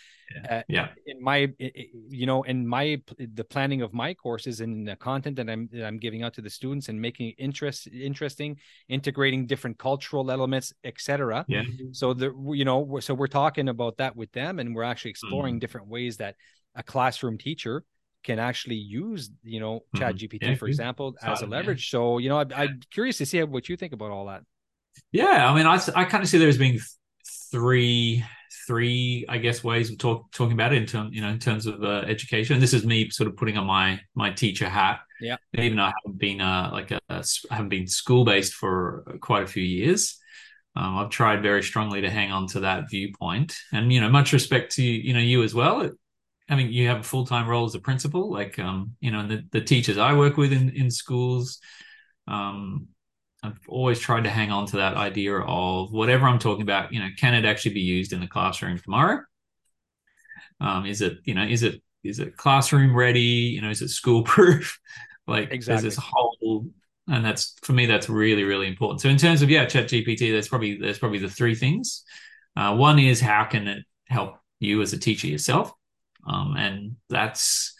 Uh, 0.50 0.62
yeah. 0.68 0.88
in 1.06 1.22
my 1.22 1.48
you 2.08 2.26
know 2.26 2.42
in 2.42 2.66
my 2.66 3.00
the 3.18 3.44
planning 3.44 3.82
of 3.82 3.92
my 3.92 4.12
courses 4.12 4.60
and 4.60 4.86
the 4.86 4.96
content 4.96 5.36
that 5.36 5.48
i'm 5.48 5.68
that 5.72 5.84
i'm 5.86 5.98
giving 5.98 6.22
out 6.24 6.34
to 6.34 6.40
the 6.40 6.50
students 6.50 6.88
and 6.88 7.00
making 7.00 7.28
it 7.28 7.34
interest 7.38 7.86
interesting 7.86 8.56
integrating 8.88 9.46
different 9.46 9.78
cultural 9.78 10.30
elements 10.30 10.72
etc 10.84 11.44
yeah 11.48 11.62
so 11.92 12.12
the 12.12 12.34
you 12.52 12.64
know 12.64 12.98
so 13.00 13.14
we're 13.14 13.28
talking 13.28 13.68
about 13.68 13.96
that 13.98 14.16
with 14.16 14.30
them 14.32 14.58
and 14.58 14.74
we're 14.74 14.82
actually 14.82 15.10
exploring 15.10 15.56
mm. 15.56 15.60
different 15.60 15.86
ways 15.86 16.16
that 16.16 16.34
a 16.74 16.82
classroom 16.82 17.38
teacher 17.38 17.84
can 18.24 18.40
actually 18.40 18.76
use 18.76 19.30
you 19.44 19.60
know 19.60 19.76
mm-hmm. 19.76 19.98
chat 19.98 20.16
gpt 20.16 20.42
yeah, 20.42 20.54
for 20.56 20.66
example 20.66 21.14
as 21.22 21.42
a 21.42 21.46
leverage 21.46 21.88
yeah. 21.88 21.98
so 21.98 22.18
you 22.18 22.28
know 22.28 22.38
I, 22.38 22.64
am 22.64 22.80
curious 22.90 23.18
to 23.18 23.26
see 23.26 23.42
what 23.44 23.68
you 23.68 23.76
think 23.76 23.92
about 23.92 24.10
all 24.10 24.26
that 24.26 24.42
yeah 25.12 25.48
i 25.48 25.54
mean 25.54 25.66
i, 25.66 25.80
I 25.94 26.04
kind 26.04 26.24
of 26.24 26.28
see 26.28 26.38
there's 26.38 26.58
being 26.58 26.80
three 27.52 28.24
three, 28.66 29.24
I 29.28 29.38
guess, 29.38 29.62
ways 29.62 29.90
of 29.90 29.98
talk, 29.98 30.30
talking 30.32 30.52
about 30.52 30.72
it 30.72 30.82
in 30.82 30.86
terms, 30.86 31.14
you 31.14 31.22
know, 31.22 31.28
in 31.28 31.38
terms 31.38 31.66
of 31.66 31.82
uh, 31.82 32.04
education. 32.06 32.60
This 32.60 32.74
is 32.74 32.84
me 32.84 33.10
sort 33.10 33.28
of 33.28 33.36
putting 33.36 33.56
on 33.56 33.66
my 33.66 34.00
my 34.14 34.30
teacher 34.30 34.68
hat. 34.68 35.00
Yeah. 35.20 35.36
Even 35.54 35.78
though 35.78 35.84
I 35.84 35.92
haven't 36.02 36.18
been 36.18 36.40
uh, 36.40 36.70
like 36.72 36.90
a, 36.90 37.00
a 37.08 37.24
I 37.50 37.54
haven't 37.54 37.70
been 37.70 37.86
school 37.86 38.24
based 38.24 38.54
for 38.54 39.18
quite 39.20 39.42
a 39.42 39.46
few 39.46 39.62
years, 39.62 40.18
um, 40.76 40.98
I've 40.98 41.10
tried 41.10 41.42
very 41.42 41.62
strongly 41.62 42.02
to 42.02 42.10
hang 42.10 42.32
on 42.32 42.46
to 42.48 42.60
that 42.60 42.90
viewpoint. 42.90 43.56
And 43.72 43.92
you 43.92 44.00
know, 44.00 44.10
much 44.10 44.32
respect 44.32 44.72
to 44.76 44.82
you 44.82 45.14
know 45.14 45.20
you 45.20 45.42
as 45.42 45.54
well. 45.54 45.90
I 46.48 46.54
mean, 46.54 46.70
you 46.70 46.88
have 46.88 47.00
a 47.00 47.02
full 47.02 47.26
time 47.26 47.48
role 47.48 47.64
as 47.64 47.74
a 47.74 47.80
principal, 47.80 48.30
like 48.30 48.58
um, 48.58 48.94
you 49.00 49.10
know, 49.10 49.26
the, 49.26 49.44
the 49.50 49.60
teachers 49.60 49.98
I 49.98 50.14
work 50.14 50.36
with 50.36 50.52
in 50.52 50.70
in 50.70 50.90
schools. 50.90 51.60
Um, 52.28 52.88
I've 53.46 53.68
always 53.68 53.98
tried 53.98 54.24
to 54.24 54.30
hang 54.30 54.50
on 54.50 54.66
to 54.66 54.76
that 54.76 54.96
idea 54.96 55.38
of 55.38 55.92
whatever 55.92 56.26
I'm 56.26 56.38
talking 56.38 56.62
about, 56.62 56.92
you 56.92 57.00
know, 57.00 57.08
can 57.16 57.34
it 57.34 57.44
actually 57.44 57.74
be 57.74 57.80
used 57.80 58.12
in 58.12 58.20
the 58.20 58.26
classroom 58.26 58.78
tomorrow? 58.78 59.20
Um, 60.60 60.86
is 60.86 61.00
it, 61.00 61.18
you 61.24 61.34
know, 61.34 61.44
is 61.44 61.62
it 61.62 61.82
is 62.02 62.18
it 62.18 62.36
classroom 62.36 62.94
ready? 62.94 63.20
You 63.20 63.62
know, 63.62 63.70
is 63.70 63.82
it 63.82 63.88
school 63.88 64.22
proof? 64.22 64.78
like 65.26 65.50
exactly. 65.50 65.82
there's 65.82 65.96
this 65.96 66.04
whole 66.04 66.66
and 67.08 67.24
that's 67.24 67.54
for 67.62 67.72
me 67.72 67.86
that's 67.86 68.08
really 68.08 68.44
really 68.44 68.66
important. 68.66 69.00
So 69.00 69.08
in 69.08 69.16
terms 69.16 69.42
of 69.42 69.50
yeah, 69.50 69.66
Chat 69.66 69.86
GPT, 69.86 70.30
there's 70.32 70.48
probably 70.48 70.76
there's 70.76 70.98
probably 70.98 71.18
the 71.18 71.30
three 71.30 71.54
things. 71.54 72.04
Uh, 72.56 72.74
one 72.74 72.98
is 72.98 73.20
how 73.20 73.44
can 73.44 73.68
it 73.68 73.84
help 74.08 74.36
you 74.58 74.80
as 74.82 74.92
a 74.92 74.98
teacher 74.98 75.26
yourself, 75.26 75.72
um, 76.26 76.54
and 76.56 76.96
that's 77.08 77.74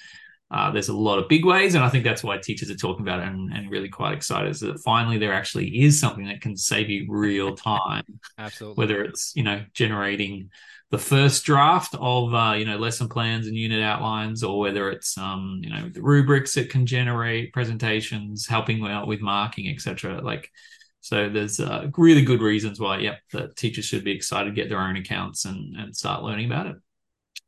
uh, 0.50 0.70
there's 0.70 0.88
a 0.88 0.96
lot 0.96 1.18
of 1.18 1.28
big 1.28 1.44
ways, 1.44 1.74
and 1.74 1.82
I 1.82 1.88
think 1.88 2.04
that's 2.04 2.22
why 2.22 2.38
teachers 2.38 2.70
are 2.70 2.76
talking 2.76 3.02
about 3.02 3.20
it 3.20 3.26
and, 3.26 3.52
and 3.52 3.70
really 3.70 3.88
quite 3.88 4.14
excited 4.14 4.50
is 4.50 4.60
that 4.60 4.78
finally 4.84 5.18
there 5.18 5.32
actually 5.32 5.82
is 5.82 5.98
something 5.98 6.26
that 6.26 6.40
can 6.40 6.56
save 6.56 6.88
you 6.88 7.06
real 7.08 7.56
time. 7.56 8.04
Absolutely. 8.38 8.80
Whether 8.80 9.02
it's 9.02 9.32
you 9.34 9.42
know 9.42 9.64
generating 9.74 10.50
the 10.90 10.98
first 10.98 11.44
draft 11.44 11.96
of 11.98 12.32
uh, 12.32 12.54
you 12.56 12.64
know 12.64 12.76
lesson 12.76 13.08
plans 13.08 13.48
and 13.48 13.56
unit 13.56 13.82
outlines, 13.82 14.44
or 14.44 14.60
whether 14.60 14.88
it's 14.88 15.18
um, 15.18 15.60
you 15.64 15.70
know 15.70 15.88
the 15.88 16.02
rubrics 16.02 16.56
it 16.56 16.70
can 16.70 16.86
generate, 16.86 17.52
presentations, 17.52 18.46
helping 18.46 18.86
out 18.86 19.08
with 19.08 19.20
marking, 19.20 19.68
etc. 19.68 20.20
Like 20.22 20.48
so, 21.00 21.28
there's 21.28 21.58
uh, 21.58 21.88
really 21.96 22.22
good 22.22 22.40
reasons 22.40 22.80
why, 22.80 22.98
yep, 22.98 23.18
the 23.32 23.52
teachers 23.56 23.84
should 23.84 24.02
be 24.04 24.12
excited 24.12 24.54
get 24.54 24.68
their 24.68 24.80
own 24.80 24.96
accounts 24.96 25.44
and 25.44 25.76
and 25.76 25.96
start 25.96 26.22
learning 26.22 26.46
about 26.46 26.66
it. 26.66 26.76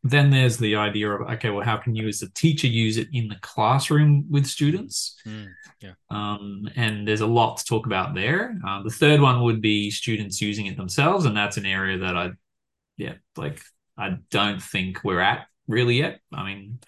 Then 0.05 0.31
there's 0.31 0.57
the 0.57 0.77
idea 0.77 1.11
of 1.11 1.29
okay, 1.33 1.51
well, 1.51 1.65
how 1.65 1.77
can 1.77 1.95
you 1.95 2.07
as 2.07 2.23
a 2.23 2.31
teacher 2.33 2.69
use 2.69 2.99
it 2.99 3.09
in 3.13 3.29
the 3.29 3.37
classroom 3.41 4.27
with 4.31 4.47
students? 4.47 5.21
Mm, 5.27 5.49
yeah. 5.81 5.93
Um, 6.09 6.69
and 6.77 7.07
there's 7.07 7.21
a 7.21 7.27
lot 7.27 7.57
to 7.59 7.65
talk 7.65 7.87
about 7.87 8.15
there. 8.15 8.57
Uh, 8.67 8.83
the 8.83 8.91
third 8.91 9.21
one 9.21 9.43
would 9.43 9.61
be 9.61 9.91
students 9.91 10.41
using 10.41 10.67
it 10.67 10.77
themselves, 10.77 11.25
and 11.25 11.37
that's 11.37 11.57
an 11.57 11.67
area 11.67 11.99
that 11.99 12.17
I, 12.17 12.31
yeah, 12.97 13.15
like 13.37 13.61
I 13.97 14.19
don't 14.31 14.63
think 14.63 15.03
we're 15.03 15.21
at 15.21 15.47
really 15.67 15.97
yet. 15.97 16.21
I 16.33 16.45
mean, 16.45 16.79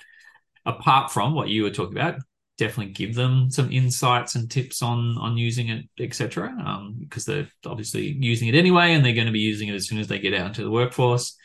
apart 0.65 1.11
from 1.11 1.35
what 1.35 1.49
you 1.49 1.65
were 1.65 1.71
talking 1.71 1.99
about, 1.99 2.21
definitely 2.59 2.93
give 2.93 3.15
them 3.15 3.51
some 3.51 3.73
insights 3.73 4.35
and 4.35 4.51
tips 4.51 4.83
on 4.83 5.17
on 5.19 5.37
using 5.37 5.69
it, 5.69 5.87
etc. 5.99 6.55
Um, 6.65 6.97
because 7.01 7.25
they're 7.25 7.49
obviously 7.67 8.13
using 8.21 8.49
it 8.49 8.55
anyway, 8.55 8.93
and 8.93 9.05
they're 9.05 9.15
going 9.15 9.27
to 9.27 9.33
be 9.33 9.41
using 9.41 9.69
it 9.69 9.75
as 9.75 9.89
soon 9.89 9.99
as 9.99 10.07
they 10.07 10.19
get 10.19 10.35
out 10.35 10.47
into 10.47 10.63
the 10.63 10.71
workforce. 10.71 11.37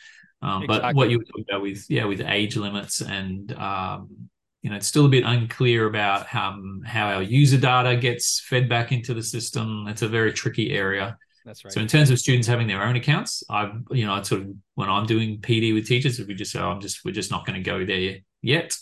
Um, 0.42 0.64
exactly. 0.64 0.88
But 0.88 0.94
what 0.94 1.10
you 1.10 1.18
were 1.18 1.24
talking 1.24 1.44
about 1.48 1.62
with 1.62 1.86
yeah 1.88 2.04
with 2.04 2.20
age 2.20 2.56
limits 2.56 3.00
and 3.00 3.52
um, 3.54 4.28
you 4.66 4.70
know, 4.70 4.76
it's 4.78 4.88
still 4.88 5.06
a 5.06 5.08
bit 5.08 5.22
unclear 5.24 5.86
about 5.86 6.26
how 6.26 6.60
how 6.84 7.06
our 7.06 7.22
user 7.22 7.56
data 7.56 7.96
gets 7.96 8.40
fed 8.40 8.68
back 8.68 8.90
into 8.90 9.14
the 9.14 9.22
system. 9.22 9.86
It's 9.86 10.02
a 10.02 10.08
very 10.08 10.32
tricky 10.32 10.72
area. 10.72 11.16
That's 11.44 11.64
right. 11.64 11.72
So 11.72 11.80
in 11.80 11.86
terms 11.86 12.10
of 12.10 12.18
students 12.18 12.48
having 12.48 12.66
their 12.66 12.82
own 12.82 12.96
accounts, 12.96 13.44
I've 13.48 13.74
you 13.92 14.06
know, 14.06 14.20
sort 14.24 14.40
of 14.40 14.48
when 14.74 14.90
I'm 14.90 15.06
doing 15.06 15.38
PD 15.38 15.72
with 15.72 15.86
teachers, 15.86 16.18
we 16.18 16.34
just 16.34 16.50
say, 16.50 16.58
oh, 16.58 16.70
I'm 16.70 16.80
just 16.80 17.04
we're 17.04 17.12
just 17.12 17.30
not 17.30 17.46
going 17.46 17.62
to 17.62 17.70
go 17.70 17.86
there 17.86 18.16
yet. 18.42 18.76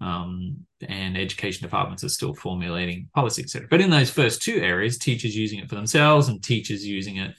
Um, 0.00 0.58
and 0.86 1.18
education 1.18 1.64
departments 1.64 2.04
are 2.04 2.08
still 2.08 2.32
formulating 2.32 3.08
policy, 3.12 3.42
etc. 3.42 3.66
But 3.68 3.80
in 3.80 3.90
those 3.90 4.10
first 4.10 4.40
two 4.40 4.60
areas, 4.60 4.98
teachers 4.98 5.34
using 5.34 5.58
it 5.58 5.68
for 5.68 5.74
themselves 5.74 6.28
and 6.28 6.40
teachers 6.40 6.86
using 6.86 7.16
it. 7.16 7.34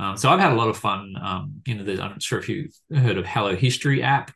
Um, 0.00 0.16
so 0.16 0.30
I've 0.30 0.40
had 0.40 0.52
a 0.52 0.56
lot 0.56 0.68
of 0.68 0.78
fun. 0.78 1.14
Um, 1.22 1.60
you 1.66 1.74
know, 1.74 1.92
I'm 1.92 2.10
not 2.10 2.22
sure 2.22 2.38
if 2.38 2.48
you've 2.48 2.72
heard 2.90 3.18
of 3.18 3.26
Hello 3.26 3.54
History 3.54 4.02
app. 4.02 4.32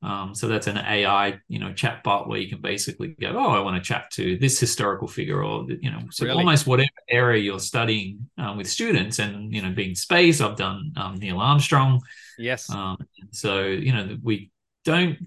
Um, 0.00 0.34
so 0.34 0.46
that's 0.46 0.68
an 0.68 0.78
AI, 0.78 1.38
you 1.48 1.58
know, 1.58 1.72
chat 1.72 2.04
bot 2.04 2.28
where 2.28 2.38
you 2.38 2.48
can 2.48 2.60
basically 2.60 3.08
go, 3.08 3.34
oh, 3.36 3.50
I 3.50 3.60
want 3.60 3.76
to 3.76 3.82
chat 3.82 4.10
to 4.12 4.36
this 4.38 4.58
historical 4.58 5.08
figure, 5.08 5.44
or 5.44 5.66
you 5.68 5.90
know, 5.90 6.00
so 6.10 6.24
really? 6.24 6.38
almost 6.38 6.66
whatever 6.66 6.90
area 7.08 7.42
you're 7.42 7.60
studying 7.60 8.28
um, 8.38 8.56
with 8.56 8.68
students, 8.68 9.18
and 9.18 9.52
you 9.52 9.62
know, 9.62 9.72
being 9.72 9.94
space, 9.94 10.40
I've 10.40 10.56
done 10.56 10.92
um, 10.96 11.16
Neil 11.16 11.38
Armstrong. 11.38 12.00
Yes. 12.38 12.70
Um, 12.70 12.96
so 13.30 13.62
you 13.62 13.92
know, 13.92 14.16
we 14.22 14.50
don't 14.84 15.18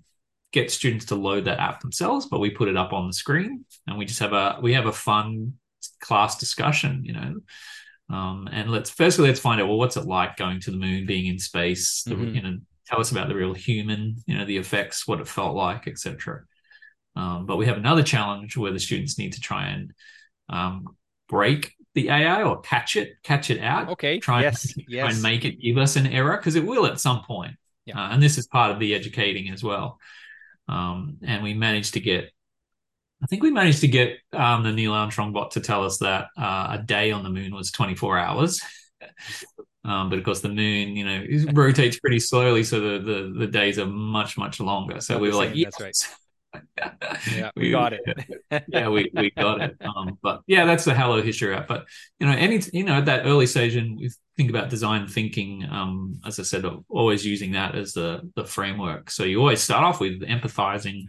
get 0.52 0.72
students 0.72 1.06
to 1.06 1.16
load 1.16 1.46
that 1.46 1.60
app 1.60 1.80
themselves, 1.82 2.26
but 2.26 2.40
we 2.40 2.50
put 2.50 2.68
it 2.68 2.76
up 2.78 2.92
on 2.92 3.08
the 3.08 3.14
screen, 3.14 3.66
and 3.88 3.98
we 3.98 4.06
just 4.06 4.20
have 4.20 4.34
a 4.34 4.60
we 4.62 4.74
have 4.74 4.88
a 4.88 4.94
fun 4.94 5.54
class 6.02 6.38
discussion, 6.38 7.04
you 7.06 7.14
know. 7.14 7.36
Um, 8.10 8.48
and 8.52 8.70
let's 8.70 8.89
firstly 8.89 9.28
let's 9.28 9.39
find 9.39 9.60
out 9.60 9.68
well, 9.68 9.78
what's 9.78 9.98
it 9.98 10.06
like 10.06 10.38
going 10.38 10.60
to 10.62 10.72
the 10.72 10.78
moon, 10.78 11.06
being 11.06 11.26
in 11.26 11.39
space, 11.39 12.04
the, 12.04 12.15
mm-hmm. 12.15 12.36
you 12.36 12.41
know 12.41 12.58
tell 12.86 13.00
us 13.00 13.12
about 13.12 13.28
the 13.28 13.36
real 13.36 13.54
human, 13.54 14.18
you 14.26 14.38
know, 14.38 14.46
the 14.46 14.58
effects, 14.58 15.08
what 15.08 15.20
it 15.20 15.28
felt 15.28 15.56
like, 15.56 15.88
etc. 15.88 16.41
Um, 17.15 17.46
but 17.46 17.58
we 17.58 17.65
have 17.65 17.78
another 17.78 18.04
challenge 18.04 18.58
where 18.58 18.72
the 18.72 18.80
students 18.80 19.18
need 19.18 19.34
to 19.34 19.41
try 19.41 19.68
and 19.68 19.94
um, 20.50 20.86
break 21.28 21.74
the 21.94 22.10
AI 22.10 22.44
or 22.44 22.62
catch 22.62 22.96
it, 22.96 23.13
catch 23.24 23.50
it 23.50 23.62
out. 23.62 23.89
Okay. 23.89 24.20
Try, 24.20 24.41
yes. 24.41 24.76
And, 24.76 24.86
yes. 24.88 25.02
try 25.06 25.13
and 25.13 25.22
make 25.22 25.46
it 25.46 25.62
give 25.62 25.78
us 25.78 25.96
an 25.96 26.08
error 26.08 26.38
because 26.38 26.56
it 26.56 26.65
will 26.65 26.86
at 26.86 27.00
some 27.00 27.24
point. 27.24 27.54
Yeah. 27.86 28.00
Uh, 28.00 28.10
and 28.10 28.22
this 28.22 28.38
is 28.38 28.48
part 28.48 28.72
of 28.72 28.80
the 28.80 28.94
educating 28.94 29.52
as 29.52 29.63
well. 29.63 30.00
Um, 30.68 31.18
and 31.24 31.44
we 31.44 31.54
managed 31.54 31.94
to 31.94 32.00
get, 32.00 32.32
I 33.26 33.28
think 33.28 33.42
we 33.42 33.50
managed 33.50 33.82
to 33.82 33.88
get 33.88 34.20
um, 34.34 34.62
the 34.62 34.72
Neil 34.72 34.94
Armstrong 34.94 35.34
bot 35.34 35.50
to 35.52 35.60
tell 35.60 35.84
us 35.84 35.98
that 35.98 36.28
uh, 36.38 36.78
a 36.80 36.84
day 36.86 37.10
on 37.10 37.24
the 37.24 37.32
moon 37.32 37.56
was 37.56 37.72
24 37.72 38.20
hours. 38.20 38.62
Um, 39.84 40.10
but 40.10 40.18
of 40.18 40.26
course, 40.26 40.42
the 40.42 40.50
moon, 40.50 40.96
you 40.96 41.06
know, 41.06 41.52
rotates 41.54 42.00
pretty 42.00 42.20
slowly, 42.20 42.64
so 42.64 42.80
the, 42.80 43.04
the 43.04 43.34
the 43.38 43.46
days 43.46 43.78
are 43.78 43.86
much 43.86 44.36
much 44.36 44.60
longer. 44.60 45.00
So 45.00 45.14
Not 45.14 45.22
we 45.22 45.30
were 45.30 45.36
like, 45.36 45.52
yes. 45.54 45.78
that's 45.78 46.10
right. 46.82 46.94
yeah, 47.36 47.52
we, 47.56 47.66
we 47.66 47.70
got 47.70 47.94
it. 47.94 48.02
yeah, 48.68 48.90
we, 48.90 49.12
we 49.14 49.30
got 49.30 49.62
it. 49.62 49.78
Um, 49.82 50.18
but 50.24 50.42
yeah, 50.48 50.66
that's 50.66 50.86
the 50.86 50.96
Hello 50.96 51.22
History 51.22 51.54
app. 51.54 51.68
But 51.68 51.86
you 52.20 52.26
know, 52.26 52.34
any 52.34 52.64
you 52.74 52.84
know, 52.84 52.94
at 52.94 53.06
that 53.06 53.28
early 53.28 53.46
stage, 53.46 53.76
and 53.76 53.96
we 53.96 54.10
think 54.36 54.50
about 54.50 54.72
design 54.72 55.08
thinking. 55.08 55.68
Um, 55.70 56.20
as 56.26 56.40
I 56.40 56.44
said, 56.44 56.66
always 56.90 57.24
using 57.24 57.52
that 57.52 57.76
as 57.76 57.94
the 57.94 58.28
the 58.36 58.44
framework. 58.44 59.12
So 59.12 59.24
you 59.24 59.40
always 59.40 59.62
start 59.62 59.84
off 59.84 60.00
with 60.00 60.22
empathizing. 60.22 61.04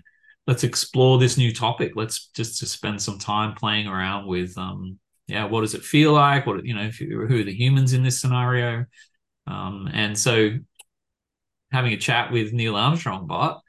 Let's 0.46 0.64
explore 0.64 1.18
this 1.18 1.36
new 1.36 1.52
topic. 1.52 1.92
Let's 1.96 2.28
just 2.28 2.60
to 2.60 2.66
spend 2.66 3.02
some 3.02 3.18
time 3.18 3.54
playing 3.54 3.88
around 3.88 4.26
with 4.26 4.56
um, 4.56 4.98
yeah, 5.26 5.44
what 5.44 5.62
does 5.62 5.74
it 5.74 5.82
feel 5.82 6.12
like? 6.12 6.46
What 6.46 6.64
you 6.64 6.74
know, 6.74 6.90
you, 7.00 7.26
who 7.26 7.40
are 7.40 7.44
the 7.44 7.54
humans 7.54 7.92
in 7.92 8.02
this 8.02 8.20
scenario? 8.20 8.84
Um, 9.46 9.88
and 9.92 10.16
so, 10.16 10.50
having 11.72 11.92
a 11.92 11.96
chat 11.96 12.30
with 12.30 12.52
Neil 12.52 12.76
Armstrong 12.76 13.26
bot, 13.26 13.62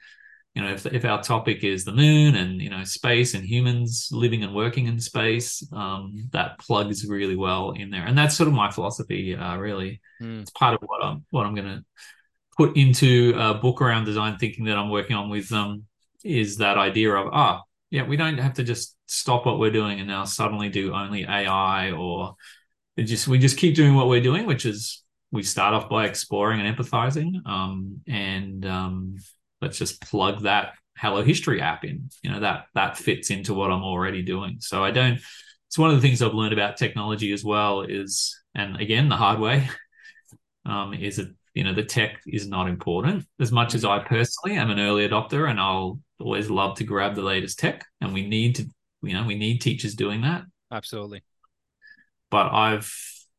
you 0.54 0.62
know, 0.62 0.72
if 0.72 0.86
if 0.86 1.04
our 1.04 1.22
topic 1.22 1.64
is 1.64 1.84
the 1.84 1.92
moon 1.92 2.36
and 2.36 2.60
you 2.60 2.70
know 2.70 2.84
space 2.84 3.34
and 3.34 3.44
humans 3.44 4.08
living 4.12 4.44
and 4.44 4.54
working 4.54 4.86
in 4.86 5.00
space, 5.00 5.66
um, 5.72 6.28
that 6.32 6.58
plugs 6.58 7.06
really 7.06 7.36
well 7.36 7.72
in 7.72 7.90
there. 7.90 8.04
And 8.04 8.16
that's 8.16 8.36
sort 8.36 8.48
of 8.48 8.54
my 8.54 8.70
philosophy. 8.70 9.34
Uh, 9.34 9.56
really, 9.56 10.00
mm. 10.22 10.42
it's 10.42 10.50
part 10.50 10.74
of 10.74 10.80
what 10.82 11.04
I'm 11.04 11.24
what 11.30 11.46
I'm 11.46 11.54
going 11.54 11.66
to 11.68 11.84
put 12.56 12.76
into 12.76 13.34
a 13.36 13.54
book 13.54 13.80
around 13.80 14.04
design 14.04 14.36
thinking 14.38 14.64
that 14.64 14.76
I'm 14.76 14.90
working 14.90 15.16
on 15.16 15.28
with 15.28 15.48
them. 15.48 15.66
Um, 15.66 15.84
is 16.28 16.58
that 16.58 16.78
idea 16.78 17.14
of 17.14 17.30
ah, 17.32 17.62
yeah, 17.90 18.06
we 18.06 18.16
don't 18.16 18.38
have 18.38 18.54
to 18.54 18.64
just 18.64 18.96
stop 19.06 19.46
what 19.46 19.58
we're 19.58 19.70
doing 19.70 19.98
and 19.98 20.08
now 20.08 20.24
suddenly 20.24 20.68
do 20.68 20.92
only 20.92 21.24
AI 21.24 21.92
or 21.92 22.34
just 22.98 23.28
we 23.28 23.38
just 23.38 23.56
keep 23.56 23.74
doing 23.74 23.94
what 23.94 24.08
we're 24.08 24.20
doing, 24.20 24.46
which 24.46 24.66
is 24.66 25.02
we 25.30 25.42
start 25.42 25.74
off 25.74 25.88
by 25.88 26.06
exploring 26.06 26.60
and 26.60 26.76
empathizing. 26.76 27.46
Um, 27.46 28.00
and 28.06 28.64
um, 28.66 29.16
let's 29.60 29.78
just 29.78 30.00
plug 30.00 30.42
that 30.42 30.72
Hello 30.96 31.22
History 31.22 31.60
app 31.60 31.84
in. 31.84 32.10
You 32.22 32.32
know, 32.32 32.40
that 32.40 32.66
that 32.74 32.96
fits 32.96 33.30
into 33.30 33.54
what 33.54 33.70
I'm 33.70 33.84
already 33.84 34.22
doing. 34.22 34.58
So 34.60 34.84
I 34.84 34.90
don't 34.90 35.20
it's 35.68 35.78
one 35.78 35.90
of 35.90 35.96
the 35.96 36.02
things 36.02 36.22
I've 36.22 36.34
learned 36.34 36.54
about 36.54 36.76
technology 36.76 37.32
as 37.32 37.44
well 37.44 37.82
is 37.82 38.36
and 38.54 38.80
again 38.80 39.08
the 39.08 39.16
hard 39.16 39.38
way 39.38 39.68
um, 40.66 40.94
is 40.94 41.16
that 41.16 41.28
you 41.54 41.62
know 41.62 41.74
the 41.74 41.84
tech 41.84 42.20
is 42.26 42.48
not 42.48 42.68
important 42.68 43.26
as 43.38 43.52
much 43.52 43.74
as 43.74 43.84
I 43.84 43.98
personally 44.00 44.56
am 44.56 44.70
an 44.70 44.80
early 44.80 45.06
adopter 45.06 45.48
and 45.48 45.60
I'll 45.60 46.00
always 46.20 46.50
love 46.50 46.76
to 46.76 46.84
grab 46.84 47.14
the 47.14 47.22
latest 47.22 47.58
tech 47.58 47.86
and 48.00 48.12
we 48.12 48.26
need 48.26 48.56
to 48.56 48.64
you 49.02 49.14
know 49.14 49.24
we 49.24 49.36
need 49.36 49.58
teachers 49.58 49.94
doing 49.94 50.22
that 50.22 50.42
absolutely 50.72 51.22
but 52.30 52.52
I've 52.52 52.92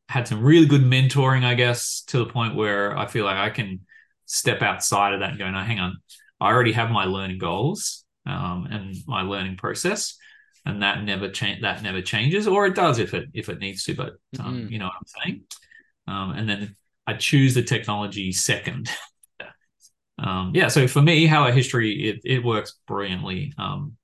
had 0.08 0.26
some 0.26 0.42
really 0.42 0.66
good 0.66 0.82
mentoring 0.82 1.44
I 1.44 1.54
guess 1.54 2.02
to 2.08 2.18
the 2.18 2.26
point 2.26 2.56
where 2.56 2.96
I 2.96 3.06
feel 3.06 3.24
like 3.24 3.36
I 3.36 3.50
can 3.50 3.80
step 4.26 4.62
outside 4.62 5.14
of 5.14 5.20
that 5.20 5.30
and 5.30 5.38
go 5.38 5.50
no 5.50 5.60
hang 5.60 5.80
on 5.80 5.98
I 6.40 6.48
already 6.48 6.72
have 6.72 6.90
my 6.90 7.04
learning 7.04 7.38
goals 7.38 8.04
um, 8.26 8.66
and 8.70 8.96
my 9.06 9.22
learning 9.22 9.56
process 9.56 10.16
and 10.64 10.82
that 10.82 11.02
never 11.04 11.28
change 11.28 11.62
that 11.62 11.82
never 11.82 12.02
changes 12.02 12.46
or 12.46 12.66
it 12.66 12.74
does 12.74 12.98
if 12.98 13.14
it 13.14 13.28
if 13.34 13.48
it 13.48 13.58
needs 13.58 13.84
to 13.84 13.94
but 13.94 14.14
um, 14.38 14.56
mm-hmm. 14.56 14.72
you 14.72 14.78
know 14.78 14.86
what 14.86 14.94
I'm 14.96 15.22
saying 15.22 15.44
um, 16.06 16.32
and 16.32 16.48
then 16.48 16.76
I 17.06 17.14
choose 17.14 17.54
the 17.54 17.62
technology 17.62 18.32
second. 18.32 18.90
um, 20.20 20.52
yeah, 20.54 20.68
so 20.68 20.86
for 20.86 21.00
me, 21.00 21.26
Hello 21.26 21.50
History 21.50 22.08
it, 22.08 22.20
it 22.24 22.44
works 22.44 22.76
brilliantly. 22.86 23.54
Um, 23.58 23.96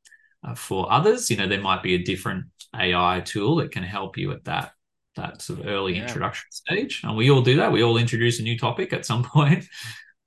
uh, 0.42 0.54
for 0.54 0.90
others, 0.90 1.30
you 1.30 1.36
know, 1.36 1.48
there 1.48 1.60
might 1.60 1.82
be 1.82 1.94
a 1.94 2.02
different 2.02 2.46
AI 2.74 3.20
tool 3.20 3.56
that 3.56 3.72
can 3.72 3.82
help 3.82 4.16
you 4.16 4.32
at 4.32 4.44
that 4.44 4.72
that 5.16 5.40
sort 5.40 5.60
of 5.60 5.66
early 5.66 5.94
yeah. 5.94 6.02
introduction 6.02 6.46
stage, 6.50 7.02
and 7.04 7.16
we 7.16 7.30
all 7.30 7.42
do 7.42 7.56
that. 7.56 7.72
We 7.72 7.82
all 7.82 7.96
introduce 7.96 8.38
a 8.38 8.42
new 8.42 8.58
topic 8.58 8.92
at 8.92 9.06
some 9.06 9.24
point, 9.34 9.66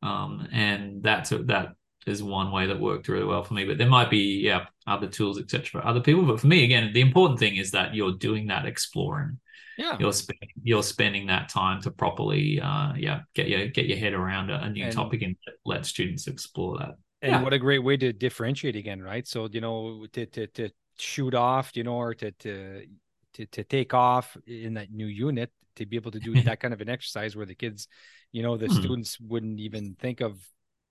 um, 0.04 0.47
and 0.52 1.02
that's 1.02 1.32
that 1.32 1.69
is 2.06 2.23
one 2.23 2.52
way 2.52 2.67
that 2.67 2.80
worked 2.80 3.08
really 3.08 3.25
well 3.25 3.43
for 3.43 3.54
me. 3.54 3.65
But 3.65 3.78
there 3.78 3.89
might 3.89 4.10
be 4.10 4.41
yeah 4.41 4.65
other 4.86 5.08
tools 5.08 5.39
etc. 5.39 5.82
for 5.82 5.88
other 5.88 6.02
people. 6.02 6.23
But 6.23 6.39
for 6.39 6.47
me, 6.47 6.63
again, 6.63 6.93
the 6.93 7.02
important 7.02 7.39
thing 7.39 7.56
is 7.56 7.71
that 7.71 7.95
you're 7.95 8.13
doing 8.13 8.47
that 8.47 8.65
exploring 8.65 9.39
yeah 9.80 9.96
you're 9.98 10.13
spending 10.13 10.50
you're 10.62 10.84
spending 10.84 11.26
that 11.26 11.48
time 11.48 11.82
to 11.82 11.89
properly 11.89 12.60
uh 12.60 12.94
yeah 12.98 13.22
get 13.34 13.48
your 13.48 13.68
get 13.68 13.86
your 13.86 13.98
head 13.98 14.13
around 14.13 14.50
a, 14.50 14.62
a 14.63 14.70
new 14.70 14.84
and, 14.84 14.94
topic 14.94 15.22
and 15.22 15.36
let 15.65 15.86
students 15.86 16.28
explore 16.28 16.78
that 16.78 16.96
and 17.22 17.32
yeah. 17.32 17.42
what 17.42 17.54
a 17.54 17.58
great 17.58 17.80
way 17.80 17.96
to 17.96 18.12
differentiate 18.12 18.76
again 18.76 19.02
right 19.02 19.26
so 19.26 19.48
you 19.52 19.62
know 19.62 20.06
to 20.12 20.26
to, 20.26 20.48
to 20.48 20.70
shoot 20.98 21.34
off 21.34 21.72
you 21.76 21.84
know 21.84 21.96
or 21.96 22.13
to 22.13 22.32
to 22.32 22.86
to, 23.34 23.46
to 23.46 23.63
take 23.63 23.94
off 23.94 24.36
in 24.46 24.74
that 24.74 24.92
new 24.92 25.06
unit 25.06 25.50
to 25.78 25.86
be 25.86 25.96
able 25.96 26.12
to 26.12 26.20
do 26.20 26.39
that 26.44 26.60
kind 26.60 26.74
of 26.74 26.82
an 26.82 26.89
exercise 26.89 27.36
where 27.36 27.46
the 27.46 27.56
kids 27.56 27.88
you 28.34 28.44
know 28.44 28.58
the 28.58 28.68
hmm. 28.68 28.74
students 28.74 29.18
wouldn't 29.20 29.62
even 29.62 29.96
think 29.98 30.20
of 30.20 30.38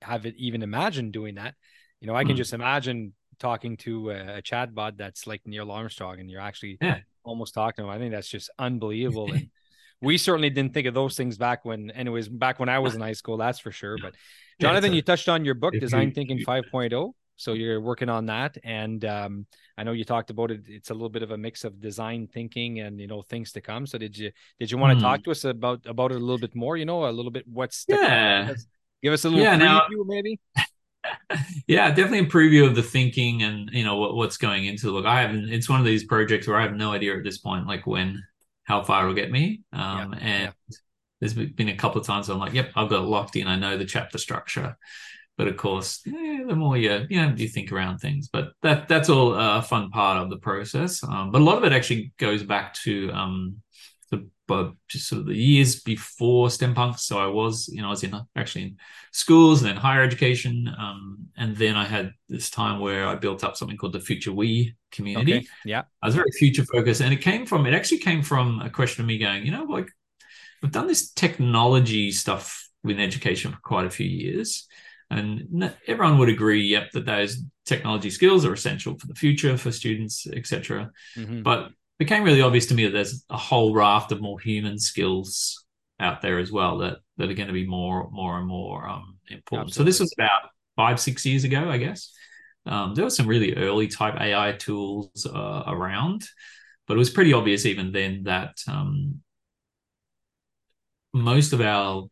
have 0.01 0.25
it 0.25 0.35
even 0.39 0.63
imagine 0.63 1.11
doing 1.11 1.35
that 1.35 1.55
you 2.01 2.07
know 2.07 2.15
i 2.15 2.23
can 2.23 2.33
hmm. 2.33 2.39
just 2.39 2.55
imagine 2.55 3.13
talking 3.39 3.77
to 3.77 4.11
a, 4.11 4.39
a 4.39 4.43
chatbot 4.43 4.97
that's 4.97 5.25
like 5.25 5.41
Neil 5.47 5.71
Armstrong 5.71 6.19
and 6.19 6.29
you're 6.29 6.41
actually 6.41 6.77
yeah 6.81 6.99
almost 7.25 7.55
talking 7.55 7.85
to 7.85 7.91
him. 7.91 7.95
I 7.95 7.99
think 7.99 8.13
that's 8.13 8.29
just 8.29 8.51
unbelievable. 8.59 9.33
And 9.33 9.49
we 10.01 10.19
certainly 10.19 10.51
didn't 10.51 10.75
think 10.75 10.87
of 10.87 10.95
those 10.95 11.17
things 11.17 11.39
back 11.39 11.65
when, 11.65 11.91
anyways, 11.91 12.29
back 12.29 12.59
when 12.61 12.69
I 12.69 12.79
was 12.79 12.95
in 12.95 13.01
high 13.01 13.13
school, 13.13 13.37
that's 13.37 13.59
for 13.59 13.73
sure. 13.73 13.97
But 14.01 14.15
Jonathan, 14.61 14.93
yeah, 14.93 14.97
you 14.97 15.03
touched 15.03 15.29
on 15.29 15.45
your 15.45 15.55
book, 15.55 15.75
Design 15.79 16.13
Thinking 16.13 16.39
5.0. 16.39 17.13
So 17.37 17.53
you're 17.53 17.81
working 17.81 18.09
on 18.09 18.27
that, 18.27 18.59
and 18.65 19.05
um, 19.05 19.47
I 19.77 19.85
know 19.85 19.93
you 19.93 20.05
talked 20.05 20.31
about 20.31 20.51
it. 20.51 20.63
It's 20.67 20.91
a 20.91 20.93
little 20.93 21.09
bit 21.09 21.23
of 21.23 21.31
a 21.31 21.39
mix 21.39 21.63
of 21.63 21.81
design 21.81 22.27
thinking 22.27 22.81
and 22.81 23.01
you 23.01 23.07
know 23.07 23.23
things 23.23 23.53
to 23.53 23.61
come. 23.61 23.87
So 23.87 23.97
did 23.97 24.19
you 24.19 24.33
did 24.59 24.73
you 24.73 24.77
want 24.77 24.99
to 24.99 25.05
mm. 25.05 25.09
talk 25.09 25.23
to 25.23 25.31
us 25.31 25.45
about 25.45 25.87
about 25.87 26.11
it 26.11 26.17
a 26.17 26.19
little 26.19 26.41
bit 26.41 26.57
more? 26.57 26.77
You 26.77 26.85
know, 26.85 27.09
a 27.09 27.13
little 27.13 27.31
bit 27.31 27.45
what's 27.47 27.85
yeah. 27.87 28.55
Give 29.05 29.13
us 29.13 29.25
a 29.25 29.29
little 29.29 29.45
yeah, 29.45 29.57
preview, 29.57 29.61
now, 29.61 29.83
maybe. 30.05 30.41
Yeah, 31.67 31.89
definitely 31.91 32.21
a 32.21 32.25
preview 32.27 32.67
of 32.67 32.75
the 32.75 32.83
thinking 32.83 33.43
and 33.43 33.71
you 33.73 33.85
know 33.85 33.97
what, 33.97 34.15
what's 34.15 34.37
going 34.37 34.65
into 34.67 34.87
the 34.87 34.93
book. 34.93 35.07
I 35.07 35.21
haven't. 35.23 35.51
It's 35.51 35.69
one 35.69 35.81
of 35.81 35.87
these 35.87 36.05
projects 36.05 36.47
where 36.47 36.57
I 36.57 36.63
have 36.63 36.75
no 36.75 36.93
idea 36.93 37.17
at 37.17 37.25
this 37.25 37.39
point, 37.39 37.67
like 37.67 37.87
when, 37.87 38.23
how 38.65 38.83
far 38.83 39.03
it'll 39.03 39.15
get 39.15 39.31
me. 39.31 39.63
Um, 39.73 40.13
yeah, 40.13 40.19
and 40.21 40.55
yeah. 40.71 40.77
there's 41.21 41.35
been 41.35 41.69
a 41.69 41.77
couple 41.77 42.01
of 42.01 42.07
times 42.07 42.29
I'm 42.29 42.39
like, 42.39 42.55
yep, 42.55 42.71
I've 42.77 42.89
got 42.89 43.05
it 43.05 43.09
locked 43.09 43.37
in. 43.37 43.47
I 43.47 43.57
know 43.57 43.77
the 43.77 43.85
chapter 43.85 44.19
structure. 44.19 44.77
But 45.37 45.47
of 45.47 45.57
course, 45.57 46.01
eh, 46.05 46.45
the 46.49 46.57
more 46.57 46.77
you 46.77 47.07
you 47.09 47.23
know 47.23 47.33
you 47.37 47.47
think 47.47 47.71
around 47.71 47.99
things, 47.99 48.29
but 48.29 48.53
that 48.63 48.89
that's 48.89 49.09
all 49.09 49.35
a 49.35 49.63
fun 49.63 49.91
part 49.91 50.21
of 50.21 50.31
the 50.31 50.37
process. 50.37 51.05
Um, 51.05 51.31
but 51.31 51.41
a 51.41 51.45
lot 51.45 51.59
of 51.59 51.65
it 51.65 51.73
actually 51.73 52.13
goes 52.19 52.43
back 52.43 52.75
to 52.83 53.11
um, 53.13 53.63
but 54.49 54.73
just 54.89 55.07
sort 55.07 55.21
of 55.21 55.27
the 55.27 55.37
years 55.37 55.83
before 55.83 56.51
STEM 56.51 56.75
Punk. 56.75 56.99
So 56.99 57.19
I 57.19 57.27
was, 57.27 57.69
you 57.69 57.83
know, 57.83 57.89
I 57.89 57.91
was 57.91 58.03
in 58.03 58.19
actually 58.35 58.63
in 58.63 58.77
schools 59.13 59.61
and 59.61 59.69
then 59.69 59.77
higher 59.77 60.03
education. 60.03 60.75
Um, 60.77 61.29
and 61.37 61.55
then 61.55 61.77
I 61.77 61.85
had 61.85 62.13
this 62.31 62.49
time 62.49 62.81
where 62.81 63.07
I 63.07 63.15
built 63.15 63.45
up 63.45 63.57
something 63.57 63.77
called 63.77 63.93
the 63.93 64.01
Future 64.01 64.33
We 64.33 64.75
community. 64.91 65.37
Okay. 65.37 65.47
Yeah. 65.67 65.83
I 66.03 66.07
was 66.07 66.15
very 66.15 66.31
future 66.33 66.65
focused. 66.65 67.03
And 67.03 67.13
it 67.13 67.21
came 67.21 67.45
from, 67.45 67.67
it 67.67 67.75
actually 67.75 67.99
came 67.99 68.23
from 68.23 68.61
a 68.63 68.71
question 68.71 69.03
of 69.03 69.07
me 69.07 69.19
going, 69.19 69.45
you 69.45 69.53
know, 69.53 69.65
like 69.65 69.91
we've 70.63 70.73
done 70.73 70.87
this 70.87 71.13
technology 71.13 72.11
stuff 72.11 72.69
within 72.83 73.03
education 73.03 73.53
for 73.53 73.61
quite 73.61 73.87
a 73.87 73.91
few 73.91 74.09
years. 74.09 74.67
And 75.11 75.75
everyone 75.87 76.19
would 76.19 76.29
agree, 76.29 76.63
yep, 76.63 76.91
that 76.93 77.07
those 77.07 77.43
technology 77.67 78.11
skills 78.11 78.45
are 78.45 78.53
essential 78.53 78.99
for 78.99 79.07
the 79.07 79.15
future 79.15 79.57
for 79.57 79.73
students, 79.73 80.27
etc. 80.27 80.91
Mm-hmm. 81.17 81.43
But 81.43 81.71
became 81.99 82.23
really 82.23 82.43
obvious 82.43 82.67
to 82.67 82.75
me 82.75 82.85
that 82.85 82.93
there's 82.93 83.25
a 83.31 83.37
whole 83.37 83.75
raft 83.75 84.13
of 84.13 84.21
more 84.21 84.39
human 84.39 84.79
skills 84.79 85.65
out 86.01 86.23
there 86.23 86.39
as 86.39 86.53
well 86.53 86.79
that 86.79 86.99
that 87.17 87.29
are 87.29 87.35
going 87.35 87.49
to 87.49 87.53
be 87.53 87.67
more 87.67 88.09
more 88.11 88.39
and 88.39 88.47
more 88.47 88.89
um, 88.89 89.19
important. 89.31 89.71
Absolutely. 89.71 89.73
So 89.73 89.85
this 89.85 90.01
was 90.01 90.15
about 90.17 90.51
five 90.77 91.01
six 91.01 91.27
years 91.27 91.45
ago, 91.45 91.69
I 91.69 91.79
guess. 91.79 92.13
Um, 92.67 92.95
there 92.95 93.05
were 93.05 93.11
some 93.11 93.27
really 93.27 93.57
early 93.57 93.89
type 93.89 94.21
AI 94.21 94.53
tools 94.53 95.27
uh, 95.27 95.65
around, 95.67 96.23
but 96.87 96.95
it 96.95 96.99
was 96.99 97.11
pretty 97.11 97.33
obvious 97.33 97.67
even 97.67 97.93
then 97.93 98.25
that 98.25 98.57
um, 98.69 99.21
most 101.13 101.53
of 101.53 101.61
our 101.61 102.09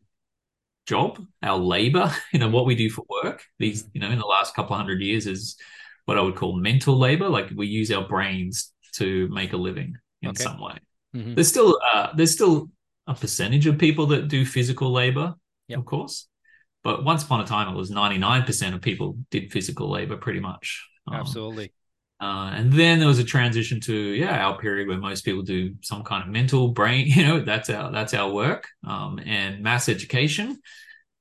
job, 0.87 1.23
our 1.43 1.57
labor, 1.57 2.11
you 2.33 2.39
know, 2.39 2.49
what 2.49 2.65
we 2.65 2.75
do 2.75 2.89
for 2.89 3.05
work, 3.23 3.43
these, 3.59 3.87
you 3.93 4.01
know, 4.01 4.09
in 4.09 4.19
the 4.19 4.25
last 4.25 4.55
couple 4.55 4.75
hundred 4.75 5.01
years 5.01 5.27
is 5.27 5.57
what 6.05 6.17
I 6.17 6.21
would 6.21 6.35
call 6.35 6.55
mental 6.55 6.97
labor. 6.97 7.29
Like 7.29 7.51
we 7.55 7.67
use 7.67 7.91
our 7.91 8.07
brains 8.07 8.71
to 8.97 9.27
make 9.29 9.53
a 9.53 9.57
living 9.57 9.95
in 10.21 10.29
okay. 10.29 10.43
some 10.43 10.59
way. 10.59 10.77
Mm-hmm. 11.15 11.35
There's 11.35 11.47
still 11.47 11.79
uh, 11.93 12.09
there's 12.15 12.33
still 12.33 12.69
a 13.07 13.15
percentage 13.15 13.65
of 13.67 13.77
people 13.77 14.07
that 14.07 14.27
do 14.27 14.45
physical 14.45 14.91
labor, 14.91 15.35
yep. 15.67 15.79
of 15.79 15.85
course, 15.85 16.27
but 16.83 17.03
once 17.03 17.23
upon 17.23 17.41
a 17.41 17.45
time 17.45 17.73
it 17.73 17.77
was 17.77 17.89
99% 17.91 18.73
of 18.73 18.81
people 18.81 19.17
did 19.31 19.51
physical 19.51 19.89
labor 19.89 20.17
pretty 20.17 20.39
much. 20.39 20.87
Um, 21.07 21.15
Absolutely. 21.15 21.71
Uh, 22.19 22.51
and 22.55 22.73
then 22.73 22.97
there 22.97 23.07
was 23.07 23.19
a 23.19 23.23
transition 23.23 23.79
to 23.79 23.93
yeah 23.93 24.43
our 24.43 24.57
period 24.57 24.87
where 24.87 24.97
most 24.97 25.23
people 25.23 25.43
do 25.43 25.75
some 25.81 26.03
kind 26.03 26.23
of 26.23 26.29
mental 26.29 26.69
brain 26.69 27.05
you 27.15 27.23
know 27.23 27.41
that's 27.41 27.69
our 27.69 27.91
that's 27.91 28.15
our 28.15 28.31
work 28.31 28.67
um, 28.87 29.19
and 29.23 29.61
mass 29.61 29.87
education 29.87 30.57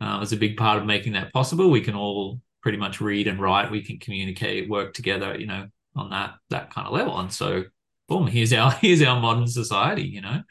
uh, 0.01 0.17
was 0.19 0.33
a 0.33 0.39
big 0.39 0.57
part 0.57 0.79
of 0.79 0.87
making 0.87 1.13
that 1.13 1.31
possible 1.35 1.71
we 1.71 1.83
can 1.83 1.95
all 1.95 2.41
pretty 2.63 2.79
much 2.79 3.03
read 3.03 3.27
and 3.27 3.41
write 3.41 3.71
we 3.71 3.83
can 3.83 3.99
communicate 3.99 4.71
work 4.71 4.95
together 4.95 5.39
you 5.39 5.47
know 5.47 5.67
on 5.97 6.11
that 6.11 6.35
that 6.51 6.73
kind 6.73 6.87
of 6.87 6.93
level. 6.93 7.19
And 7.19 7.33
so, 7.33 7.65
boom, 8.09 8.27
here's 8.27 8.53
our 8.53 8.71
here's 8.81 9.03
our 9.03 9.21
modern 9.21 9.47
society, 9.47 10.05
you 10.05 10.21
know. 10.21 10.43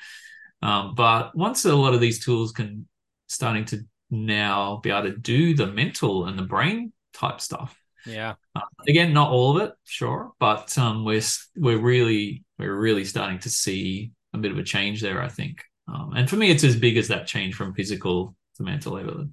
Um, 0.62 0.96
but 0.96 1.36
once 1.36 1.66
a 1.66 1.76
lot 1.76 1.94
of 1.94 2.02
these 2.02 2.24
tools 2.24 2.52
can 2.52 2.88
starting 3.28 3.66
to 3.66 3.86
now 4.10 4.80
be 4.84 4.90
able 4.90 5.04
to 5.04 5.18
do 5.18 5.56
the 5.56 5.68
mental 5.68 6.26
and 6.26 6.38
the 6.38 6.44
brain 6.44 6.92
type 7.14 7.42
stuff. 7.42 7.78
Yeah. 8.06 8.36
Uh, 8.56 8.62
again, 8.88 9.14
not 9.14 9.32
all 9.32 9.58
of 9.58 9.64
it, 9.64 9.74
sure, 9.84 10.32
but 10.40 10.78
um, 10.78 11.06
we're 11.06 11.22
we're 11.56 11.80
really 11.80 12.44
we're 12.60 12.76
really 12.76 13.06
starting 13.06 13.40
to 13.40 13.50
see 13.50 14.12
a 14.34 14.38
bit 14.38 14.52
of 14.52 14.58
a 14.58 14.64
change 14.64 15.02
there. 15.02 15.22
I 15.22 15.28
think, 15.28 15.64
um, 15.88 16.14
and 16.16 16.30
for 16.30 16.36
me, 16.36 16.52
it's 16.52 16.64
as 16.64 16.76
big 16.76 16.98
as 16.98 17.08
that 17.08 17.28
change 17.28 17.56
from 17.56 17.74
physical 17.74 18.36
to 18.58 18.64
mental 18.64 18.94
level. 18.94 19.28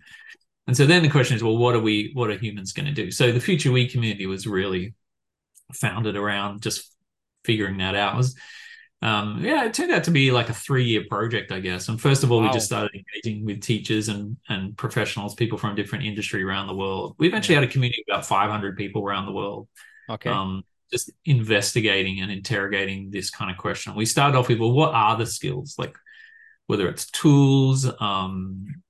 And 0.66 0.76
so 0.76 0.86
then 0.86 1.02
the 1.02 1.10
question 1.10 1.36
is, 1.36 1.42
well, 1.42 1.58
what 1.58 1.74
are 1.74 1.80
we? 1.80 2.12
What 2.14 2.30
are 2.30 2.38
humans 2.38 2.72
going 2.72 2.86
to 2.86 2.92
do? 2.92 3.10
So 3.10 3.30
the 3.30 3.40
Future 3.40 3.72
We 3.72 3.88
community 3.88 4.26
was 4.26 4.46
really 4.46 4.94
founded 5.74 6.16
around 6.16 6.62
just 6.62 6.94
figuring 7.44 7.78
that 7.78 7.94
out. 7.94 8.14
It 8.14 8.18
was, 8.18 8.36
um, 9.02 9.40
yeah, 9.44 9.64
it 9.64 9.74
turned 9.74 9.92
out 9.92 10.04
to 10.04 10.10
be 10.10 10.30
like 10.30 10.48
a 10.48 10.54
three 10.54 10.84
year 10.84 11.04
project, 11.08 11.50
I 11.50 11.60
guess. 11.60 11.88
And 11.88 12.00
first 12.00 12.22
of 12.22 12.30
all, 12.30 12.40
wow. 12.40 12.46
we 12.46 12.52
just 12.52 12.66
started 12.66 12.92
engaging 12.94 13.44
with 13.44 13.60
teachers 13.60 14.08
and 14.08 14.36
and 14.48 14.76
professionals, 14.76 15.34
people 15.34 15.58
from 15.58 15.74
different 15.74 16.04
industry 16.04 16.42
around 16.42 16.68
the 16.68 16.74
world. 16.74 17.16
We 17.18 17.28
eventually 17.28 17.54
yeah. 17.54 17.62
had 17.62 17.68
a 17.68 17.72
community 17.72 18.04
of 18.08 18.14
about 18.14 18.26
500 18.26 18.76
people 18.76 19.04
around 19.04 19.26
the 19.26 19.32
world. 19.32 19.68
Okay. 20.08 20.30
Um, 20.30 20.64
just 20.92 21.10
investigating 21.24 22.20
and 22.20 22.30
interrogating 22.30 23.10
this 23.10 23.30
kind 23.30 23.50
of 23.50 23.56
question. 23.56 23.94
We 23.94 24.04
started 24.04 24.36
off 24.36 24.48
with, 24.48 24.60
well, 24.60 24.72
what 24.72 24.92
are 24.92 25.16
the 25.16 25.26
skills? 25.26 25.76
Like 25.78 25.96
whether 26.66 26.88
it's 26.88 27.10
tools, 27.10 27.90
um, 28.00 28.82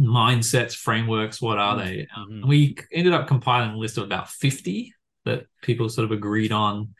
mindsets, 0.00 0.74
frameworks, 0.74 1.40
what 1.40 1.58
are 1.58 1.76
mm-hmm. 1.76 1.86
they? 1.86 2.08
Um, 2.16 2.28
mm-hmm. 2.30 2.48
we 2.48 2.76
ended 2.92 3.12
up 3.12 3.28
compiling 3.28 3.74
a 3.74 3.76
list 3.76 3.98
of 3.98 4.04
about 4.04 4.30
50 4.30 4.94
that 5.24 5.46
people 5.62 5.88
sort 5.88 6.04
of 6.04 6.12
agreed 6.12 6.52
on. 6.52 6.94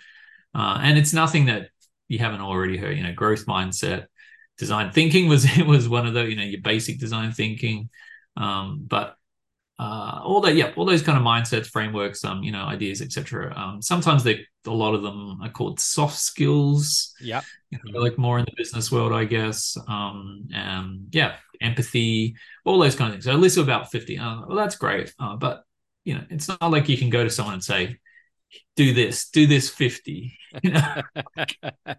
Uh, 0.55 0.79
and 0.83 0.99
it's 0.99 1.12
nothing 1.12 1.47
that 1.47 1.68
you 2.09 2.18
haven't 2.18 2.41
already 2.41 2.77
heard. 2.77 2.97
You 2.97 3.03
know, 3.03 3.12
growth 3.12 3.47
mindset, 3.47 4.07
design 4.59 4.93
thinking 4.93 5.29
was 5.29 5.45
it 5.59 5.66
was 5.66 5.89
one 5.89 6.07
of 6.07 6.14
the 6.14 6.25
you 6.25 6.37
know 6.37 6.43
your 6.43 6.61
basic 6.61 6.99
design 6.99 7.33
thinking, 7.33 7.91
um, 8.37 8.85
but 8.87 9.16
uh, 9.79 10.20
all 10.22 10.41
that 10.41 10.55
yeah, 10.55 10.72
all 10.77 10.85
those 10.85 11.03
kind 11.03 11.18
of 11.18 11.25
mindsets, 11.25 11.66
frameworks, 11.66 12.25
um, 12.25 12.43
you 12.43 12.53
know, 12.53 12.62
ideas, 12.62 13.03
etc. 13.03 13.53
Um, 13.57 13.83
sometimes 13.83 14.22
they 14.22 14.47
a 14.66 14.70
lot 14.70 14.95
of 14.95 15.03
them 15.03 15.41
are 15.43 15.51
called 15.51 15.81
soft 15.81 16.16
skills. 16.16 17.12
Yeah, 17.20 17.43
you 17.70 17.79
know, 17.85 18.01
like 18.01 18.16
more 18.16 18.39
in 18.39 18.45
the 18.45 18.53
business 18.57 18.93
world, 18.93 19.12
I 19.12 19.25
guess. 19.25 19.77
Um, 19.89 20.47
and 20.55 21.09
yeah, 21.11 21.37
empathy, 21.61 22.37
all 22.64 22.79
those 22.79 22.95
kind 22.95 23.09
of 23.09 23.14
things. 23.14 23.25
So 23.25 23.33
a 23.33 23.35
list 23.35 23.57
of 23.57 23.64
about 23.64 23.91
fifty. 23.91 24.16
Uh, 24.16 24.43
well, 24.47 24.57
that's 24.57 24.77
great, 24.77 25.12
uh, 25.18 25.35
but 25.37 25.64
you 26.05 26.14
know, 26.14 26.25
it's 26.31 26.49
not 26.49 26.70
like 26.70 26.89
you 26.89 26.97
can 26.97 27.11
go 27.11 27.25
to 27.25 27.31
someone 27.31 27.55
and 27.55 27.64
say, 27.64 27.99
do 28.77 28.93
this, 28.93 29.29
do 29.31 29.47
this 29.47 29.69
50. 29.71 30.37
You 30.63 30.71
know? 30.71 31.03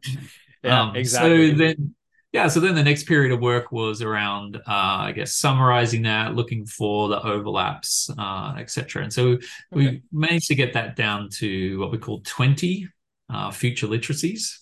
yeah, 0.64 0.82
um, 0.82 0.95
exactly. 0.95 1.51
So 1.51 1.58
then, 1.58 1.95
yeah, 2.36 2.49
so 2.49 2.60
then 2.60 2.76
the 2.76 2.84
next 2.84 3.06
period 3.06 3.32
of 3.32 3.39
work 3.39 3.72
was 3.72 4.01
around, 4.01 4.58
uh, 4.58 4.60
I 4.68 5.14
guess, 5.14 5.36
summarizing 5.36 6.01
that, 6.03 6.36
looking 6.36 6.66
for 6.66 7.08
the 7.08 7.26
overlaps, 7.26 8.10
uh, 8.18 8.56
etc. 8.58 9.03
And 9.03 9.14
so 9.14 9.28
okay. 9.28 9.41
we 9.72 10.01
managed 10.12 10.47
to 10.47 10.56
get 10.56 10.74
that 10.74 10.97
down 10.97 11.30
to 11.36 11.80
what 11.80 11.91
we 11.91 11.97
call 11.97 12.20
20 12.26 12.89
uh, 13.30 13.51
future 13.51 13.88
literacies. 13.88 14.60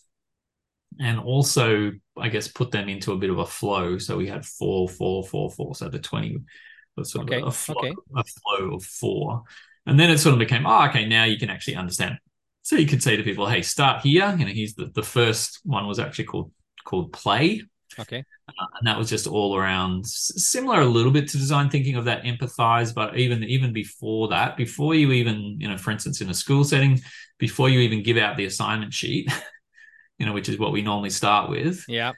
And 0.99 1.19
also, 1.19 1.93
I 2.15 2.29
guess, 2.29 2.47
put 2.47 2.69
them 2.69 2.89
into 2.89 3.13
a 3.13 3.17
bit 3.17 3.31
of 3.31 3.39
a 3.39 3.45
flow. 3.47 3.97
So 3.97 4.17
we 4.17 4.27
had 4.27 4.45
four, 4.45 4.87
four, 4.87 5.23
four, 5.23 5.49
four. 5.49 5.73
So 5.73 5.89
the 5.89 5.97
20 5.97 6.37
was 6.95 7.11
sort 7.11 7.27
okay. 7.27 7.41
of 7.41 7.47
a 7.47 7.51
flow, 7.51 7.75
okay. 7.79 7.93
a 8.15 8.23
flow 8.23 8.75
of 8.75 8.83
four. 8.83 9.43
And 9.85 9.99
then 9.99 10.09
it 10.09 10.17
sort 10.17 10.33
of 10.33 10.39
became, 10.39 10.65
oh, 10.65 10.85
okay, 10.87 11.05
now 11.05 11.25
you 11.25 11.37
can 11.37 11.49
actually 11.49 11.75
understand. 11.75 12.17
So 12.61 12.77
you 12.77 12.87
could 12.87 13.03
say 13.03 13.17
to 13.17 13.23
people, 13.23 13.47
hey, 13.47 13.61
start 13.61 14.01
here. 14.01 14.33
You 14.37 14.45
know, 14.45 14.51
he's 14.51 14.75
the, 14.75 14.85
the 14.93 15.03
first 15.03 15.59
one 15.63 15.87
was 15.87 15.99
actually 15.99 16.25
called 16.25 16.51
called 16.85 17.13
play. 17.13 17.63
Okay. 17.99 18.23
Uh, 18.47 18.65
and 18.79 18.87
that 18.87 18.97
was 18.97 19.09
just 19.09 19.27
all 19.27 19.55
around 19.55 20.05
similar 20.05 20.81
a 20.81 20.85
little 20.85 21.11
bit 21.11 21.27
to 21.29 21.37
design 21.37 21.69
thinking 21.69 21.95
of 21.95 22.05
that 22.05 22.23
empathize, 22.23 22.93
but 22.93 23.17
even 23.17 23.43
even 23.43 23.71
before 23.71 24.27
that, 24.29 24.57
before 24.57 24.95
you 24.95 25.11
even, 25.11 25.57
you 25.59 25.67
know, 25.67 25.77
for 25.77 25.91
instance, 25.91 26.21
in 26.21 26.29
a 26.29 26.33
school 26.33 26.63
setting, 26.63 27.01
before 27.37 27.69
you 27.69 27.79
even 27.79 28.03
give 28.03 28.17
out 28.17 28.37
the 28.37 28.45
assignment 28.45 28.93
sheet, 28.93 29.31
you 30.17 30.25
know, 30.25 30.33
which 30.33 30.49
is 30.49 30.57
what 30.57 30.71
we 30.71 30.81
normally 30.81 31.09
start 31.09 31.49
with. 31.49 31.85
Yeah, 31.87 32.13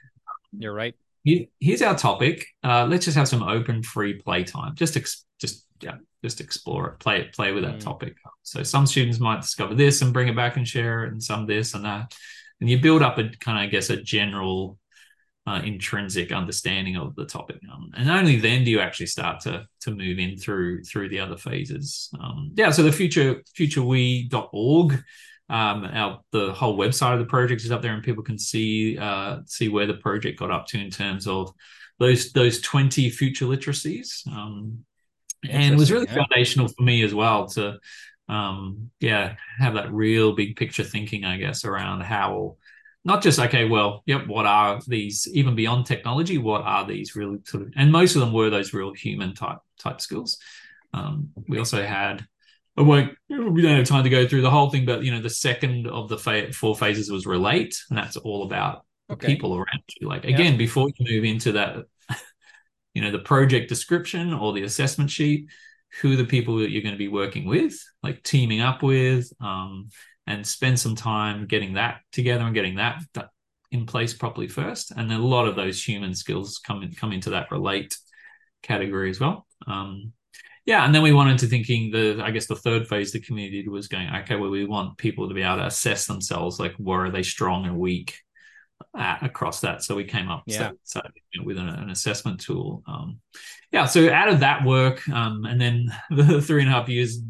you're 0.56 0.74
right. 0.74 0.94
Here's 1.24 1.82
our 1.82 1.96
topic. 1.96 2.46
Uh, 2.62 2.86
let's 2.86 3.04
just 3.04 3.16
have 3.16 3.28
some 3.28 3.42
open 3.42 3.82
free 3.82 4.14
play 4.14 4.44
time. 4.44 4.76
Just 4.76 4.96
ex- 4.96 5.24
just 5.40 5.66
yeah, 5.80 5.96
just 6.26 6.40
explore 6.40 6.88
it, 6.88 6.98
play 6.98 7.20
it, 7.20 7.32
play 7.32 7.52
with 7.52 7.64
that 7.64 7.76
mm. 7.76 7.80
topic. 7.80 8.16
So 8.42 8.62
some 8.62 8.86
students 8.86 9.20
might 9.20 9.42
discover 9.42 9.74
this 9.74 10.02
and 10.02 10.12
bring 10.12 10.28
it 10.28 10.36
back 10.36 10.56
and 10.56 10.66
share 10.66 11.04
it, 11.04 11.12
and 11.12 11.22
some 11.22 11.46
this 11.46 11.74
and 11.74 11.84
that, 11.84 12.14
and 12.60 12.68
you 12.68 12.80
build 12.80 13.02
up 13.02 13.18
a 13.18 13.30
kind 13.40 13.58
of, 13.58 13.64
I 13.64 13.66
guess, 13.66 13.90
a 13.90 13.96
general 13.96 14.78
uh, 15.46 15.62
intrinsic 15.64 16.32
understanding 16.32 16.96
of 16.96 17.14
the 17.14 17.24
topic, 17.24 17.60
um, 17.72 17.92
and 17.96 18.10
only 18.10 18.36
then 18.36 18.64
do 18.64 18.70
you 18.70 18.80
actually 18.80 19.06
start 19.06 19.40
to 19.40 19.64
to 19.80 19.90
move 19.92 20.18
in 20.18 20.36
through 20.36 20.82
through 20.82 21.08
the 21.08 21.20
other 21.20 21.36
phases. 21.36 22.10
Um, 22.20 22.50
yeah, 22.56 22.70
so 22.70 22.82
the 22.82 22.92
future 22.92 23.42
futurewe.org. 23.56 25.02
Um, 25.48 25.84
our 25.84 26.20
the 26.32 26.52
whole 26.52 26.76
website 26.76 27.12
of 27.12 27.20
the 27.20 27.26
project 27.26 27.62
is 27.62 27.70
up 27.70 27.80
there, 27.80 27.94
and 27.94 28.02
people 28.02 28.24
can 28.24 28.38
see 28.38 28.98
uh, 28.98 29.38
see 29.46 29.68
where 29.68 29.86
the 29.86 29.94
project 29.94 30.40
got 30.40 30.50
up 30.50 30.66
to 30.68 30.80
in 30.80 30.90
terms 30.90 31.28
of 31.28 31.52
those 32.00 32.32
those 32.32 32.60
twenty 32.60 33.08
future 33.10 33.46
literacies. 33.46 34.26
Um, 34.26 34.84
and 35.48 35.74
it 35.74 35.78
was 35.78 35.92
really 35.92 36.06
yeah. 36.08 36.14
foundational 36.14 36.68
for 36.68 36.82
me 36.82 37.02
as 37.02 37.14
well 37.14 37.46
to 37.46 37.78
um 38.28 38.90
yeah 39.00 39.36
have 39.58 39.74
that 39.74 39.92
real 39.92 40.34
big 40.34 40.56
picture 40.56 40.82
thinking 40.82 41.24
i 41.24 41.36
guess 41.36 41.64
around 41.64 42.00
how 42.00 42.56
not 43.04 43.22
just 43.22 43.38
okay 43.38 43.64
well 43.64 44.02
yep 44.04 44.26
what 44.26 44.46
are 44.46 44.80
these 44.88 45.28
even 45.32 45.54
beyond 45.54 45.86
technology 45.86 46.36
what 46.36 46.62
are 46.62 46.84
these 46.84 47.14
really 47.14 47.38
sort 47.44 47.62
of 47.62 47.72
and 47.76 47.92
most 47.92 48.16
of 48.16 48.20
them 48.20 48.32
were 48.32 48.50
those 48.50 48.74
real 48.74 48.92
human 48.92 49.32
type 49.34 49.58
type 49.78 50.00
skills 50.00 50.38
um, 50.94 51.30
we 51.48 51.58
also 51.58 51.84
had 51.84 52.26
I 52.76 52.82
won't 52.82 53.14
we 53.28 53.62
don't 53.62 53.76
have 53.76 53.86
time 53.86 54.04
to 54.04 54.10
go 54.10 54.26
through 54.26 54.42
the 54.42 54.50
whole 54.50 54.70
thing 54.70 54.84
but 54.84 55.02
you 55.04 55.12
know 55.12 55.20
the 55.20 55.30
second 55.30 55.86
of 55.86 56.08
the 56.08 56.18
fa- 56.18 56.52
four 56.52 56.76
phases 56.76 57.10
was 57.10 57.26
relate 57.26 57.76
and 57.88 57.98
that's 57.98 58.16
all 58.16 58.42
about 58.42 58.84
okay. 59.10 59.26
people 59.26 59.54
around 59.54 59.82
you 60.00 60.08
like 60.08 60.24
again 60.24 60.52
yeah. 60.52 60.58
before 60.58 60.88
you 60.88 61.06
move 61.08 61.24
into 61.24 61.52
that 61.52 61.84
you 62.96 63.02
know 63.02 63.10
the 63.10 63.18
project 63.18 63.68
description 63.68 64.32
or 64.32 64.54
the 64.54 64.62
assessment 64.62 65.10
sheet 65.10 65.50
who 66.00 66.16
the 66.16 66.24
people 66.24 66.56
that 66.56 66.70
you're 66.70 66.82
going 66.82 66.94
to 66.94 66.98
be 66.98 67.08
working 67.08 67.44
with 67.44 67.74
like 68.02 68.22
teaming 68.22 68.62
up 68.62 68.82
with 68.82 69.30
um, 69.38 69.90
and 70.26 70.46
spend 70.46 70.80
some 70.80 70.96
time 70.96 71.46
getting 71.46 71.74
that 71.74 72.00
together 72.10 72.42
and 72.42 72.54
getting 72.54 72.76
that 72.76 73.02
in 73.70 73.84
place 73.84 74.14
properly 74.14 74.48
first, 74.48 74.92
and 74.92 75.10
then 75.10 75.20
a 75.20 75.26
lot 75.26 75.46
of 75.46 75.56
those 75.56 75.82
human 75.82 76.14
skills 76.14 76.58
come 76.58 76.82
in, 76.82 76.92
come 76.94 77.12
into 77.12 77.30
that 77.30 77.50
relate 77.50 77.98
category 78.62 79.10
as 79.10 79.20
well. 79.20 79.46
Um, 79.66 80.14
yeah, 80.64 80.86
and 80.86 80.94
then 80.94 81.02
we 81.02 81.12
went 81.12 81.28
into 81.28 81.46
thinking 81.46 81.90
the 81.90 82.22
I 82.24 82.30
guess 82.30 82.46
the 82.46 82.56
third 82.56 82.88
phase 82.88 83.12
the 83.12 83.20
community 83.20 83.68
was 83.68 83.88
going 83.88 84.08
okay, 84.22 84.36
well 84.36 84.50
we 84.50 84.64
want 84.64 84.96
people 84.96 85.28
to 85.28 85.34
be 85.34 85.42
able 85.42 85.58
to 85.58 85.66
assess 85.66 86.06
themselves 86.06 86.58
like 86.58 86.72
where 86.76 87.04
are 87.04 87.10
they 87.10 87.22
strong 87.22 87.66
and 87.66 87.78
weak 87.78 88.20
at, 88.96 89.22
across 89.22 89.60
that. 89.60 89.82
So 89.82 89.94
we 89.94 90.04
came 90.04 90.28
up 90.28 90.42
yeah. 90.46 90.70
so, 90.84 91.00
so 91.00 91.00
with 91.44 91.58
an, 91.58 91.68
an, 91.68 91.90
assessment 91.90 92.40
tool. 92.40 92.82
Um, 92.86 93.20
yeah, 93.72 93.86
so 93.86 94.10
out 94.10 94.28
of 94.28 94.40
that 94.40 94.64
work, 94.64 95.06
um, 95.08 95.44
and 95.44 95.60
then 95.60 95.86
the 96.10 96.40
three 96.40 96.62
and 96.62 96.70
a 96.70 96.72
half 96.72 96.88
years 96.88 97.20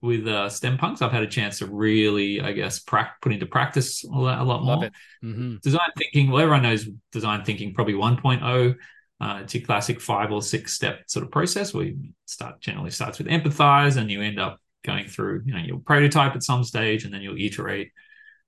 with 0.00 0.26
uh, 0.28 0.48
STEM 0.48 0.78
Punks, 0.78 1.02
I've 1.02 1.12
had 1.12 1.24
a 1.24 1.28
chance 1.28 1.58
to 1.58 1.66
really, 1.66 2.40
I 2.40 2.52
guess, 2.52 2.78
pra- 2.78 3.14
put 3.20 3.32
into 3.32 3.46
practice 3.46 4.04
a 4.04 4.08
lot, 4.08 4.40
a 4.40 4.44
lot 4.44 4.64
more. 4.64 4.90
Mm-hmm. 5.24 5.56
Design 5.62 5.90
thinking, 5.96 6.30
well, 6.30 6.42
everyone 6.42 6.62
knows 6.62 6.88
design 7.10 7.44
thinking 7.44 7.74
probably 7.74 7.94
1.0. 7.94 8.76
Uh, 9.20 9.40
it's 9.42 9.54
a 9.56 9.60
classic 9.60 10.00
five 10.00 10.30
or 10.30 10.40
six 10.40 10.72
step 10.74 11.02
sort 11.08 11.24
of 11.24 11.32
process 11.32 11.74
where 11.74 11.86
you 11.86 12.10
start 12.26 12.60
generally 12.60 12.90
starts 12.90 13.18
with 13.18 13.26
empathize 13.26 13.96
and 13.96 14.08
you 14.08 14.22
end 14.22 14.38
up 14.38 14.60
going 14.84 15.08
through, 15.08 15.42
you 15.44 15.52
know, 15.52 15.58
you'll 15.58 15.80
prototype 15.80 16.36
at 16.36 16.44
some 16.44 16.62
stage 16.62 17.04
and 17.04 17.12
then 17.12 17.20
you'll 17.20 17.36
iterate 17.36 17.90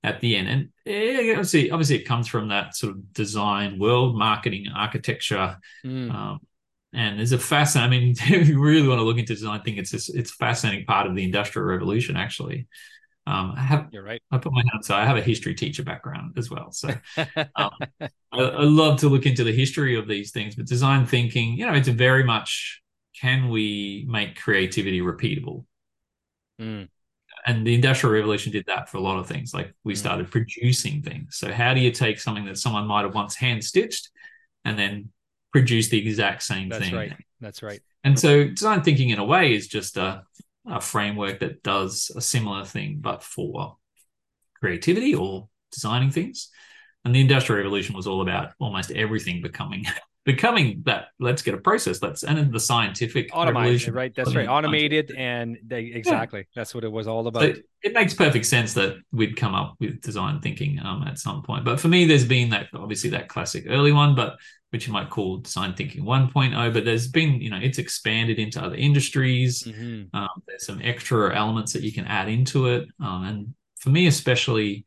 at 0.03 0.20
the 0.20 0.36
end. 0.36 0.48
And 0.48 0.68
yeah, 0.84 1.32
obviously, 1.32 1.70
obviously 1.70 1.96
it 1.96 2.05
comes 2.05 2.26
from 2.26 2.48
that 2.48 2.74
sort 2.74 2.92
of 2.92 3.12
design 3.12 3.78
world, 3.78 4.16
marketing, 4.16 4.66
architecture, 4.74 5.59
mm. 5.84 6.11
um, 6.12 6.40
and 6.92 7.18
there's 7.18 7.32
a 7.32 7.38
fascinating. 7.38 7.92
I 7.92 8.01
mean, 8.01 8.16
if 8.40 8.48
you 8.48 8.61
really 8.61 8.86
want 8.86 8.98
to 8.98 9.05
look 9.05 9.18
into 9.18 9.34
design, 9.34 9.61
I 9.61 9.62
think 9.62 9.78
it's 9.78 9.90
just, 9.90 10.14
it's 10.14 10.32
a 10.32 10.34
fascinating 10.34 10.86
part 10.86 11.07
of 11.07 11.14
the 11.14 11.24
industrial 11.24 11.68
revolution. 11.68 12.16
Actually, 12.16 12.66
um, 13.26 13.55
I 13.57 13.61
have. 13.61 13.88
You're 13.92 14.03
right. 14.03 14.20
I 14.30 14.38
put 14.38 14.53
my 14.53 14.62
hand. 14.72 14.84
So 14.84 14.94
I 14.94 15.05
have 15.05 15.16
a 15.16 15.22
history 15.22 15.55
teacher 15.55 15.84
background 15.84 16.34
as 16.36 16.51
well. 16.51 16.72
So 16.72 16.88
um, 17.18 17.70
I, 17.96 18.09
I, 18.32 18.64
love 18.64 19.01
to 19.01 19.09
look 19.09 19.26
into 19.26 19.44
the 19.44 19.53
history 19.53 19.96
of 19.96 20.09
these 20.09 20.32
things. 20.32 20.57
But 20.57 20.66
design 20.66 21.07
thinking, 21.07 21.57
you 21.57 21.66
know, 21.66 21.74
it's 21.74 21.88
very 21.88 22.24
much 22.24 22.82
can 23.20 23.51
we 23.51 24.07
make 24.09 24.40
creativity 24.40 25.01
repeatable? 25.01 25.64
Mm. 26.61 26.88
And 27.47 27.66
the 27.66 27.74
industrial 27.74 28.14
revolution 28.14 28.53
did 28.53 28.66
that 28.66 28.88
for 28.88 28.99
a 28.99 29.01
lot 29.01 29.18
of 29.18 29.26
things. 29.26 29.55
Like 29.55 29.74
we 29.84 29.95
mm. 29.95 29.99
started 29.99 30.30
producing 30.30 31.03
things. 31.03 31.36
So 31.36 31.53
how 31.53 31.74
do 31.74 31.80
you 31.80 31.91
take 31.91 32.20
something 32.20 32.45
that 32.47 32.59
someone 32.59 32.86
might 32.86 33.03
have 33.03 33.14
once 33.14 33.34
hand 33.34 33.64
stitched 33.64 34.11
and 34.64 34.78
then 34.78 35.11
produce 35.53 35.88
the 35.88 35.99
exact 35.99 36.43
same 36.43 36.68
That's 36.68 36.84
thing. 36.84 36.95
right. 36.95 37.12
That's 37.41 37.62
right. 37.62 37.80
And 38.05 38.18
so 38.18 38.49
design 38.49 38.82
thinking 38.82 39.11
in 39.11 39.18
a 39.18 39.24
way 39.24 39.55
is 39.55 39.68
just 39.68 39.97
a, 39.97 40.22
a 40.66 40.80
framework 40.80 41.41
that 41.41 41.62
does 41.62 42.11
a 42.14 42.20
similar 42.20 42.64
thing, 42.64 42.99
but 43.01 43.22
for 43.22 43.76
creativity 44.61 45.14
or 45.14 45.49
designing 45.72 46.11
things. 46.11 46.51
And 47.05 47.14
the 47.14 47.20
industrial 47.20 47.59
revolution 47.59 47.97
was 47.97 48.07
all 48.07 48.20
about 48.20 48.53
almost 48.59 48.91
everything 48.91 49.41
becoming 49.41 49.84
becoming 50.24 50.82
that 50.84 51.06
let's 51.18 51.40
get 51.40 51.54
a 51.54 51.58
process 51.58 52.02
let's 52.02 52.22
and 52.22 52.52
the 52.52 52.60
scientific 52.60 53.30
automated 53.32 53.94
right? 53.94 54.14
That's 54.14 54.34
right. 54.34 54.48
automated 54.48 55.12
and 55.16 55.58
they 55.66 55.84
exactly. 55.84 56.40
Yeah. 56.40 56.44
that's 56.56 56.74
what 56.74 56.84
it 56.84 56.92
was 56.92 57.06
all 57.06 57.26
about. 57.26 57.42
So 57.42 57.54
it 57.82 57.94
makes 57.94 58.12
perfect 58.12 58.44
sense 58.44 58.74
that 58.74 58.96
we'd 59.12 59.36
come 59.36 59.54
up 59.54 59.76
with 59.80 60.02
design 60.02 60.40
thinking 60.40 60.78
um, 60.84 61.04
at 61.04 61.18
some 61.18 61.42
point. 61.42 61.64
But 61.64 61.80
for 61.80 61.88
me 61.88 62.04
there's 62.04 62.26
been 62.26 62.50
that 62.50 62.66
obviously 62.74 63.10
that 63.10 63.28
classic 63.28 63.64
early 63.68 63.92
one 63.92 64.14
but 64.14 64.36
which 64.70 64.86
you 64.86 64.92
might 64.92 65.10
call 65.10 65.38
design 65.38 65.74
thinking 65.74 66.04
1.0 66.04 66.72
but 66.72 66.84
there's 66.84 67.08
been 67.08 67.40
you 67.40 67.48
know 67.48 67.58
it's 67.60 67.78
expanded 67.78 68.38
into 68.38 68.62
other 68.62 68.76
industries. 68.76 69.62
Mm-hmm. 69.62 70.14
um, 70.14 70.28
there's 70.46 70.66
some 70.66 70.80
extra 70.82 71.34
elements 71.34 71.72
that 71.72 71.82
you 71.82 71.92
can 71.92 72.04
add 72.04 72.28
into 72.28 72.66
it. 72.66 72.88
Um, 73.00 73.24
and 73.24 73.54
for 73.78 73.88
me 73.88 74.06
especially 74.06 74.84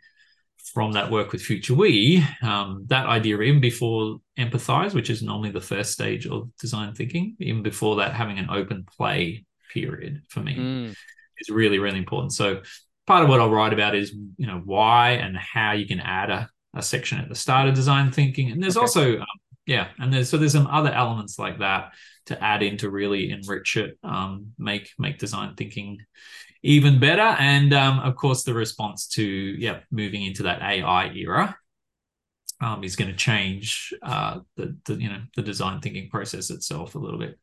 from 0.73 0.93
that 0.93 1.11
work 1.11 1.31
with 1.31 1.41
future 1.41 1.75
we 1.75 2.25
um, 2.41 2.85
that 2.87 3.05
idea 3.05 3.39
even 3.41 3.61
before 3.61 4.17
empathize 4.37 4.93
which 4.93 5.09
is 5.09 5.21
normally 5.21 5.51
the 5.51 5.61
first 5.61 5.91
stage 5.91 6.25
of 6.25 6.49
design 6.57 6.93
thinking 6.93 7.35
even 7.39 7.61
before 7.61 7.97
that 7.97 8.13
having 8.13 8.39
an 8.39 8.49
open 8.49 8.85
play 8.97 9.45
period 9.71 10.21
for 10.29 10.39
me 10.39 10.55
mm. 10.55 10.95
is 11.39 11.49
really 11.49 11.79
really 11.79 11.97
important 11.97 12.33
so 12.33 12.61
part 13.05 13.23
of 13.23 13.29
what 13.29 13.39
i'll 13.39 13.51
write 13.51 13.73
about 13.73 13.95
is 13.95 14.13
you 14.37 14.47
know 14.47 14.61
why 14.65 15.11
and 15.11 15.37
how 15.37 15.71
you 15.71 15.85
can 15.85 15.99
add 15.99 16.29
a, 16.29 16.49
a 16.75 16.81
section 16.81 17.19
at 17.19 17.29
the 17.29 17.35
start 17.35 17.67
of 17.67 17.75
design 17.75 18.11
thinking 18.11 18.51
and 18.51 18.61
there's 18.61 18.77
okay. 18.77 18.83
also 18.83 19.19
um, 19.19 19.25
yeah 19.65 19.89
and 19.99 20.11
there's 20.11 20.29
so 20.29 20.37
there's 20.37 20.53
some 20.53 20.67
other 20.67 20.91
elements 20.91 21.37
like 21.37 21.59
that 21.59 21.91
to 22.25 22.41
add 22.41 22.63
in 22.63 22.77
to 22.77 22.89
really 22.89 23.31
enrich 23.31 23.77
it 23.77 23.97
um, 24.03 24.53
make 24.57 24.89
make 24.97 25.19
design 25.19 25.53
thinking 25.55 25.99
even 26.63 26.99
better 26.99 27.21
and 27.21 27.73
um, 27.73 27.99
of 27.99 28.15
course 28.15 28.43
the 28.43 28.53
response 28.53 29.07
to 29.07 29.23
yeah 29.23 29.79
moving 29.91 30.23
into 30.23 30.43
that 30.43 30.61
ai 30.61 31.11
era 31.13 31.55
um, 32.61 32.83
is 32.83 32.95
going 32.95 33.11
to 33.11 33.17
change 33.17 33.93
uh, 34.01 34.39
the, 34.55 34.75
the 34.85 34.95
you 34.95 35.09
know 35.09 35.21
the 35.35 35.41
design 35.41 35.81
thinking 35.81 36.09
process 36.09 36.49
itself 36.49 36.95
a 36.95 36.99
little 36.99 37.19
bit 37.19 37.37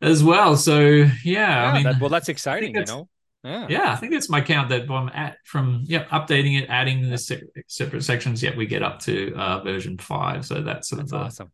as 0.00 0.24
well 0.24 0.56
so 0.56 0.80
yeah, 0.80 1.12
yeah 1.24 1.70
i 1.70 1.74
mean 1.74 1.84
that, 1.84 2.00
well 2.00 2.10
that's 2.10 2.28
exciting 2.28 2.74
you 2.74 2.84
know 2.84 3.08
yeah. 3.44 3.66
yeah, 3.68 3.92
I 3.92 3.96
think 3.96 4.12
that's 4.12 4.30
my 4.30 4.40
count 4.40 4.70
that 4.70 4.90
I'm 4.90 5.10
at 5.10 5.36
from 5.44 5.82
yeah, 5.84 6.04
updating 6.04 6.62
it, 6.62 6.70
adding 6.70 7.10
the 7.10 7.18
se- 7.18 7.42
separate 7.68 8.02
sections. 8.02 8.42
Yet 8.42 8.56
we 8.56 8.64
get 8.64 8.82
up 8.82 9.00
to 9.00 9.34
uh, 9.36 9.62
version 9.62 9.98
five, 9.98 10.46
so 10.46 10.62
that's 10.62 10.88
sort 10.88 11.00
that's 11.00 11.12
of 11.12 11.18
the, 11.18 11.24
awesome. 11.26 11.52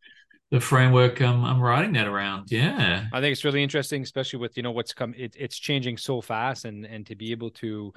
The 0.51 0.61
framework 0.61 1.21
um, 1.21 1.45
I'm 1.45 1.61
writing 1.61 1.93
that 1.93 2.09
around. 2.09 2.51
Yeah, 2.51 3.07
I 3.13 3.21
think 3.21 3.33
it's 3.33 3.45
really 3.45 3.63
interesting, 3.63 4.03
especially 4.03 4.41
with 4.41 4.57
you 4.57 4.65
know 4.65 4.73
what's 4.73 4.93
come. 4.93 5.15
It, 5.17 5.37
it's 5.39 5.57
changing 5.57 5.97
so 5.97 6.21
fast, 6.21 6.65
and 6.65 6.85
and 6.85 7.07
to 7.07 7.15
be 7.15 7.31
able 7.31 7.51
to 7.51 7.93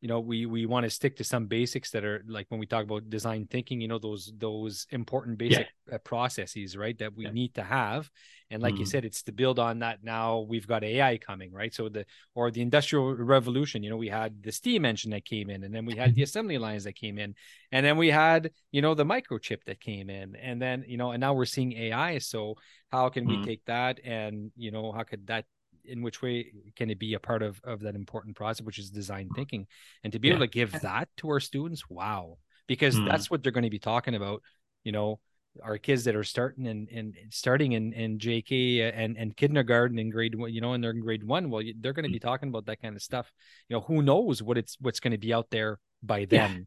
you 0.00 0.08
know 0.08 0.20
we 0.20 0.44
we 0.46 0.66
want 0.66 0.84
to 0.84 0.90
stick 0.90 1.16
to 1.16 1.24
some 1.24 1.46
basics 1.46 1.90
that 1.90 2.04
are 2.04 2.22
like 2.28 2.46
when 2.50 2.60
we 2.60 2.66
talk 2.66 2.84
about 2.84 3.08
design 3.08 3.46
thinking 3.50 3.80
you 3.80 3.88
know 3.88 3.98
those 3.98 4.32
those 4.38 4.86
important 4.90 5.38
basic 5.38 5.68
yeah. 5.88 5.94
Uh, 5.94 5.98
processes 5.98 6.76
right 6.76 6.98
that 6.98 7.16
we 7.16 7.24
yeah. 7.24 7.30
need 7.30 7.54
to 7.54 7.62
have 7.62 8.10
and 8.50 8.60
like 8.62 8.74
mm. 8.74 8.78
you 8.78 8.84
mm-hmm. 8.84 8.90
said 8.90 9.04
it's 9.04 9.22
to 9.22 9.32
build 9.32 9.58
on 9.58 9.78
that 9.78 10.02
now 10.02 10.40
we've 10.40 10.66
got 10.66 10.84
ai 10.84 11.16
coming 11.16 11.52
right 11.52 11.72
so 11.72 11.88
the 11.88 12.04
or 12.34 12.50
the 12.50 12.60
industrial 12.60 13.14
revolution 13.14 13.82
you 13.82 13.88
know 13.88 13.96
we 13.96 14.08
had 14.08 14.42
the 14.42 14.52
steam 14.52 14.84
engine 14.84 15.12
that 15.12 15.24
came 15.24 15.48
in 15.48 15.64
and 15.64 15.74
then 15.74 15.86
we 15.86 15.94
had 15.94 16.14
the 16.14 16.22
assembly 16.28 16.58
lines 16.58 16.84
that 16.84 16.94
came 16.94 17.18
in 17.18 17.34
and 17.72 17.86
then 17.86 17.96
we 17.96 18.10
had 18.10 18.50
you 18.72 18.82
know 18.82 18.94
the 18.94 19.04
microchip 19.04 19.64
that 19.64 19.80
came 19.80 20.10
in 20.10 20.36
and 20.36 20.60
then 20.60 20.84
you 20.86 20.96
know 20.96 21.12
and 21.12 21.20
now 21.20 21.32
we're 21.32 21.44
seeing 21.46 21.72
ai 21.72 22.18
so 22.18 22.54
how 22.90 23.08
can 23.08 23.26
we 23.26 23.36
mm. 23.36 23.44
take 23.44 23.64
that 23.64 24.00
and 24.04 24.50
you 24.56 24.70
know 24.70 24.92
how 24.92 25.02
could 25.02 25.26
that 25.26 25.44
in 25.88 26.02
which 26.02 26.22
way 26.22 26.52
can 26.74 26.90
it 26.90 26.98
be 26.98 27.14
a 27.14 27.20
part 27.20 27.42
of 27.42 27.60
of 27.64 27.80
that 27.80 27.94
important 27.94 28.36
process 28.36 28.64
which 28.64 28.78
is 28.78 28.90
design 28.90 29.28
thinking 29.34 29.66
and 30.04 30.12
to 30.12 30.18
be 30.18 30.28
yeah. 30.28 30.34
able 30.34 30.46
to 30.46 30.50
give 30.50 30.72
that 30.80 31.08
to 31.16 31.28
our 31.28 31.40
students 31.40 31.88
wow 31.88 32.36
because 32.66 32.96
mm. 32.96 33.08
that's 33.08 33.30
what 33.30 33.42
they're 33.42 33.52
going 33.52 33.64
to 33.64 33.70
be 33.70 33.78
talking 33.78 34.14
about 34.14 34.42
you 34.84 34.92
know 34.92 35.18
our 35.62 35.78
kids 35.78 36.04
that 36.04 36.14
are 36.14 36.24
starting 36.24 36.66
and 36.66 36.88
and 36.90 37.14
starting 37.30 37.72
in 37.72 37.92
in 37.92 38.18
JK 38.18 38.92
and 38.94 39.16
and 39.16 39.36
kindergarten 39.36 39.98
in 39.98 40.10
grade 40.10 40.34
one, 40.34 40.52
you 40.52 40.60
know, 40.60 40.72
and 40.74 40.82
they're 40.82 40.90
in 40.90 41.00
grade 41.00 41.24
one. 41.24 41.50
Well, 41.50 41.62
they're 41.80 41.92
going 41.92 42.04
to 42.04 42.12
be 42.12 42.18
talking 42.18 42.48
about 42.48 42.66
that 42.66 42.82
kind 42.82 42.94
of 42.94 43.02
stuff. 43.02 43.30
You 43.68 43.76
know, 43.76 43.80
who 43.80 44.02
knows 44.02 44.42
what 44.42 44.58
it's 44.58 44.76
what's 44.80 45.00
going 45.00 45.12
to 45.12 45.18
be 45.18 45.32
out 45.32 45.48
there 45.50 45.78
by 46.02 46.26
then. 46.26 46.52
Yeah. 46.52 46.64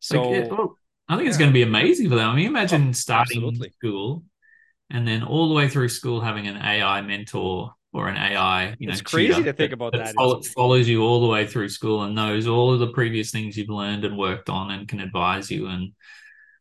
So 0.00 0.22
like 0.22 0.44
it, 0.44 0.50
well, 0.50 0.76
I 1.08 1.14
think 1.14 1.24
yeah. 1.24 1.28
it's 1.28 1.38
going 1.38 1.50
to 1.50 1.54
be 1.54 1.62
amazing 1.62 2.08
for 2.08 2.16
them. 2.16 2.28
I 2.28 2.34
mean, 2.36 2.46
imagine 2.46 2.88
oh, 2.88 2.92
starting 2.92 3.38
absolutely. 3.38 3.70
school 3.70 4.24
and 4.90 5.06
then 5.06 5.22
all 5.22 5.48
the 5.48 5.54
way 5.54 5.68
through 5.68 5.88
school 5.88 6.20
having 6.20 6.46
an 6.46 6.56
AI 6.56 7.00
mentor 7.02 7.72
or 7.96 8.08
an 8.08 8.16
AI. 8.16 8.76
You 8.78 8.86
know, 8.86 8.92
it's 8.92 9.02
crazy 9.02 9.42
to 9.42 9.52
think 9.52 9.72
about 9.72 9.92
that. 9.92 10.14
Follow, 10.14 10.42
follows 10.42 10.86
you 10.86 11.02
all 11.02 11.20
the 11.20 11.26
way 11.26 11.46
through 11.46 11.70
school 11.70 12.02
and 12.02 12.14
knows 12.14 12.46
all 12.46 12.72
of 12.72 12.78
the 12.78 12.88
previous 12.88 13.30
things 13.30 13.56
you've 13.56 13.70
learned 13.70 14.04
and 14.04 14.18
worked 14.18 14.50
on 14.50 14.70
and 14.70 14.86
can 14.86 15.00
advise 15.00 15.50
you 15.50 15.66
and 15.66 15.92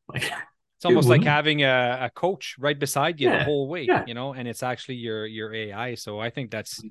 like. 0.07 0.31
It's 0.77 0.85
almost 0.85 1.07
like 1.07 1.23
having 1.23 1.63
a, 1.63 1.99
a 2.01 2.09
coach 2.09 2.55
right 2.59 2.77
beside 2.77 3.19
you 3.21 3.29
yeah, 3.29 3.39
the 3.39 3.43
whole 3.45 3.69
way, 3.69 3.83
yeah. 3.83 4.03
you 4.05 4.13
know, 4.13 4.33
and 4.33 4.45
it's 4.45 4.61
actually 4.61 4.95
your 4.95 5.25
your 5.25 5.53
AI. 5.53 5.95
So 5.95 6.19
I 6.19 6.29
think 6.29 6.51
that's 6.51 6.83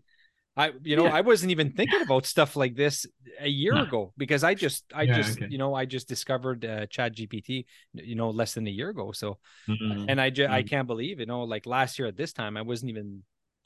I 0.57 0.72
you 0.82 0.97
know, 0.97 1.05
yeah. 1.05 1.14
I 1.14 1.20
wasn't 1.20 1.51
even 1.51 1.72
thinking 1.72 2.01
about 2.01 2.26
stuff 2.26 2.57
like 2.57 2.76
this 2.76 3.07
a 3.40 3.49
year 3.49 3.74
no. 3.74 3.82
ago 3.82 4.12
because 4.16 4.42
I 4.42 4.55
just 4.55 4.84
I 4.95 5.07
just 5.07 5.38
okay. 5.38 5.49
you 5.51 5.59
know, 5.59 5.74
I 5.74 5.84
just 5.84 6.09
discovered 6.09 6.64
uh, 6.64 6.86
Chat 6.86 7.14
GPT, 7.14 7.66
you 7.92 8.14
know, 8.14 8.30
less 8.30 8.55
than 8.55 8.66
a 8.66 8.70
year 8.70 8.90
ago. 8.90 9.12
So 9.12 9.38
mm-hmm. 9.68 10.07
and 10.09 10.20
I 10.20 10.30
just 10.30 10.47
mm-hmm. 10.47 10.55
I 10.55 10.62
can't 10.62 10.86
believe, 10.86 11.20
you 11.20 11.26
know, 11.26 11.42
like 11.42 11.66
last 11.66 11.99
year 11.99 12.09
at 12.09 12.16
this 12.16 12.32
time 12.32 12.57
I 12.57 12.62
wasn't 12.62 12.90
even 12.90 13.22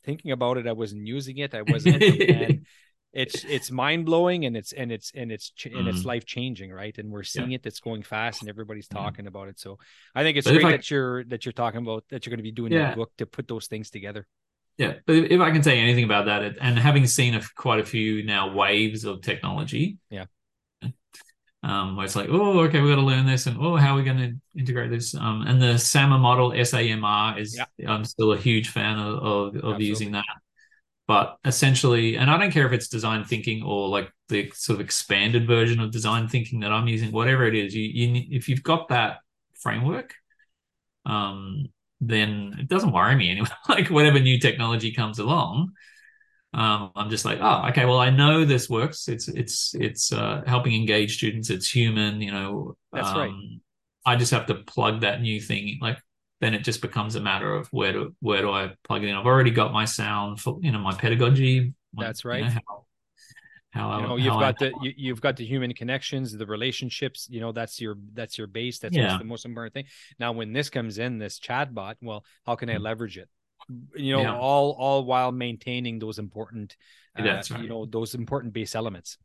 thinking 0.08 0.30
about 0.30 0.56
it. 0.56 0.66
I 0.66 0.72
wasn't 0.72 1.06
using 1.06 1.36
it. 1.38 1.54
I 1.54 1.62
wasn't. 1.62 2.02
and 2.02 2.66
it's 3.12 3.44
it's 3.44 3.70
mind 3.70 4.06
blowing 4.06 4.46
and 4.46 4.56
it's 4.56 4.72
and 4.72 4.90
it's 4.90 5.12
and 5.14 5.30
it's 5.30 5.52
and 5.64 5.86
it's 5.88 5.98
mm-hmm. 5.98 6.08
life 6.08 6.24
changing, 6.24 6.70
right? 6.72 6.96
And 6.96 7.10
we're 7.10 7.24
seeing 7.34 7.50
yeah. 7.50 7.56
it. 7.56 7.66
It's 7.66 7.80
going 7.80 8.02
fast, 8.02 8.40
and 8.40 8.48
everybody's 8.48 8.88
talking 8.88 9.26
yeah. 9.26 9.30
about 9.32 9.48
it. 9.48 9.60
So 9.60 9.78
I 10.14 10.22
think 10.22 10.38
it's 10.38 10.46
but 10.46 10.54
great 10.54 10.64
I, 10.64 10.70
that 10.72 10.90
you're 10.90 11.24
that 11.24 11.44
you're 11.44 11.52
talking 11.52 11.82
about 11.82 12.04
that 12.08 12.24
you're 12.24 12.30
going 12.30 12.44
to 12.44 12.50
be 12.50 12.52
doing 12.52 12.72
yeah. 12.72 12.88
that 12.88 12.96
book 12.96 13.12
to 13.18 13.26
put 13.26 13.48
those 13.48 13.66
things 13.66 13.90
together. 13.90 14.26
Yeah, 14.78 14.94
but 15.06 15.16
if 15.16 15.40
I 15.40 15.50
can 15.50 15.62
say 15.62 15.78
anything 15.80 16.04
about 16.04 16.26
that, 16.26 16.56
and 16.60 16.78
having 16.78 17.04
seen 17.06 17.34
a, 17.34 17.42
quite 17.56 17.80
a 17.80 17.84
few 17.84 18.24
now 18.24 18.54
waves 18.54 19.04
of 19.04 19.22
technology, 19.22 19.98
yeah, 20.08 20.26
um, 21.62 21.96
where 21.96 22.06
it's 22.06 22.16
like, 22.16 22.28
oh, 22.30 22.60
okay, 22.60 22.80
we've 22.80 22.90
got 22.90 23.00
to 23.00 23.06
learn 23.06 23.26
this, 23.26 23.46
and 23.46 23.58
oh, 23.60 23.76
how 23.76 23.94
are 23.94 23.96
we 23.96 24.04
going 24.04 24.18
to 24.18 24.58
integrate 24.58 24.90
this? 24.90 25.14
Um, 25.14 25.42
and 25.46 25.60
the 25.60 25.74
SAMR 25.74 26.20
model, 26.20 26.50
SAMR, 26.52 27.38
is 27.38 27.56
yeah. 27.56 27.90
I'm 27.90 28.04
still 28.04 28.32
a 28.32 28.38
huge 28.38 28.68
fan 28.70 28.98
of 28.98 29.54
of, 29.56 29.64
of 29.64 29.80
using 29.80 30.12
that. 30.12 30.24
But 31.08 31.38
essentially, 31.44 32.16
and 32.16 32.30
I 32.30 32.38
don't 32.38 32.50
care 32.50 32.66
if 32.66 32.72
it's 32.72 32.88
design 32.88 33.24
thinking 33.24 33.62
or 33.62 33.88
like 33.88 34.12
the 34.28 34.52
sort 34.54 34.78
of 34.78 34.84
expanded 34.84 35.46
version 35.46 35.80
of 35.80 35.90
design 35.90 36.28
thinking 36.28 36.60
that 36.60 36.70
I'm 36.70 36.86
using, 36.86 37.12
whatever 37.12 37.46
it 37.46 37.54
is, 37.54 37.74
you, 37.74 37.82
you 37.82 38.24
if 38.30 38.48
you've 38.48 38.62
got 38.62 38.88
that 38.88 39.20
framework, 39.54 40.14
um, 41.06 41.66
then 42.02 42.56
it 42.58 42.68
doesn't 42.68 42.92
worry 42.92 43.16
me 43.16 43.30
anymore. 43.30 43.48
like 43.68 43.88
whatever 43.88 44.20
new 44.20 44.38
technology 44.38 44.92
comes 44.92 45.18
along, 45.18 45.72
um, 46.54 46.92
I'm 46.96 47.10
just 47.10 47.24
like, 47.24 47.38
oh, 47.40 47.68
okay, 47.68 47.84
well, 47.84 47.98
I 47.98 48.10
know 48.10 48.44
this 48.44 48.70
works. 48.70 49.08
It's 49.08 49.28
it's 49.28 49.74
it's 49.74 50.12
uh, 50.12 50.42
helping 50.46 50.74
engage 50.74 51.16
students. 51.16 51.50
It's 51.50 51.70
human, 51.70 52.20
you 52.22 52.32
know. 52.32 52.76
That's 52.92 53.08
um, 53.08 53.18
right. 53.18 53.32
I 54.06 54.16
just 54.16 54.32
have 54.32 54.46
to 54.46 54.54
plug 54.54 55.02
that 55.02 55.20
new 55.20 55.40
thing. 55.40 55.78
Like 55.80 55.98
then 56.40 56.54
it 56.54 56.64
just 56.64 56.80
becomes 56.80 57.16
a 57.16 57.20
matter 57.20 57.52
of 57.52 57.68
where 57.68 57.92
do 57.92 58.14
where 58.20 58.40
do 58.40 58.50
I 58.50 58.72
plug 58.84 59.04
it 59.04 59.08
in? 59.08 59.14
I've 59.14 59.26
already 59.26 59.50
got 59.50 59.72
my 59.72 59.84
sound 59.84 60.40
for 60.40 60.58
you 60.62 60.72
know 60.72 60.78
my 60.78 60.94
pedagogy. 60.94 61.74
My, 61.92 62.04
That's 62.04 62.24
right. 62.24 62.44
You 62.44 62.50
know, 62.50 62.84
how, 63.70 63.90
how 63.90 64.00
you 64.00 64.06
know, 64.06 64.16
you've 64.16 64.32
got 64.32 64.62
I, 64.62 64.70
the 64.70 64.94
you, 64.96 65.12
have 65.12 65.20
got 65.20 65.36
the 65.36 65.44
human 65.44 65.74
connections, 65.74 66.32
the 66.32 66.46
relationships. 66.46 67.28
You 67.30 67.40
know, 67.40 67.52
that's 67.52 67.80
your 67.80 67.96
that's 68.14 68.38
your 68.38 68.46
base. 68.46 68.78
That's 68.78 68.96
yeah. 68.96 69.18
the 69.18 69.24
most 69.24 69.44
important 69.44 69.74
thing. 69.74 69.84
Now, 70.18 70.32
when 70.32 70.54
this 70.54 70.70
comes 70.70 70.98
in, 70.98 71.18
this 71.18 71.38
chatbot, 71.38 71.96
well, 72.00 72.24
how 72.46 72.56
can 72.56 72.70
I 72.70 72.76
mm. 72.76 72.80
leverage 72.80 73.18
it? 73.18 73.28
You 73.94 74.16
know, 74.16 74.22
yeah. 74.22 74.36
all 74.36 74.72
all 74.72 75.04
while 75.04 75.32
maintaining 75.32 75.98
those 75.98 76.18
important, 76.18 76.76
uh, 77.18 77.22
right. 77.22 77.50
you 77.60 77.68
know, 77.68 77.86
those 77.86 78.14
important 78.14 78.52
base 78.52 78.74
elements. 78.74 79.18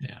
Yeah 0.00 0.20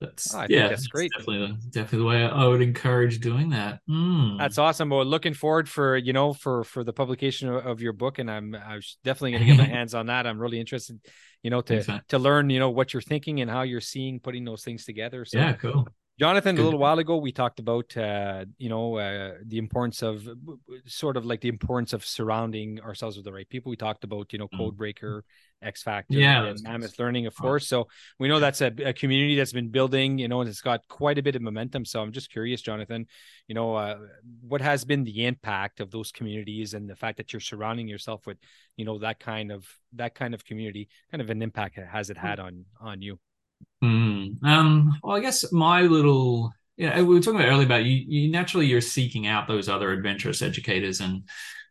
that's 0.00 0.34
oh, 0.34 0.46
yeah, 0.48 0.68
that's 0.68 0.86
great. 0.86 1.10
That's 1.14 1.26
definitely, 1.26 1.56
the, 1.62 1.70
definitely 1.70 1.98
the 1.98 2.04
way 2.04 2.24
I 2.24 2.46
would 2.46 2.62
encourage 2.62 3.20
doing 3.20 3.50
that. 3.50 3.80
Mm. 3.88 4.38
That's 4.38 4.58
awesome. 4.58 4.90
Well, 4.90 5.04
looking 5.04 5.34
forward 5.34 5.68
for 5.68 5.96
you 5.96 6.12
know 6.12 6.32
for 6.32 6.64
for 6.64 6.84
the 6.84 6.92
publication 6.92 7.48
of, 7.48 7.80
your 7.80 7.92
book, 7.92 8.18
and 8.18 8.30
I'm 8.30 8.54
I 8.54 8.76
was 8.76 8.98
definitely 9.04 9.32
going 9.32 9.42
to 9.42 9.48
get 9.48 9.58
my 9.58 9.64
hands 9.76 9.94
on 9.94 10.06
that. 10.06 10.26
I'm 10.26 10.38
really 10.38 10.60
interested, 10.60 11.00
you 11.42 11.50
know, 11.50 11.60
to 11.62 11.82
Thanks, 11.82 12.06
to 12.08 12.18
learn 12.18 12.50
you 12.50 12.58
know 12.58 12.70
what 12.70 12.92
you're 12.92 13.02
thinking 13.02 13.40
and 13.40 13.50
how 13.50 13.62
you're 13.62 13.80
seeing 13.80 14.20
putting 14.20 14.44
those 14.44 14.64
things 14.64 14.84
together. 14.84 15.24
So 15.24 15.38
yeah, 15.38 15.52
cool. 15.54 15.88
Jonathan, 16.16 16.56
a 16.58 16.62
little 16.62 16.78
while 16.78 17.00
ago, 17.00 17.16
we 17.16 17.32
talked 17.32 17.58
about, 17.58 17.96
uh, 17.96 18.44
you 18.56 18.68
know, 18.68 18.98
uh, 18.98 19.32
the 19.44 19.58
importance 19.58 20.00
of 20.00 20.28
sort 20.86 21.16
of 21.16 21.26
like 21.26 21.40
the 21.40 21.48
importance 21.48 21.92
of 21.92 22.04
surrounding 22.04 22.80
ourselves 22.80 23.16
with 23.16 23.24
the 23.24 23.32
right 23.32 23.48
people. 23.48 23.70
We 23.70 23.76
talked 23.76 24.04
about, 24.04 24.32
you 24.32 24.38
know, 24.38 24.46
mm. 24.46 24.60
Codebreaker, 24.60 25.22
X 25.60 25.82
Factor, 25.82 26.14
yeah, 26.14 26.44
and 26.44 26.62
Mammoth 26.62 27.00
Learning, 27.00 27.26
of 27.26 27.34
course. 27.34 27.66
So 27.66 27.88
we 28.20 28.28
know 28.28 28.38
that's 28.38 28.60
a, 28.60 28.72
a, 28.84 28.92
community 28.92 29.34
that's 29.34 29.52
been 29.52 29.70
building, 29.70 30.18
you 30.18 30.28
know, 30.28 30.40
and 30.40 30.48
it's 30.48 30.60
got 30.60 30.86
quite 30.86 31.18
a 31.18 31.22
bit 31.22 31.34
of 31.34 31.42
momentum. 31.42 31.84
So 31.84 32.00
I'm 32.00 32.12
just 32.12 32.30
curious, 32.30 32.62
Jonathan, 32.62 33.06
you 33.48 33.56
know, 33.56 33.74
uh, 33.74 33.98
what 34.40 34.60
has 34.60 34.84
been 34.84 35.02
the 35.02 35.26
impact 35.26 35.80
of 35.80 35.90
those 35.90 36.12
communities 36.12 36.74
and 36.74 36.88
the 36.88 36.94
fact 36.94 37.16
that 37.16 37.32
you're 37.32 37.40
surrounding 37.40 37.88
yourself 37.88 38.24
with, 38.24 38.38
you 38.76 38.84
know, 38.84 38.98
that 38.98 39.18
kind 39.18 39.50
of 39.50 39.66
that 39.94 40.14
kind 40.14 40.32
of 40.32 40.44
community, 40.44 40.88
kind 41.10 41.20
of 41.20 41.30
an 41.30 41.42
impact 41.42 41.76
has 41.76 42.08
it 42.08 42.16
had 42.16 42.38
on 42.38 42.66
on 42.80 43.02
you? 43.02 43.18
Mm, 43.82 44.42
um, 44.42 44.98
well, 45.02 45.16
I 45.16 45.20
guess 45.20 45.52
my 45.52 45.82
little, 45.82 46.52
yeah, 46.76 47.00
we 47.02 47.14
were 47.14 47.20
talking 47.20 47.40
about 47.40 47.50
earlier 47.50 47.66
about 47.66 47.84
you, 47.84 48.04
you 48.06 48.30
naturally 48.30 48.66
you're 48.66 48.80
seeking 48.80 49.26
out 49.26 49.46
those 49.46 49.68
other 49.68 49.92
adventurous 49.92 50.42
educators 50.42 51.00
and, 51.00 51.22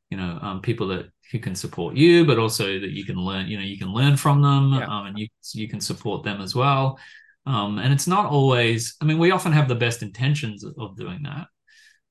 you 0.10 0.18
know, 0.18 0.40
um, 0.42 0.62
people 0.62 0.88
that 0.88 1.10
who 1.32 1.40
can 1.40 1.56
support 1.56 1.96
you, 1.96 2.26
but 2.26 2.38
also 2.38 2.80
that 2.80 2.92
you 2.92 3.04
can 3.04 3.16
learn, 3.16 3.48
you 3.48 3.58
know, 3.58 3.64
you 3.64 3.78
can 3.78 3.92
learn 3.92 4.16
from 4.16 4.42
them 4.42 4.74
yeah. 4.74 4.86
um, 4.86 5.08
and 5.08 5.18
you, 5.18 5.28
you 5.54 5.68
can 5.68 5.82
support 5.82 6.24
them 6.24 6.40
as 6.42 6.54
well. 6.54 7.00
Um, 7.46 7.80
and 7.80 7.92
it's 7.92 8.08
not 8.08 8.28
always, 8.28 8.96
I 9.02 9.06
mean, 9.06 9.18
we 9.18 9.32
often 9.32 9.52
have 9.52 9.68
the 9.68 9.76
best 9.76 10.04
intentions 10.04 10.64
of 10.64 10.96
doing 10.96 11.24
that. 11.24 11.48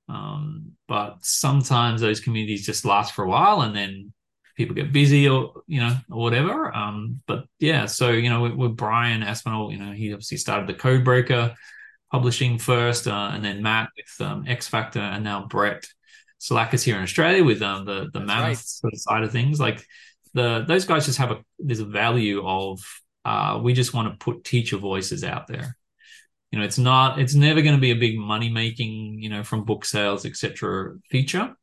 Um, 0.08 0.72
but 0.88 1.18
sometimes 1.20 2.00
those 2.00 2.20
communities 2.20 2.66
just 2.66 2.84
last 2.84 3.14
for 3.14 3.24
a 3.24 3.28
while 3.28 3.62
and 3.62 3.74
then 3.74 4.12
people 4.56 4.74
get 4.74 4.92
busy 4.92 5.28
or 5.28 5.62
you 5.66 5.80
know 5.80 5.96
or 6.10 6.22
whatever. 6.22 6.74
Um, 6.74 7.20
but 7.26 7.44
yeah, 7.58 7.86
so 7.86 8.10
you 8.10 8.30
know 8.30 8.42
with, 8.42 8.52
with 8.54 8.76
Brian 8.76 9.22
Aspinall, 9.22 9.72
you 9.72 9.78
know 9.78 9.92
he 9.92 10.12
obviously 10.12 10.38
started 10.38 10.68
the 10.68 10.74
Codebreaker 10.74 11.54
publishing 12.10 12.58
first, 12.58 13.08
uh, 13.08 13.30
and 13.32 13.44
then 13.44 13.62
Matt 13.62 13.88
with 13.96 14.26
um, 14.26 14.44
X 14.46 14.68
Factor, 14.68 15.00
and 15.00 15.24
now 15.24 15.46
Brett 15.46 15.84
Salakas 16.40 16.82
here 16.82 16.96
in 16.96 17.02
Australia 17.02 17.44
with 17.44 17.62
um, 17.62 17.84
the 17.84 18.10
the 18.12 18.20
Mammoth 18.20 18.48
right. 18.48 18.58
sort 18.58 18.92
of 18.92 19.00
side 19.00 19.22
of 19.22 19.32
things. 19.32 19.60
Like 19.60 19.84
the 20.34 20.64
those 20.66 20.84
guys 20.84 21.06
just 21.06 21.18
have 21.18 21.30
a 21.30 21.44
there's 21.58 21.80
a 21.80 21.84
value 21.84 22.46
of 22.46 22.80
uh, 23.24 23.60
we 23.62 23.72
just 23.72 23.94
want 23.94 24.10
to 24.10 24.24
put 24.24 24.44
teacher 24.44 24.76
voices 24.76 25.24
out 25.24 25.46
there. 25.46 25.76
You 26.50 26.58
know, 26.58 26.64
it's 26.64 26.78
not 26.78 27.18
it's 27.18 27.34
never 27.34 27.62
going 27.62 27.76
to 27.76 27.80
be 27.80 27.92
a 27.92 27.96
big 27.96 28.18
money 28.18 28.50
making 28.50 29.22
you 29.22 29.30
know 29.30 29.42
from 29.42 29.64
book 29.64 29.84
sales 29.84 30.26
etc. 30.26 30.94
feature. 31.10 31.54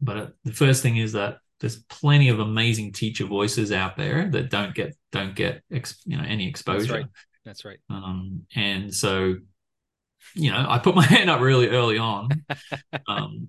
But 0.00 0.16
uh, 0.16 0.26
the 0.44 0.52
first 0.52 0.82
thing 0.82 0.96
is 0.96 1.12
that 1.12 1.38
there's 1.62 1.76
plenty 1.84 2.28
of 2.28 2.40
amazing 2.40 2.92
teacher 2.92 3.24
voices 3.24 3.70
out 3.70 3.96
there 3.96 4.28
that 4.30 4.50
don't 4.50 4.74
get 4.74 4.96
don't 5.12 5.34
get 5.36 5.62
ex, 5.72 6.02
you 6.04 6.16
know 6.16 6.24
any 6.26 6.48
exposure. 6.48 6.80
That's 6.80 6.92
right. 6.92 7.06
That's 7.44 7.64
right. 7.64 7.78
Um, 7.88 8.42
and 8.54 8.92
so, 8.92 9.36
you 10.34 10.50
know, 10.50 10.66
I 10.68 10.78
put 10.80 10.96
my 10.96 11.04
hand 11.06 11.30
up 11.30 11.40
really 11.40 11.68
early 11.68 11.98
on. 11.98 12.30
um, 13.08 13.48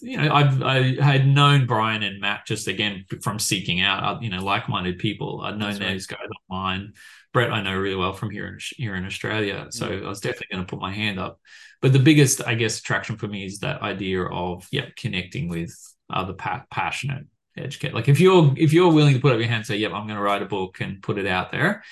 you 0.00 0.16
know, 0.16 0.32
I've 0.32 0.62
I 0.62 1.02
had 1.02 1.26
known 1.26 1.66
Brian 1.66 2.04
and 2.04 2.20
Matt 2.20 2.46
just 2.46 2.68
again 2.68 3.04
from 3.20 3.40
seeking 3.40 3.80
out, 3.80 4.04
uh, 4.04 4.20
you 4.20 4.30
know, 4.30 4.42
like-minded 4.42 4.98
people. 4.98 5.40
I'd 5.42 5.58
known 5.58 5.70
That's 5.70 5.78
those 5.80 6.06
guys 6.06 6.28
online. 6.48 6.92
Brett, 7.32 7.52
I 7.52 7.62
know 7.62 7.76
really 7.76 7.96
well 7.96 8.12
from 8.12 8.30
here 8.30 8.46
in 8.46 8.58
here 8.76 8.94
in 8.94 9.04
Australia, 9.04 9.66
so 9.70 9.88
mm. 9.88 10.04
I 10.06 10.08
was 10.08 10.20
definitely 10.20 10.48
going 10.52 10.64
to 10.64 10.70
put 10.70 10.80
my 10.80 10.92
hand 10.92 11.18
up. 11.18 11.40
But 11.82 11.92
the 11.92 11.98
biggest, 11.98 12.46
I 12.46 12.54
guess, 12.54 12.78
attraction 12.78 13.16
for 13.16 13.26
me 13.26 13.44
is 13.44 13.58
that 13.58 13.82
idea 13.82 14.22
of 14.22 14.68
yeah, 14.70 14.86
connecting 14.96 15.48
with 15.48 15.76
other 16.08 16.34
pa- 16.34 16.64
passionate 16.70 17.26
educate. 17.56 17.94
Like 17.94 18.08
if 18.08 18.20
you're 18.20 18.52
if 18.56 18.72
you're 18.72 18.92
willing 18.92 19.14
to 19.14 19.20
put 19.20 19.32
up 19.32 19.38
your 19.38 19.48
hand 19.48 19.58
and 19.58 19.66
say, 19.66 19.76
"Yep, 19.76 19.92
I'm 19.92 20.06
going 20.06 20.16
to 20.16 20.22
write 20.22 20.42
a 20.42 20.46
book 20.46 20.80
and 20.80 21.02
put 21.02 21.18
it 21.18 21.26
out 21.26 21.50
there," 21.50 21.82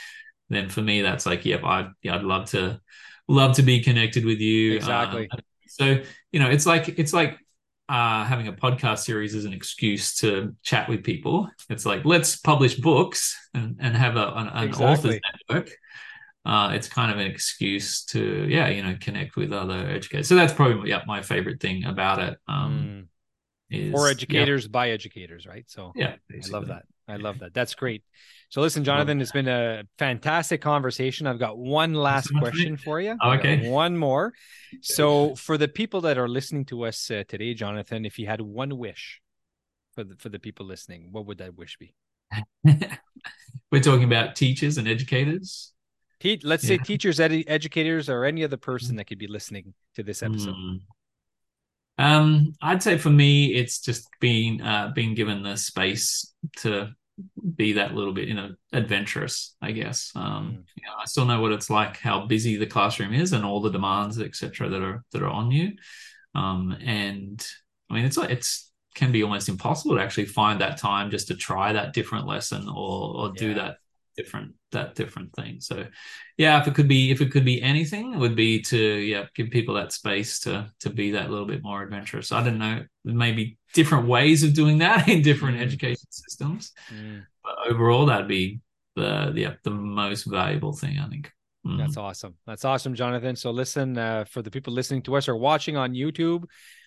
then 0.49 0.69
for 0.69 0.83
me 0.83 1.03
that's 1.03 1.27
like, 1.27 1.45
"Yep, 1.45 1.65
I'd 1.65 1.91
yeah, 2.03 2.17
I'd 2.17 2.23
love 2.23 2.51
to 2.51 2.81
love 3.27 3.57
to 3.57 3.63
be 3.63 3.83
connected 3.83 4.25
with 4.25 4.39
you." 4.39 4.77
Exactly. 4.77 5.29
Um, 5.31 5.41
so 5.67 6.03
you 6.33 6.41
know, 6.41 6.51
it's 6.51 6.67
like 6.67 6.99
it's 6.99 7.13
like 7.13 7.39
uh, 7.89 8.25
having 8.25 8.49
a 8.49 8.53
podcast 8.53 9.01
series 9.01 9.35
is 9.35 9.45
an 9.45 9.53
excuse 9.53 10.17
to 10.17 10.55
chat 10.63 10.89
with 10.89 11.05
people. 11.05 11.49
It's 11.71 11.87
like 11.87 12.05
let's 12.05 12.37
publish 12.37 12.75
books 12.77 13.37
and, 13.55 13.77
and 13.81 13.97
have 13.97 14.17
a, 14.17 14.29
an, 14.35 14.49
an 14.49 14.69
exactly. 14.69 14.87
authors 14.87 15.21
network. 15.49 15.71
Uh, 16.45 16.73
it's 16.73 16.89
kind 16.89 17.13
of 17.13 17.19
an 17.19 17.27
excuse 17.27 18.05
to 18.05 18.47
yeah 18.49 18.69
you 18.69 18.83
know 18.83 18.97
connect 19.01 19.37
with 19.37 19.53
other 19.53 19.87
educators. 19.89 20.29
So 20.29 20.35
that's 20.35 20.53
probably 20.53 20.91
yeah 20.91 21.03
my 21.07 21.23
favorite 21.23 21.61
thing 21.61 21.85
about 21.85 22.19
it. 22.21 22.39
Um, 22.47 23.05
mm 23.05 23.09
is 23.71 23.93
for 23.93 24.09
educators 24.09 24.65
yeah. 24.65 24.71
by 24.71 24.91
educators, 24.91 25.47
right? 25.47 25.65
So 25.69 25.93
yeah, 25.95 26.17
basically. 26.29 26.55
I 26.55 26.59
love 26.59 26.69
that. 26.69 26.85
I 27.09 27.17
love 27.17 27.39
that. 27.39 27.55
That's 27.55 27.75
great. 27.75 28.03
So 28.51 28.61
listen, 28.61 28.85
Jonathan, 28.85 29.21
it's 29.21 29.33
been 29.33 29.49
a 29.49 29.85
fantastic 29.99 30.61
conversation. 30.61 31.27
I've 31.27 31.39
got 31.39 31.59
one 31.59 31.95
last 31.95 32.31
question 32.39 32.77
for 32.77 33.01
you. 33.01 33.17
okay. 33.25 33.69
One 33.71 33.97
more. 33.97 34.33
So 34.83 35.35
for 35.35 35.57
the 35.57 35.69
people 35.69 36.03
that 36.03 36.19
are 36.19 36.29
listening 36.29 36.67
to 36.67 36.85
us 36.85 37.11
uh, 37.11 37.25
today, 37.29 37.55
Jonathan, 37.55 38.05
if 38.05 38.19
you 38.19 38.27
had 38.27 38.41
one 38.41 38.77
wish 38.79 39.21
for 39.95 40.05
the 40.05 40.17
for 40.17 40.29
the 40.29 40.39
people 40.39 40.67
listening, 40.67 41.09
what 41.11 41.27
would 41.27 41.39
that 41.39 41.57
wish 41.57 41.77
be? 41.79 41.95
We're 43.73 43.83
talking 43.83 44.05
about 44.05 44.37
teachers 44.37 44.79
and 44.79 44.89
educators. 44.89 45.73
Te- 46.21 46.41
let's 46.43 46.65
yeah. 46.65 46.77
say 46.77 46.79
teachers, 46.79 47.21
ed- 47.21 47.45
educators, 47.47 48.09
or 48.09 48.25
any 48.25 48.45
other 48.45 48.57
person 48.57 48.97
that 48.97 49.05
could 49.07 49.19
be 49.19 49.27
listening 49.29 49.75
to 49.95 50.03
this 50.03 50.23
episode. 50.23 50.57
Mm. 50.57 50.81
Um, 51.99 52.55
I'd 52.63 52.83
say 52.83 52.97
for 52.97 53.11
me, 53.11 53.55
it's 53.55 53.81
just 53.81 54.09
being 54.21 54.63
uh, 54.63 54.93
being 54.95 55.15
given 55.15 55.43
the 55.43 55.57
space 55.57 56.33
to 56.59 56.91
be 57.57 57.73
that 57.73 57.95
little 57.95 58.13
bit, 58.13 58.29
you 58.29 58.35
know, 58.35 58.55
adventurous. 58.73 59.57
I 59.61 59.73
guess. 59.73 60.13
Um, 60.15 60.23
mm. 60.23 60.65
you 60.77 60.87
know, 60.87 60.95
I 61.01 61.07
still 61.07 61.25
know 61.25 61.41
what 61.41 61.53
it's 61.53 61.71
like, 61.71 61.97
how 61.97 62.27
busy 62.27 62.57
the 62.57 62.67
classroom 62.67 63.13
is, 63.13 63.33
and 63.33 63.45
all 63.45 63.61
the 63.61 63.71
demands, 63.71 64.21
etc., 64.21 64.69
that 64.69 64.83
are 64.83 65.05
that 65.13 65.23
are 65.23 65.31
on 65.31 65.51
you. 65.51 65.73
Um, 66.35 66.77
and 66.85 67.45
I 67.91 67.95
mean, 67.95 68.05
it's 68.05 68.17
like 68.17 68.31
it's 68.31 68.71
can 68.95 69.13
be 69.13 69.23
almost 69.23 69.49
impossible 69.49 69.97
to 69.97 70.03
actually 70.03 70.27
find 70.27 70.61
that 70.61 70.77
time 70.77 71.11
just 71.11 71.29
to 71.29 71.37
try 71.37 71.73
that 71.73 71.93
different 71.93 72.27
lesson 72.27 72.69
or 72.69 73.17
or 73.17 73.27
yeah. 73.29 73.39
do 73.39 73.55
that 73.55 73.79
different 74.19 74.53
that 74.73 74.97
different 74.97 75.33
thing 75.33 75.61
so 75.61 75.87
yeah 76.37 76.61
if 76.61 76.67
it 76.67 76.75
could 76.75 76.89
be 76.89 77.13
if 77.13 77.21
it 77.21 77.31
could 77.31 77.45
be 77.45 77.63
anything 77.63 78.15
it 78.15 78.19
would 78.19 78.35
be 78.35 78.61
to 78.61 78.77
yeah 78.77 79.25
give 79.37 79.49
people 79.49 79.77
that 79.77 79.93
space 79.93 80.41
to 80.41 80.69
to 80.81 80.91
be 80.91 81.13
that 81.13 81.31
little 81.31 81.47
bit 81.47 81.63
more 81.63 81.85
adventurous 81.85 82.33
i 82.33 82.43
don't 82.43 82.59
know 82.59 82.83
maybe 83.05 83.57
different 83.75 84.09
ways 84.09 84.43
of 84.43 84.53
doing 84.55 84.79
that 84.79 85.09
in 85.13 85.23
different 85.23 85.57
mm. 85.57 85.63
education 85.63 86.11
systems 86.11 86.73
mm. 86.93 87.23
but 87.45 87.55
overall 87.71 88.07
that'd 88.07 88.27
be 88.27 88.59
the 88.97 89.33
yeah 89.37 89.55
the 89.63 89.71
most 89.71 90.25
valuable 90.25 90.73
thing 90.73 90.99
i 90.99 91.09
think 91.09 91.31
mm. 91.65 91.79
that's 91.79 91.97
awesome 91.97 92.35
that's 92.45 92.65
awesome 92.65 92.95
jonathan 92.95 93.37
so 93.37 93.53
listen 93.53 93.97
uh, 93.97 94.25
for 94.25 94.43
the 94.43 94.51
people 94.51 94.73
listening 94.73 95.01
to 95.01 95.15
us 95.15 95.29
or 95.29 95.37
watching 95.37 95.77
on 95.77 95.95
youtube 95.95 96.43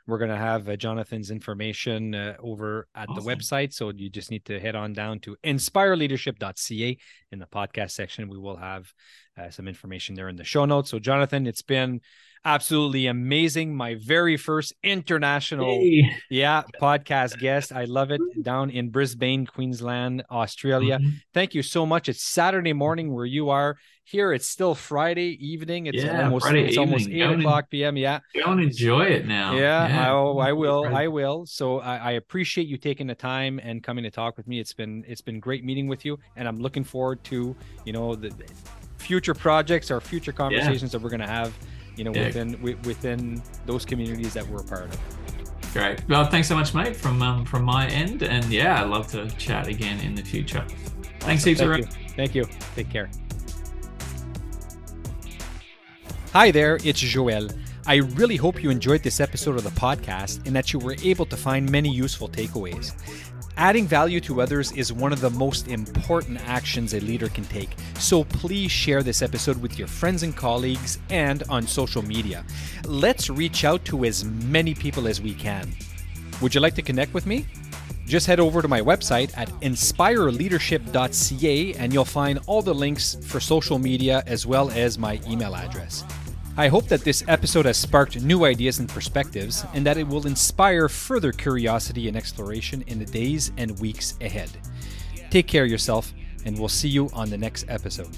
we're 0.07 0.17
going 0.17 0.31
to 0.31 0.37
have 0.37 0.67
uh, 0.67 0.75
Jonathan's 0.75 1.31
information 1.31 2.15
uh, 2.15 2.35
over 2.39 2.87
at 2.95 3.09
awesome. 3.09 3.23
the 3.23 3.35
website. 3.35 3.73
So 3.73 3.91
you 3.91 4.09
just 4.09 4.31
need 4.31 4.45
to 4.45 4.59
head 4.59 4.75
on 4.75 4.93
down 4.93 5.19
to 5.21 5.35
inspireleadership.ca 5.43 6.97
in 7.31 7.39
the 7.39 7.45
podcast 7.45 7.91
section. 7.91 8.29
We 8.29 8.37
will 8.37 8.57
have 8.57 8.91
uh, 9.37 9.49
some 9.49 9.67
information 9.67 10.15
there 10.15 10.29
in 10.29 10.35
the 10.35 10.43
show 10.43 10.65
notes. 10.65 10.89
So, 10.89 10.99
Jonathan, 10.99 11.47
it's 11.47 11.61
been 11.61 12.01
absolutely 12.43 13.07
amazing. 13.07 13.75
My 13.75 13.95
very 13.95 14.37
first 14.37 14.73
international, 14.83 15.67
hey. 15.67 16.09
yeah, 16.29 16.63
podcast 16.81 17.39
guest. 17.39 17.71
I 17.71 17.85
love 17.85 18.11
it 18.11 18.21
down 18.41 18.69
in 18.69 18.89
Brisbane, 18.89 19.45
Queensland, 19.45 20.23
Australia. 20.29 20.99
Mm-hmm. 20.99 21.09
Thank 21.33 21.55
you 21.55 21.63
so 21.63 21.85
much. 21.85 22.09
It's 22.09 22.23
Saturday 22.23 22.73
morning 22.73 23.13
where 23.13 23.25
you 23.25 23.49
are 23.49 23.77
Here 24.11 24.33
it's 24.33 24.45
still 24.45 24.75
Friday 24.75 25.37
evening. 25.39 25.85
It's 25.85 26.03
Yeah, 26.03 26.25
almost 26.25 26.43
Friday 26.45 26.65
it's 26.67 26.77
almost 26.77 27.07
eight 27.07 27.19
Go 27.19 27.29
and- 27.31 27.41
o'clock 27.41 27.69
p.m. 27.69 27.95
Yeah, 27.95 28.19
Go 28.35 28.51
and 28.51 28.59
enjoy 28.59 29.03
it 29.05 29.25
now. 29.25 29.53
yeah. 29.55 30.11
I, 30.11 30.49
I 30.49 30.51
will. 30.51 30.85
I 30.93 31.07
will. 31.07 31.45
So 31.45 31.79
I, 31.79 31.95
I 31.95 32.11
appreciate 32.11 32.67
you 32.67 32.75
taking 32.77 33.07
the 33.07 33.15
time 33.15 33.57
and 33.63 33.81
coming 33.81 34.03
to 34.03 34.11
talk 34.11 34.35
with 34.35 34.47
me. 34.47 34.59
It's 34.59 34.73
been 34.73 35.05
it's 35.07 35.21
been 35.21 35.39
great 35.39 35.63
meeting 35.63 35.87
with 35.87 36.03
you, 36.03 36.19
and 36.35 36.45
I'm 36.45 36.59
looking 36.59 36.83
forward 36.83 37.23
to 37.25 37.55
you 37.85 37.93
know 37.93 38.13
the 38.15 38.33
future 38.97 39.33
projects 39.33 39.89
or 39.89 40.01
future 40.01 40.33
conversations 40.33 40.91
that 40.91 41.01
we're 41.01 41.09
gonna 41.09 41.25
have. 41.25 41.57
You 41.95 42.03
know, 42.03 42.13
Yeah. 42.13 42.25
within 42.27 42.51
wi- 42.53 42.77
within 42.83 43.41
those 43.65 43.85
communities 43.85 44.33
that 44.33 44.45
we're 44.45 44.59
a 44.59 44.63
part 44.65 44.83
of. 44.93 44.99
Great. 45.71 46.05
Well, 46.09 46.25
thanks 46.25 46.49
so 46.49 46.55
much, 46.55 46.73
mate, 46.73 46.97
from 46.97 47.21
um, 47.21 47.45
from 47.45 47.63
my 47.63 47.87
end, 47.87 48.23
and 48.23 48.43
yeah, 48.51 48.81
I'd 48.83 48.89
love 48.89 49.07
to 49.11 49.29
chat 49.37 49.67
again 49.67 50.01
in 50.01 50.15
the 50.15 50.21
future. 50.23 50.65
Thanks, 51.21 51.45
heaps, 51.45 51.61
Thank 51.61 51.77
you. 51.77 51.85
Thank 52.17 52.35
you. 52.35 52.45
Take 52.75 52.89
care. 52.89 53.09
Hi 56.33 56.49
there, 56.49 56.79
it's 56.85 57.01
Joel. 57.01 57.49
I 57.85 57.95
really 57.95 58.37
hope 58.37 58.63
you 58.63 58.69
enjoyed 58.69 59.03
this 59.03 59.19
episode 59.19 59.57
of 59.57 59.65
the 59.65 59.69
podcast 59.71 60.47
and 60.47 60.55
that 60.55 60.71
you 60.71 60.79
were 60.79 60.95
able 61.03 61.25
to 61.25 61.35
find 61.35 61.69
many 61.69 61.89
useful 61.89 62.29
takeaways. 62.29 62.93
Adding 63.57 63.85
value 63.85 64.21
to 64.21 64.39
others 64.39 64.71
is 64.71 64.93
one 64.93 65.11
of 65.11 65.19
the 65.19 65.31
most 65.31 65.67
important 65.67 66.39
actions 66.47 66.93
a 66.93 67.01
leader 67.01 67.27
can 67.27 67.43
take, 67.43 67.75
so 67.99 68.23
please 68.23 68.71
share 68.71 69.03
this 69.03 69.21
episode 69.21 69.61
with 69.61 69.77
your 69.77 69.89
friends 69.89 70.23
and 70.23 70.33
colleagues 70.33 70.99
and 71.09 71.43
on 71.49 71.67
social 71.67 72.01
media. 72.01 72.45
Let's 72.85 73.29
reach 73.29 73.65
out 73.65 73.83
to 73.85 74.05
as 74.05 74.23
many 74.23 74.73
people 74.73 75.09
as 75.09 75.19
we 75.19 75.33
can. 75.33 75.69
Would 76.41 76.55
you 76.55 76.61
like 76.61 76.75
to 76.75 76.81
connect 76.81 77.13
with 77.13 77.25
me? 77.25 77.45
Just 78.05 78.25
head 78.25 78.39
over 78.39 78.61
to 78.61 78.69
my 78.69 78.79
website 78.79 79.37
at 79.37 79.49
inspireleadership.ca 79.61 81.73
and 81.73 81.93
you'll 81.93 82.05
find 82.05 82.39
all 82.45 82.61
the 82.61 82.73
links 82.73 83.17
for 83.21 83.41
social 83.41 83.79
media 83.79 84.23
as 84.27 84.45
well 84.45 84.71
as 84.71 84.97
my 84.97 85.19
email 85.27 85.55
address. 85.55 86.05
I 86.61 86.67
hope 86.67 86.85
that 86.89 87.01
this 87.01 87.23
episode 87.27 87.65
has 87.65 87.75
sparked 87.75 88.21
new 88.21 88.45
ideas 88.45 88.77
and 88.77 88.87
perspectives 88.87 89.65
and 89.73 89.83
that 89.83 89.97
it 89.97 90.07
will 90.07 90.27
inspire 90.27 90.87
further 90.87 91.31
curiosity 91.31 92.07
and 92.07 92.15
exploration 92.15 92.83
in 92.85 92.99
the 92.99 93.05
days 93.05 93.51
and 93.57 93.79
weeks 93.79 94.13
ahead. 94.21 94.51
Take 95.31 95.47
care 95.47 95.63
of 95.63 95.71
yourself, 95.71 96.13
and 96.45 96.55
we'll 96.55 96.69
see 96.69 96.87
you 96.87 97.09
on 97.13 97.31
the 97.31 97.37
next 97.39 97.65
episode. 97.67 98.15